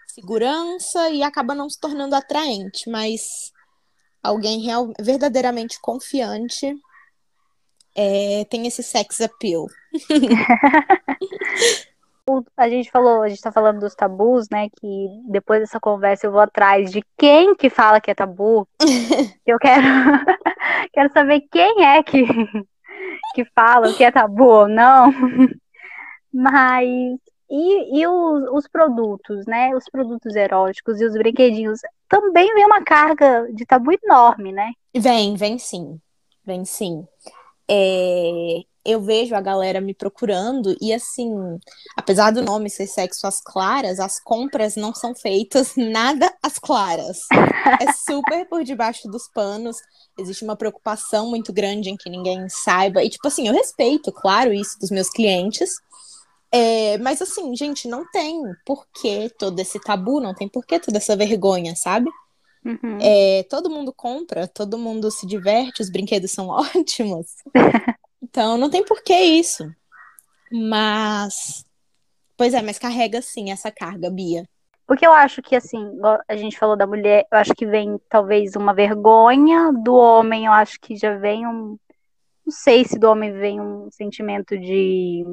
segurança 0.08 1.10
e 1.10 1.22
acaba 1.22 1.54
não 1.54 1.68
se 1.68 1.78
tornando 1.78 2.14
atraente, 2.14 2.88
mas 2.88 3.52
alguém 4.22 4.60
real, 4.60 4.92
verdadeiramente 5.00 5.78
confiante 5.80 6.74
é, 7.96 8.44
tem 8.48 8.66
esse 8.66 8.82
sex 8.82 9.20
appeal. 9.20 9.66
A 12.56 12.70
gente 12.70 12.90
falou, 12.90 13.20
a 13.20 13.28
gente 13.28 13.42
tá 13.42 13.52
falando 13.52 13.80
dos 13.80 13.94
tabus, 13.94 14.48
né? 14.50 14.70
Que 14.80 15.08
depois 15.28 15.60
dessa 15.60 15.78
conversa 15.78 16.26
eu 16.26 16.32
vou 16.32 16.40
atrás 16.40 16.90
de 16.90 17.04
quem 17.18 17.54
que 17.54 17.68
fala 17.68 18.00
que 18.00 18.10
é 18.10 18.14
tabu. 18.14 18.66
eu 19.46 19.58
quero, 19.58 19.82
quero 20.94 21.12
saber 21.12 21.42
quem 21.52 21.84
é 21.84 22.02
que, 22.02 22.24
que 23.34 23.44
fala 23.54 23.92
que 23.92 24.04
é 24.04 24.10
tabu 24.10 24.44
ou 24.44 24.68
não. 24.68 25.12
Mas 26.32 26.88
e, 27.50 28.00
e 28.00 28.06
os, 28.06 28.48
os 28.52 28.68
produtos, 28.68 29.44
né? 29.46 29.74
Os 29.76 29.84
produtos 29.90 30.34
eróticos 30.34 31.00
e 31.00 31.04
os 31.04 31.12
brinquedinhos 31.14 31.80
também 32.08 32.52
vem 32.54 32.64
uma 32.64 32.82
carga 32.82 33.46
de 33.52 33.66
tabu 33.66 33.92
enorme, 33.92 34.52
né? 34.52 34.72
Vem, 34.96 35.36
vem 35.36 35.58
sim. 35.58 36.00
Vem 36.44 36.64
sim. 36.64 37.06
É, 37.68 38.60
eu 38.84 39.00
vejo 39.00 39.34
a 39.34 39.40
galera 39.40 39.80
me 39.80 39.94
procurando 39.94 40.76
e 40.80 40.92
assim, 40.92 41.32
apesar 41.96 42.30
do 42.30 42.42
nome 42.42 42.68
ser 42.68 42.86
sexo 42.86 43.26
às 43.26 43.40
claras, 43.40 43.98
as 43.98 44.20
compras 44.20 44.76
não 44.76 44.94
são 44.94 45.14
feitas 45.14 45.74
nada 45.78 46.32
às 46.42 46.58
claras. 46.58 47.26
É 47.80 47.92
super 47.92 48.46
por 48.46 48.62
debaixo 48.62 49.08
dos 49.08 49.26
panos. 49.28 49.78
Existe 50.18 50.44
uma 50.44 50.56
preocupação 50.56 51.30
muito 51.30 51.52
grande 51.52 51.88
em 51.88 51.96
que 51.96 52.10
ninguém 52.10 52.48
saiba. 52.48 53.02
E 53.02 53.08
tipo 53.08 53.26
assim, 53.26 53.48
eu 53.48 53.54
respeito, 53.54 54.12
claro, 54.12 54.52
isso 54.52 54.78
dos 54.78 54.90
meus 54.90 55.08
clientes. 55.08 55.76
É, 56.52 56.98
mas 56.98 57.20
assim, 57.20 57.56
gente, 57.56 57.88
não 57.88 58.08
tem 58.10 58.40
por 58.64 58.86
que 58.94 59.28
todo 59.38 59.58
esse 59.58 59.80
tabu, 59.80 60.20
não 60.20 60.34
tem 60.34 60.48
por 60.48 60.64
que 60.64 60.78
toda 60.78 60.98
essa 60.98 61.16
vergonha, 61.16 61.74
sabe? 61.74 62.08
Uhum. 62.64 62.98
É, 63.00 63.42
todo 63.50 63.68
mundo 63.68 63.92
compra, 63.92 64.46
todo 64.46 64.78
mundo 64.78 65.10
se 65.10 65.26
diverte, 65.26 65.82
os 65.82 65.90
brinquedos 65.90 66.30
são 66.30 66.48
ótimos. 66.76 67.26
Então, 68.24 68.56
não 68.56 68.70
tem 68.70 68.82
por 68.82 69.02
que 69.02 69.14
isso. 69.14 69.70
Mas. 70.50 71.64
Pois 72.36 72.54
é, 72.54 72.62
mas 72.62 72.78
carrega 72.78 73.20
sim 73.20 73.52
essa 73.52 73.70
carga, 73.70 74.10
Bia. 74.10 74.48
Porque 74.86 75.06
eu 75.06 75.12
acho 75.12 75.42
que, 75.42 75.54
assim, 75.54 75.98
a 76.26 76.36
gente 76.36 76.58
falou 76.58 76.76
da 76.76 76.86
mulher, 76.86 77.26
eu 77.30 77.38
acho 77.38 77.54
que 77.54 77.66
vem 77.66 78.00
talvez 78.08 78.56
uma 78.56 78.74
vergonha, 78.74 79.72
do 79.72 79.94
homem 79.94 80.46
eu 80.46 80.52
acho 80.52 80.80
que 80.80 80.96
já 80.96 81.16
vem 81.18 81.46
um. 81.46 81.78
Não 82.46 82.52
sei 82.52 82.84
se 82.84 82.98
do 82.98 83.08
homem 83.08 83.32
vem 83.32 83.60
um 83.60 83.90
sentimento 83.90 84.58
de. 84.58 85.24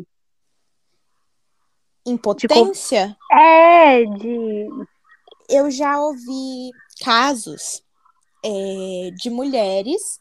Impotência? 2.06 3.16
É, 3.32 4.04
de. 4.04 4.68
Eu 5.50 5.72
já 5.72 5.98
ouvi 6.00 6.72
casos 7.04 7.84
é, 8.44 9.12
de 9.16 9.30
mulheres 9.30 10.20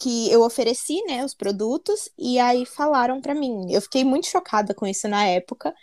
que 0.00 0.30
eu 0.32 0.42
ofereci, 0.42 1.02
né, 1.06 1.24
os 1.24 1.34
produtos 1.34 2.10
e 2.18 2.38
aí 2.40 2.66
falaram 2.66 3.20
para 3.20 3.34
mim. 3.34 3.72
Eu 3.72 3.82
fiquei 3.82 4.04
muito 4.04 4.26
chocada 4.28 4.74
com 4.74 4.86
isso 4.86 5.08
na 5.08 5.24
época, 5.26 5.74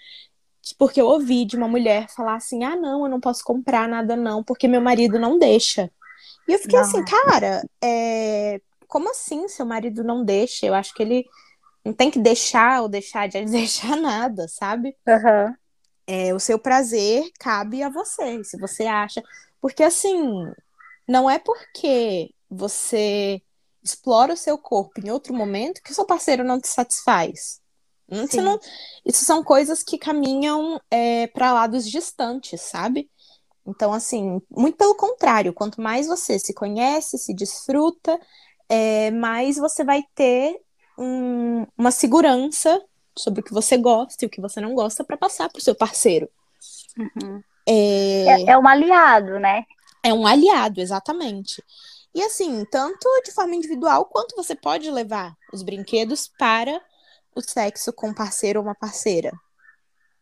porque 0.77 1.01
eu 1.01 1.05
ouvi 1.07 1.45
de 1.45 1.55
uma 1.57 1.67
mulher 1.67 2.07
falar 2.09 2.35
assim: 2.35 2.63
"Ah, 2.63 2.75
não, 2.75 3.03
eu 3.05 3.09
não 3.09 3.19
posso 3.19 3.43
comprar 3.43 3.87
nada 3.87 4.15
não, 4.15 4.43
porque 4.43 4.67
meu 4.67 4.81
marido 4.81 5.19
não 5.19 5.37
deixa". 5.39 5.91
E 6.47 6.53
eu 6.53 6.59
fiquei 6.59 6.79
Não. 6.79 6.81
assim, 6.81 7.03
cara, 7.03 7.63
é... 7.83 8.61
como 8.87 9.09
assim 9.11 9.47
seu 9.49 9.65
marido 9.65 10.03
não 10.03 10.25
deixa? 10.25 10.65
Eu 10.67 10.73
acho 10.75 10.93
que 10.95 11.03
ele 11.03 11.25
não 11.85 11.93
tem 11.93 12.11
que 12.11 12.19
deixar 12.19 12.81
ou 12.83 12.89
deixar 12.89 13.27
de 13.29 13.45
deixar 13.47 13.95
nada, 13.97 14.47
sabe? 14.49 14.95
Aham. 15.07 15.57
É, 16.05 16.33
o 16.33 16.39
seu 16.39 16.57
prazer 16.59 17.29
cabe 17.39 17.83
a 17.83 17.89
você, 17.89 18.43
se 18.43 18.57
você 18.57 18.85
acha. 18.85 19.21
Porque 19.61 19.83
assim, 19.83 20.17
não 21.07 21.29
é 21.29 21.39
porque 21.39 22.31
você 22.49 23.41
explora 23.87 24.33
o 24.33 24.37
seu 24.37 24.57
corpo 24.57 24.99
em 24.99 25.09
outro 25.09 25.33
momento 25.33 25.81
que 25.81 25.91
o 25.91 25.95
seu 25.95 26.05
parceiro 26.05 26.43
não 26.43 26.59
te 26.59 26.67
satisfaz. 26.67 27.59
Você 28.09 28.27
Sim. 28.37 28.41
não- 28.41 28.59
Isso 29.05 29.25
são 29.25 29.43
coisas 29.43 29.83
que 29.83 29.97
caminham 29.97 30.79
é, 30.91 31.27
para 31.27 31.53
lados 31.53 31.89
distantes, 31.89 32.61
sabe? 32.61 33.09
Então, 33.65 33.93
assim, 33.93 34.41
muito 34.49 34.77
pelo 34.77 34.95
contrário, 34.95 35.53
quanto 35.53 35.81
mais 35.81 36.07
você 36.07 36.39
se 36.39 36.53
conhece, 36.53 37.17
se 37.17 37.33
desfruta, 37.33 38.19
é, 38.69 39.11
mais 39.11 39.57
você 39.57 39.83
vai 39.83 40.03
ter 40.15 40.57
um- 40.97 41.65
uma 41.77 41.91
segurança 41.91 42.81
sobre 43.17 43.41
o 43.41 43.43
que 43.43 43.53
você 43.53 43.77
gosta 43.77 44.23
e 44.23 44.27
o 44.27 44.29
que 44.29 44.41
você 44.41 44.61
não 44.61 44.73
gosta 44.73 45.03
para 45.03 45.17
passar 45.17 45.49
para 45.49 45.59
o 45.59 45.63
seu 45.63 45.75
parceiro. 45.75 46.29
Uhum. 46.97 47.41
É, 47.67 48.47
É, 48.47 48.51
é 48.51 48.57
um 48.57 48.67
aliado, 48.67 49.39
né? 49.39 49.65
é 50.03 50.13
um 50.13 50.25
aliado, 50.25 50.79
exatamente. 50.79 51.63
E 52.13 52.23
assim, 52.23 52.65
tanto 52.65 53.07
de 53.23 53.31
forma 53.31 53.55
individual, 53.55 54.05
quanto 54.05 54.35
você 54.35 54.55
pode 54.55 54.89
levar 54.89 55.33
os 55.53 55.61
brinquedos 55.61 56.27
para 56.39 56.81
o 57.35 57.41
sexo 57.41 57.93
com 57.93 58.09
um 58.09 58.13
parceiro 58.13 58.59
ou 58.59 58.65
uma 58.65 58.75
parceira. 58.75 59.31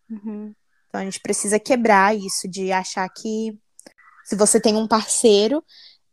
Uhum. 0.10 0.54
Então 0.88 1.02
a 1.02 1.04
gente 1.04 1.20
precisa 1.20 1.60
quebrar 1.60 2.16
isso 2.16 2.48
de 2.48 2.72
achar 2.72 3.08
que 3.10 3.58
se 4.26 4.36
você 4.36 4.60
tem 4.60 4.76
um 4.76 4.88
parceiro, 4.88 5.64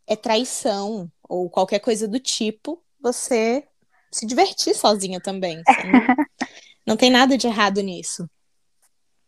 é 0.06 0.14
traição 0.14 1.10
ou 1.28 1.48
qualquer 1.48 1.78
coisa 1.78 2.06
do 2.06 2.20
tipo, 2.20 2.82
você 3.00 3.66
se 4.10 4.26
divertir 4.26 4.74
sozinha 4.74 5.20
também. 5.20 5.62
Não, 6.84 6.94
não 6.94 6.96
tem 6.96 7.10
nada 7.10 7.38
de 7.38 7.46
errado 7.46 7.80
nisso. 7.80 8.28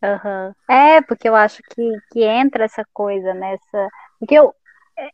Aham. 0.03 0.55
É, 0.69 1.01
porque 1.01 1.29
eu 1.29 1.35
acho 1.35 1.63
que, 1.63 1.91
que 2.13 2.23
entra 2.23 2.65
essa 2.65 2.85
coisa 2.93 3.33
nessa. 3.33 3.89
Porque 4.19 4.35
eu, 4.35 4.53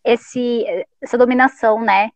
esse, 0.05 0.64
essa 1.03 1.18
dominação, 1.18 1.81
né? 1.83 2.11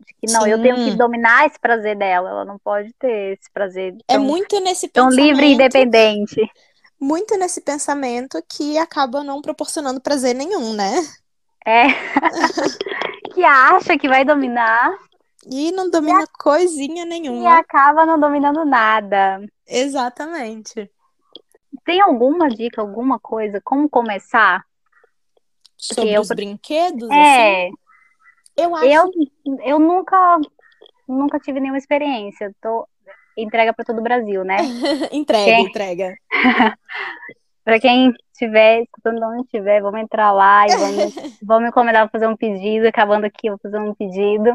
De 0.00 0.14
que 0.20 0.26
não, 0.28 0.46
eu 0.46 0.60
tenho 0.60 0.80
que 0.82 0.92
Sim. 0.92 0.96
dominar 0.96 1.46
esse 1.46 1.58
prazer 1.60 1.96
dela, 1.96 2.30
ela 2.30 2.44
não 2.44 2.58
pode 2.58 2.92
ter 2.94 3.38
esse 3.38 3.50
prazer 3.52 3.96
É 4.08 4.18
tão, 4.18 4.18
muito 4.18 4.58
nesse 4.60 4.88
tão 4.92 5.10
pensamento. 5.10 5.16
livre 5.16 5.46
e 5.46 5.52
independente. 5.54 6.40
muito 7.00 7.36
nesse 7.38 7.60
pensamento 7.62 8.42
que 8.48 8.76
acaba 8.78 9.22
não 9.24 9.40
proporcionando 9.42 10.00
prazer 10.00 10.34
nenhum, 10.34 10.72
né? 10.74 10.92
É. 11.64 11.86
que 13.34 13.44
acha 13.44 13.98
que 13.98 14.08
vai 14.08 14.24
dominar 14.24 14.90
E 15.46 15.72
não 15.72 15.88
domina 15.90 16.26
coisinha 16.26 17.04
e 17.04 17.06
nenhuma. 17.06 17.48
acaba 17.48 18.04
não 18.06 18.18
dominando 18.18 18.64
nada. 18.64 19.40
Exatamente. 19.66 20.90
Tem 21.84 22.00
alguma 22.00 22.48
dica, 22.48 22.80
alguma 22.82 23.18
coisa, 23.18 23.60
como 23.62 23.88
começar? 23.88 24.64
Sobre 25.76 26.12
eu- 26.12 26.20
os 26.22 26.28
brinquedos, 26.28 27.08
assim, 27.10 27.18
É, 27.18 27.68
eu 28.56 28.74
acho 28.74 28.86
eu, 28.86 29.10
eu 29.64 29.78
nunca, 29.78 30.40
nunca 31.08 31.38
tive 31.38 31.60
nenhuma 31.60 31.78
experiência. 31.78 32.54
Tô 32.62 32.86
entrega 33.36 33.72
para 33.74 33.84
todo 33.84 33.98
o 33.98 34.02
Brasil, 34.02 34.44
né? 34.44 34.56
entrega, 35.12 35.50
É. 35.50 35.60
entrega. 35.60 36.16
Pra 37.64 37.80
quem 37.80 38.14
estiver 38.32 38.82
escutando 38.82 39.20
onde 39.24 39.42
estiver, 39.42 39.82
vamos 39.82 40.00
entrar 40.00 40.30
lá 40.30 40.66
e 40.68 40.76
vamos, 40.76 41.14
vamos 41.42 41.62
me 41.64 41.68
encomendar 41.70 42.02
pra 42.08 42.12
fazer 42.12 42.28
um 42.28 42.36
pedido. 42.36 42.86
Acabando 42.86 43.24
aqui, 43.26 43.48
eu 43.48 43.54
vou 43.54 43.58
fazer 43.60 43.80
um 43.80 43.92
pedido. 43.92 44.50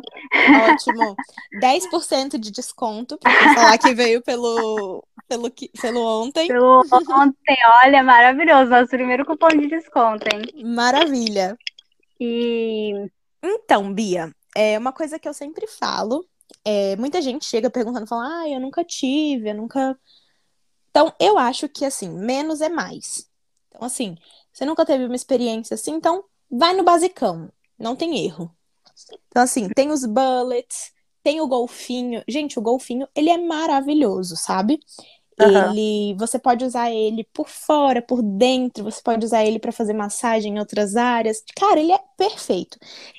Ótimo. 0.69 1.15
10% 1.59 2.39
de 2.39 2.49
desconto 2.51 3.17
quem 3.17 3.53
falar 3.53 3.77
que 3.77 3.93
veio 3.93 4.21
pelo, 4.21 5.03
pelo, 5.31 5.49
que- 5.49 5.69
pelo 5.69 6.21
ontem. 6.23 6.47
Pelo 6.47 6.79
ontem, 7.09 7.57
olha, 7.83 8.03
maravilhoso. 8.03 8.69
Nosso 8.69 8.89
primeiro 8.89 9.25
cupom 9.25 9.47
de 9.47 9.67
desconto, 9.67 10.25
hein? 10.33 10.41
Maravilha. 10.65 11.57
E 12.19 13.09
Então, 13.41 13.93
Bia, 13.93 14.33
é 14.55 14.77
uma 14.77 14.91
coisa 14.91 15.17
que 15.17 15.27
eu 15.27 15.33
sempre 15.33 15.65
falo. 15.67 16.25
É, 16.65 16.95
muita 16.97 17.21
gente 17.21 17.45
chega 17.45 17.69
perguntando, 17.69 18.05
fala, 18.05 18.41
ah, 18.41 18.49
eu 18.49 18.59
nunca 18.59 18.83
tive, 18.83 19.49
eu 19.49 19.55
nunca. 19.55 19.97
Então, 20.89 21.13
eu 21.19 21.37
acho 21.37 21.69
que 21.69 21.85
assim, 21.85 22.09
menos 22.09 22.59
é 22.59 22.67
mais. 22.69 23.29
Então, 23.69 23.87
assim, 23.87 24.17
você 24.51 24.65
nunca 24.65 24.85
teve 24.85 25.05
uma 25.05 25.15
experiência 25.15 25.75
assim, 25.75 25.93
então 25.93 26.25
vai 26.49 26.73
no 26.73 26.83
basicão, 26.83 27.49
não 27.79 27.95
tem 27.95 28.25
erro. 28.25 28.53
Então, 29.29 29.41
assim, 29.41 29.69
tem 29.69 29.89
os 29.89 30.05
bullets, 30.05 30.91
tem 31.23 31.39
o 31.41 31.47
golfinho. 31.47 32.21
Gente, 32.27 32.59
o 32.59 32.61
golfinho, 32.61 33.07
ele 33.15 33.29
é 33.29 33.37
maravilhoso, 33.37 34.35
sabe? 34.35 34.79
Aham. 35.39 35.71
Ele, 35.71 36.15
você 36.17 36.37
pode 36.37 36.63
usar 36.65 36.91
ele 36.91 37.23
por 37.33 37.47
fora, 37.47 38.01
por 38.01 38.21
dentro, 38.21 38.83
você 38.83 39.01
pode 39.01 39.25
usar 39.25 39.45
ele 39.45 39.59
para 39.59 39.71
fazer 39.71 39.93
massagem 39.93 40.55
em 40.55 40.59
outras 40.59 40.95
áreas. 40.95 41.43
Cara, 41.55 41.79
ele 41.79 41.91
é 41.91 41.99
perfeito. 42.17 42.77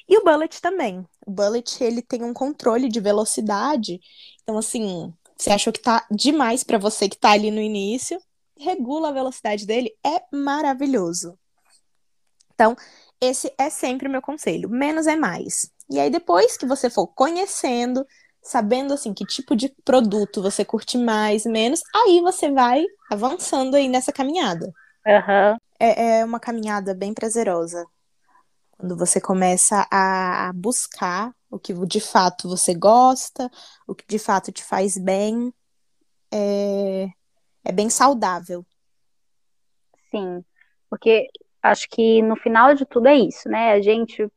E 0.08 0.16
o 0.18 0.24
bullet 0.24 0.60
também. 0.60 1.04
O 1.26 1.30
bullet, 1.30 1.82
ele 1.82 2.02
tem 2.02 2.22
um 2.22 2.34
controle 2.34 2.88
de 2.88 3.00
velocidade. 3.00 4.00
Então, 4.42 4.58
assim, 4.58 5.12
você 5.36 5.50
achou 5.50 5.72
que 5.72 5.80
tá 5.80 6.06
demais 6.10 6.62
para 6.62 6.78
você 6.78 7.08
que 7.08 7.18
tá 7.18 7.30
ali 7.30 7.50
no 7.50 7.60
início, 7.60 8.20
regula 8.58 9.08
a 9.08 9.12
velocidade 9.12 9.66
dele, 9.66 9.92
é 10.04 10.22
maravilhoso. 10.32 11.38
Então, 12.54 12.76
esse 13.20 13.52
é 13.58 13.70
sempre 13.70 14.06
o 14.06 14.10
meu 14.10 14.22
conselho. 14.22 14.68
Menos 14.68 15.06
é 15.06 15.16
mais. 15.16 15.70
E 15.90 15.98
aí, 15.98 16.10
depois 16.10 16.56
que 16.56 16.66
você 16.66 16.88
for 16.88 17.06
conhecendo, 17.08 18.06
sabendo 18.42 18.94
assim 18.94 19.14
que 19.14 19.24
tipo 19.26 19.56
de 19.56 19.68
produto 19.84 20.42
você 20.42 20.64
curte 20.64 20.98
mais, 20.98 21.44
menos, 21.46 21.82
aí 21.94 22.20
você 22.20 22.50
vai 22.50 22.84
avançando 23.10 23.74
aí 23.76 23.88
nessa 23.88 24.12
caminhada. 24.12 24.72
aham, 25.06 25.58
É, 25.78 26.18
é 26.20 26.24
uma 26.24 26.40
caminhada 26.40 26.94
bem 26.94 27.12
prazerosa. 27.14 27.84
Quando 28.72 28.96
você 28.96 29.20
começa 29.20 29.86
a, 29.90 30.48
a 30.48 30.52
buscar 30.52 31.34
o 31.50 31.58
que 31.58 31.74
de 31.86 32.00
fato 32.00 32.48
você 32.48 32.74
gosta, 32.74 33.50
o 33.86 33.94
que 33.94 34.06
de 34.06 34.18
fato 34.18 34.52
te 34.52 34.64
faz 34.64 34.98
bem, 34.98 35.52
é, 36.32 37.08
é 37.64 37.72
bem 37.72 37.90
saudável. 37.90 38.66
sim. 40.10 40.44
Porque 40.88 41.28
acho 41.62 41.88
que 41.88 42.22
no 42.22 42.36
final 42.36 42.74
de 42.74 42.84
tudo 42.86 43.08
é 43.08 43.16
isso, 43.16 43.48
né? 43.48 43.72
A 43.72 43.80
gente 43.80 44.28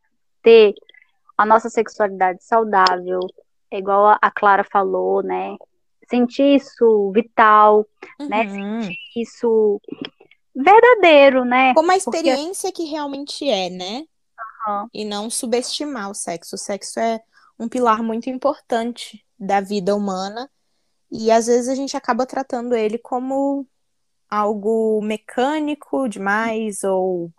ter 0.42 0.74
a 1.36 1.46
nossa 1.46 1.68
sexualidade 1.70 2.44
saudável, 2.44 3.20
é 3.70 3.78
igual 3.78 4.16
a- 4.20 4.30
Clara 4.30 4.64
falou, 4.64 5.22
né? 5.22 5.56
Sentir 6.08 6.56
isso 6.56 7.10
vital, 7.12 7.86
né? 8.20 8.42
Uhum. 8.42 8.88
Isso 9.16 9.80
verdadeiro, 10.54 11.44
né? 11.44 11.74
Como 11.74 11.90
a 11.90 11.98
Porque- 11.98 12.18
experiência 12.18 12.72
que 12.72 12.84
realmente 12.84 13.48
é, 13.48 13.68
né? 13.70 14.04
Aham. 14.66 14.88
E 14.94 15.04
não 15.04 15.28
subestimar 15.28 16.10
o 16.10 16.14
sexo. 16.14 16.54
O 16.56 16.58
sexo 16.58 16.98
é 17.00 17.20
um 17.58 17.68
pilar 17.68 18.02
muito 18.02 18.30
importante 18.30 19.24
da 19.38 19.60
vida 19.60 19.94
humana. 19.94 20.50
E 21.10 21.30
às 21.30 21.46
vezes 21.46 21.68
a 21.68 21.74
gente 21.74 21.96
acaba 21.96 22.26
tratando 22.26 22.74
ele 22.74 22.98
como 22.98 23.66
algo 24.28 25.00
mecânico 25.02 26.08
demais 26.08 26.82
ou 26.82 27.30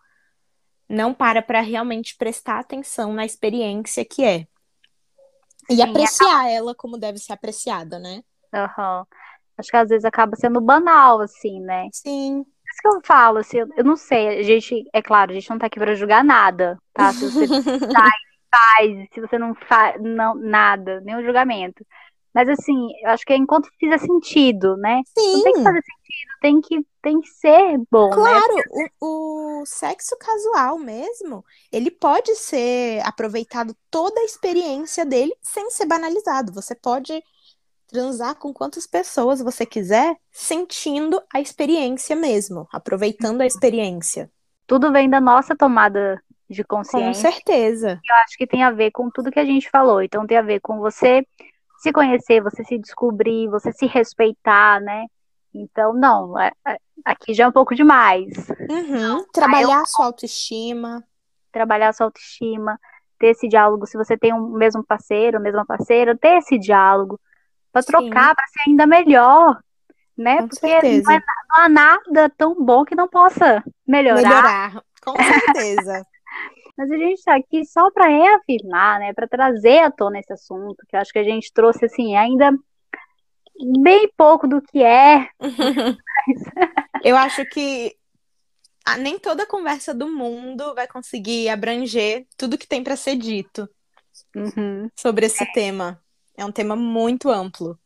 não 0.89 1.13
para 1.13 1.41
para 1.41 1.59
realmente 1.59 2.15
prestar 2.15 2.59
atenção 2.59 3.13
na 3.13 3.25
experiência 3.25 4.05
que 4.05 4.23
é. 4.23 4.47
E 5.69 5.81
apreciar 5.81 6.49
ela 6.49 6.73
como 6.73 6.97
deve 6.97 7.17
ser 7.17 7.33
apreciada, 7.33 7.99
né? 7.99 8.23
Aham. 8.53 9.05
acho 9.57 9.69
que 9.69 9.77
às 9.77 9.89
vezes 9.89 10.05
acaba 10.05 10.35
sendo 10.35 10.61
banal, 10.61 11.21
assim, 11.21 11.59
né? 11.59 11.87
Sim. 11.91 12.43
Por 12.43 12.71
isso 12.71 12.81
que 12.81 12.87
eu 12.87 13.01
falo, 13.03 13.39
assim, 13.39 13.57
eu 13.57 13.83
não 13.83 13.95
sei, 13.95 14.39
a 14.39 14.43
gente, 14.43 14.83
é 14.93 15.01
claro, 15.01 15.31
a 15.31 15.33
gente 15.33 15.49
não 15.49 15.57
tá 15.57 15.67
aqui 15.67 15.79
pra 15.79 15.95
julgar 15.95 16.23
nada, 16.23 16.77
tá? 16.93 17.11
Se 17.13 17.29
você 17.29 17.47
faz, 17.93 18.13
faz, 18.51 19.07
se 19.13 19.21
você 19.21 19.37
não 19.37 19.55
faz, 19.55 20.01
não, 20.01 20.35
nada, 20.35 21.01
nenhum 21.01 21.23
julgamento. 21.23 21.85
Mas 22.33 22.49
assim, 22.49 22.87
eu 23.03 23.09
acho 23.09 23.25
que 23.25 23.33
é 23.33 23.35
enquanto 23.35 23.69
fizer 23.79 23.97
sentido, 23.97 24.77
né? 24.77 25.01
Sim. 25.17 25.33
Não 25.33 25.43
tem 25.43 25.53
que 25.53 25.63
fazer 25.63 25.81
sentido, 26.17 26.31
tem 26.41 26.61
que, 26.61 26.85
tem 27.01 27.21
que 27.21 27.29
ser 27.29 27.77
bom, 27.91 28.09
né? 28.09 28.15
Claro, 28.15 28.55
o, 29.01 29.61
o 29.61 29.65
sexo 29.65 30.15
casual 30.17 30.77
mesmo, 30.77 31.43
ele 31.71 31.91
pode 31.91 32.35
ser 32.35 33.01
aproveitado 33.05 33.75
toda 33.89 34.19
a 34.19 34.25
experiência 34.25 35.05
dele 35.05 35.33
sem 35.41 35.69
ser 35.69 35.85
banalizado. 35.85 36.53
Você 36.53 36.75
pode 36.75 37.21
transar 37.87 38.35
com 38.35 38.53
quantas 38.53 38.85
pessoas 38.85 39.41
você 39.41 39.65
quiser, 39.65 40.15
sentindo 40.31 41.21
a 41.33 41.39
experiência 41.39 42.15
mesmo, 42.15 42.67
aproveitando 42.71 43.41
a 43.41 43.45
experiência. 43.45 44.29
Tudo 44.65 44.91
vem 44.91 45.09
da 45.09 45.21
nossa 45.21 45.55
tomada 45.55 46.21
de 46.49 46.63
Com 46.63 46.77
consciência. 46.77 47.31
certeza. 47.31 47.99
Eu 48.07 48.15
acho 48.23 48.37
que 48.37 48.45
tem 48.45 48.63
a 48.63 48.71
ver 48.71 48.91
com 48.91 49.09
tudo 49.09 49.31
que 49.31 49.39
a 49.39 49.45
gente 49.45 49.69
falou. 49.69 50.01
Então 50.01 50.27
tem 50.27 50.37
a 50.37 50.41
ver 50.41 50.59
com 50.59 50.77
você 50.79 51.25
se 51.79 51.91
conhecer, 51.93 52.41
você 52.41 52.63
se 52.63 52.77
descobrir, 52.77 53.47
você 53.49 53.71
se 53.71 53.85
respeitar, 53.85 54.81
né? 54.81 55.05
Então, 55.53 55.93
não, 55.93 56.39
é- 56.39 56.51
é- 56.67 56.77
aqui 57.05 57.33
já 57.33 57.45
é 57.45 57.47
um 57.47 57.51
pouco 57.51 57.73
demais. 57.75 58.27
Uhum. 58.69 59.25
Trabalhar 59.33 59.81
a 59.81 59.85
sua 59.85 60.05
autoestima. 60.05 61.03
Trabalhar 61.51 61.93
sua 61.93 62.07
autoestima, 62.07 62.79
ter 63.17 63.27
esse 63.27 63.47
diálogo. 63.47 63.87
Se 63.87 63.97
você 63.97 64.17
tem 64.17 64.33
um 64.33 64.49
mesmo 64.49 64.83
parceiro, 64.83 65.39
mesma 65.39 65.65
parceira, 65.65 66.15
ter 66.15 66.37
esse 66.37 66.57
diálogo 66.59 67.19
para 67.71 67.81
trocar, 67.83 68.35
para 68.35 68.45
ser 68.47 68.69
ainda 68.69 68.85
melhor, 68.85 69.59
né? 70.15 70.37
Com 70.41 70.47
Porque 70.49 70.67
certeza. 70.67 71.03
não, 71.07 71.15
é- 71.15 71.23
não 71.49 71.63
há 71.65 71.69
nada 71.69 72.29
tão 72.37 72.53
bom 72.63 72.83
que 72.85 72.95
não 72.95 73.07
possa 73.07 73.63
melhorar. 73.87 74.21
Melhorar. 74.21 74.83
Com 75.03 75.13
certeza. 75.57 76.05
Mas 76.77 76.91
a 76.91 76.97
gente 76.97 77.17
está 77.17 77.35
aqui 77.35 77.65
só 77.65 77.89
para 77.89 78.07
reafirmar, 78.07 78.99
né, 78.99 79.11
para 79.13 79.27
trazer 79.27 79.79
à 79.79 79.89
tona 79.89 80.19
esse 80.19 80.31
assunto, 80.31 80.85
que 80.87 80.95
eu 80.95 80.99
acho 80.99 81.11
que 81.11 81.17
a 81.17 81.23
gente 81.23 81.51
trouxe 81.51 81.85
assim 81.85 82.15
ainda 82.15 82.51
bem 83.81 84.11
pouco 84.15 84.47
do 84.47 84.61
que 84.61 84.83
é. 84.83 85.29
Eu 87.03 87.15
acho 87.15 87.45
que 87.45 87.95
nem 88.99 89.19
toda 89.19 89.45
conversa 89.45 89.93
do 89.93 90.07
mundo 90.07 90.73
vai 90.73 90.87
conseguir 90.87 91.49
abranger 91.49 92.25
tudo 92.37 92.57
que 92.57 92.67
tem 92.67 92.83
para 92.83 92.95
ser 92.95 93.15
dito 93.15 93.69
sobre 94.95 95.25
esse 95.25 95.45
tema. 95.51 96.01
É 96.37 96.45
um 96.45 96.51
tema 96.51 96.75
muito 96.75 97.29
amplo. 97.29 97.77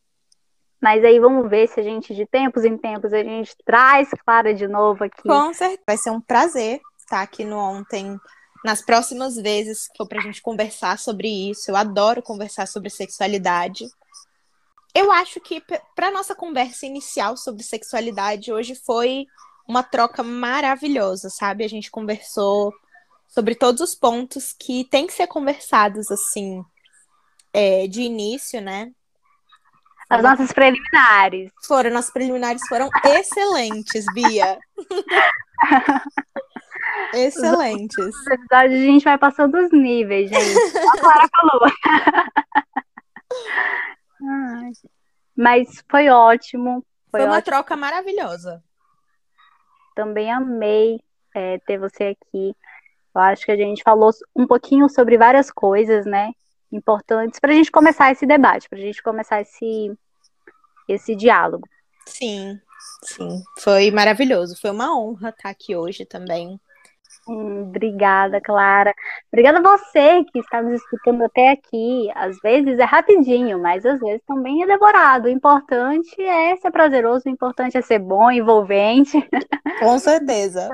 Mas 0.82 1.04
aí 1.06 1.20
vamos 1.20 1.50
ver 1.50 1.68
se 1.68 1.80
a 1.80 1.84
gente, 1.84 2.14
de 2.14 2.26
tempos 2.26 2.66
em 2.66 2.76
tempos, 2.76 3.14
a 3.14 3.24
gente 3.24 3.56
traz 3.64 4.10
Clara 4.26 4.54
de 4.54 4.68
novo 4.68 5.04
aqui. 5.04 5.22
Com 5.22 5.54
certeza. 5.54 5.82
Vai 5.86 5.98
ser 5.98 6.10
um 6.10 6.20
prazer 6.20 6.82
estar 6.98 7.22
aqui 7.22 7.46
no 7.46 7.58
Ontem. 7.58 8.20
Nas 8.66 8.84
próximas 8.84 9.36
vezes 9.36 9.88
que 9.88 9.98
for 9.98 10.08
pra 10.08 10.22
gente 10.22 10.42
conversar 10.42 10.98
sobre 10.98 11.28
isso. 11.50 11.70
Eu 11.70 11.76
adoro 11.76 12.22
conversar 12.22 12.68
sobre 12.68 12.90
sexualidade. 12.90 13.86
Eu 14.94 15.12
acho 15.12 15.40
que 15.40 15.64
para 15.96 16.12
nossa 16.12 16.36
conversa 16.36 16.86
inicial 16.86 17.38
sobre 17.38 17.64
sexualidade 17.64 18.52
hoje 18.52 18.76
foi 18.76 19.26
uma 19.68 19.84
troca 19.84 20.22
maravilhosa, 20.22 21.30
sabe? 21.30 21.64
A 21.64 21.70
gente 21.70 21.90
conversou 21.90 22.74
sobre 23.28 23.56
todos 23.56 23.82
os 23.82 23.96
pontos 23.96 24.54
que 24.58 24.86
tem 24.86 25.08
que 25.08 25.14
ser 25.14 25.28
conversados 25.28 26.12
assim 26.12 26.64
é, 27.54 27.88
de 27.88 28.02
início, 28.02 28.62
né? 28.62 28.92
As 30.10 30.22
nossas 30.22 30.52
preliminares. 30.52 31.50
Foram, 31.66 31.90
nossos 31.90 32.12
preliminares 32.12 32.62
foram 32.68 32.90
excelentes, 33.06 34.04
Bia. 34.14 34.60
excelentes. 37.14 38.14
Na 38.26 38.36
verdade, 38.36 38.74
a 38.74 38.78
gente 38.78 39.06
vai 39.06 39.18
passando 39.18 39.58
os 39.58 39.72
níveis, 39.72 40.30
gente. 40.30 40.76
A 40.76 40.98
Clara 41.00 41.30
falou. 41.30 41.72
Ai. 44.24 44.72
Mas 45.36 45.84
foi 45.90 46.10
ótimo. 46.10 46.86
Foi, 47.10 47.22
Foi 47.22 47.26
uma 47.28 47.38
ótimo. 47.38 47.46
troca 47.46 47.76
maravilhosa. 47.76 48.64
Também 49.96 50.32
amei 50.32 51.00
é, 51.36 51.58
ter 51.60 51.78
você 51.78 52.16
aqui. 52.16 52.56
Eu 53.14 53.22
acho 53.22 53.46
que 53.46 53.52
a 53.52 53.58
gente 53.58 53.84
falou 53.84 54.12
um 54.36 54.48
pouquinho 54.48 54.88
sobre 54.90 55.18
várias 55.18 55.52
coisas, 55.52 56.06
né? 56.06 56.32
Importantes 56.72 57.40
para 57.40 57.52
a 57.52 57.56
gente 57.56 57.72
começar 57.72 58.12
esse 58.12 58.26
debate, 58.26 58.70
para 58.70 58.80
a 58.80 58.82
gente 58.82 59.04
começar 59.04 59.42
esse, 59.42 59.92
esse 60.88 61.16
diálogo. 61.16 61.68
Sim, 62.06 62.60
sim. 63.04 63.44
Foi 63.60 63.92
maravilhoso. 63.92 64.60
Foi 64.60 64.72
uma 64.72 64.98
honra 64.98 65.30
estar 65.30 65.50
aqui 65.50 65.76
hoje 65.76 66.06
também. 66.06 66.60
Hum, 67.28 67.64
obrigada, 67.64 68.42
Clara. 68.42 68.94
Obrigada 69.32 69.60
a 69.60 69.78
você 69.78 70.24
que 70.26 70.40
está 70.40 70.62
nos 70.62 70.82
escutando 70.82 71.24
até 71.24 71.50
aqui. 71.52 72.10
Às 72.16 72.38
vezes 72.40 72.80
é 72.80 72.84
rapidinho, 72.84 73.60
mas 73.60 73.86
às 73.86 74.00
vezes 74.00 74.22
também 74.26 74.64
é 74.64 74.68
demorado. 74.68 75.26
O 75.26 75.30
importante 75.30 76.20
é 76.22 76.56
ser 76.58 76.72
prazeroso, 76.72 77.24
o 77.28 77.30
importante 77.30 77.78
é 77.78 77.82
ser 77.82 78.00
bom, 78.00 78.32
envolvente. 78.32 79.18
Com 79.80 80.00
certeza. 80.00 80.70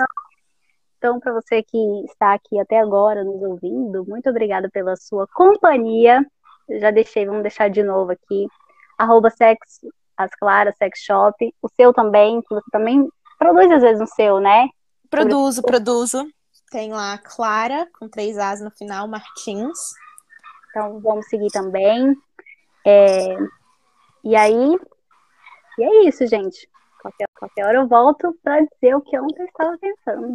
Então, 0.98 1.20
para 1.20 1.34
você 1.34 1.62
que 1.62 1.78
está 2.06 2.34
aqui 2.34 2.60
até 2.60 2.80
agora 2.80 3.24
nos 3.24 3.42
ouvindo, 3.42 4.06
muito 4.08 4.30
obrigada 4.30 4.70
pela 4.70 4.96
sua 4.96 5.28
companhia. 5.28 6.26
Eu 6.68 6.80
já 6.80 6.92
deixei, 6.92 7.26
vamos 7.26 7.44
deixar 7.44 7.70
de 7.70 7.84
novo 7.84 8.12
aqui. 8.12 8.48
Arroba 8.98 9.30
sex, 9.30 9.60
as 10.16 10.32
claras, 10.32 10.76
sex 10.78 11.00
shop. 11.04 11.54
O 11.62 11.70
seu 11.70 11.94
também, 11.94 12.42
que 12.42 12.50
você 12.50 12.66
também 12.72 13.08
produz 13.38 13.70
às 13.72 13.82
vezes 13.82 14.00
no 14.00 14.08
seu, 14.08 14.40
né? 14.40 14.68
Produzo, 15.10 15.62
produzo. 15.62 16.28
Tem 16.70 16.92
lá 16.92 17.18
Clara, 17.18 17.88
com 17.98 18.10
três 18.10 18.38
As 18.38 18.62
no 18.62 18.72
final, 18.72 19.08
Martins. 19.08 19.78
Então 20.70 21.00
vamos 21.02 21.28
seguir 21.28 21.50
também. 21.52 22.16
É, 22.86 23.36
E 24.24 24.36
aí, 24.36 24.78
e 25.78 25.84
é 25.84 26.08
isso, 26.08 26.26
gente. 26.28 26.70
Qualquer, 27.02 27.28
qualquer 27.38 27.66
hora 27.66 27.78
eu 27.78 27.88
volto 27.88 28.38
para 28.44 28.62
dizer 28.62 28.96
o 28.96 29.02
que 29.02 29.16
eu 29.16 29.24
ontem 29.24 29.46
estava 29.46 29.78
pensando. 29.78 30.28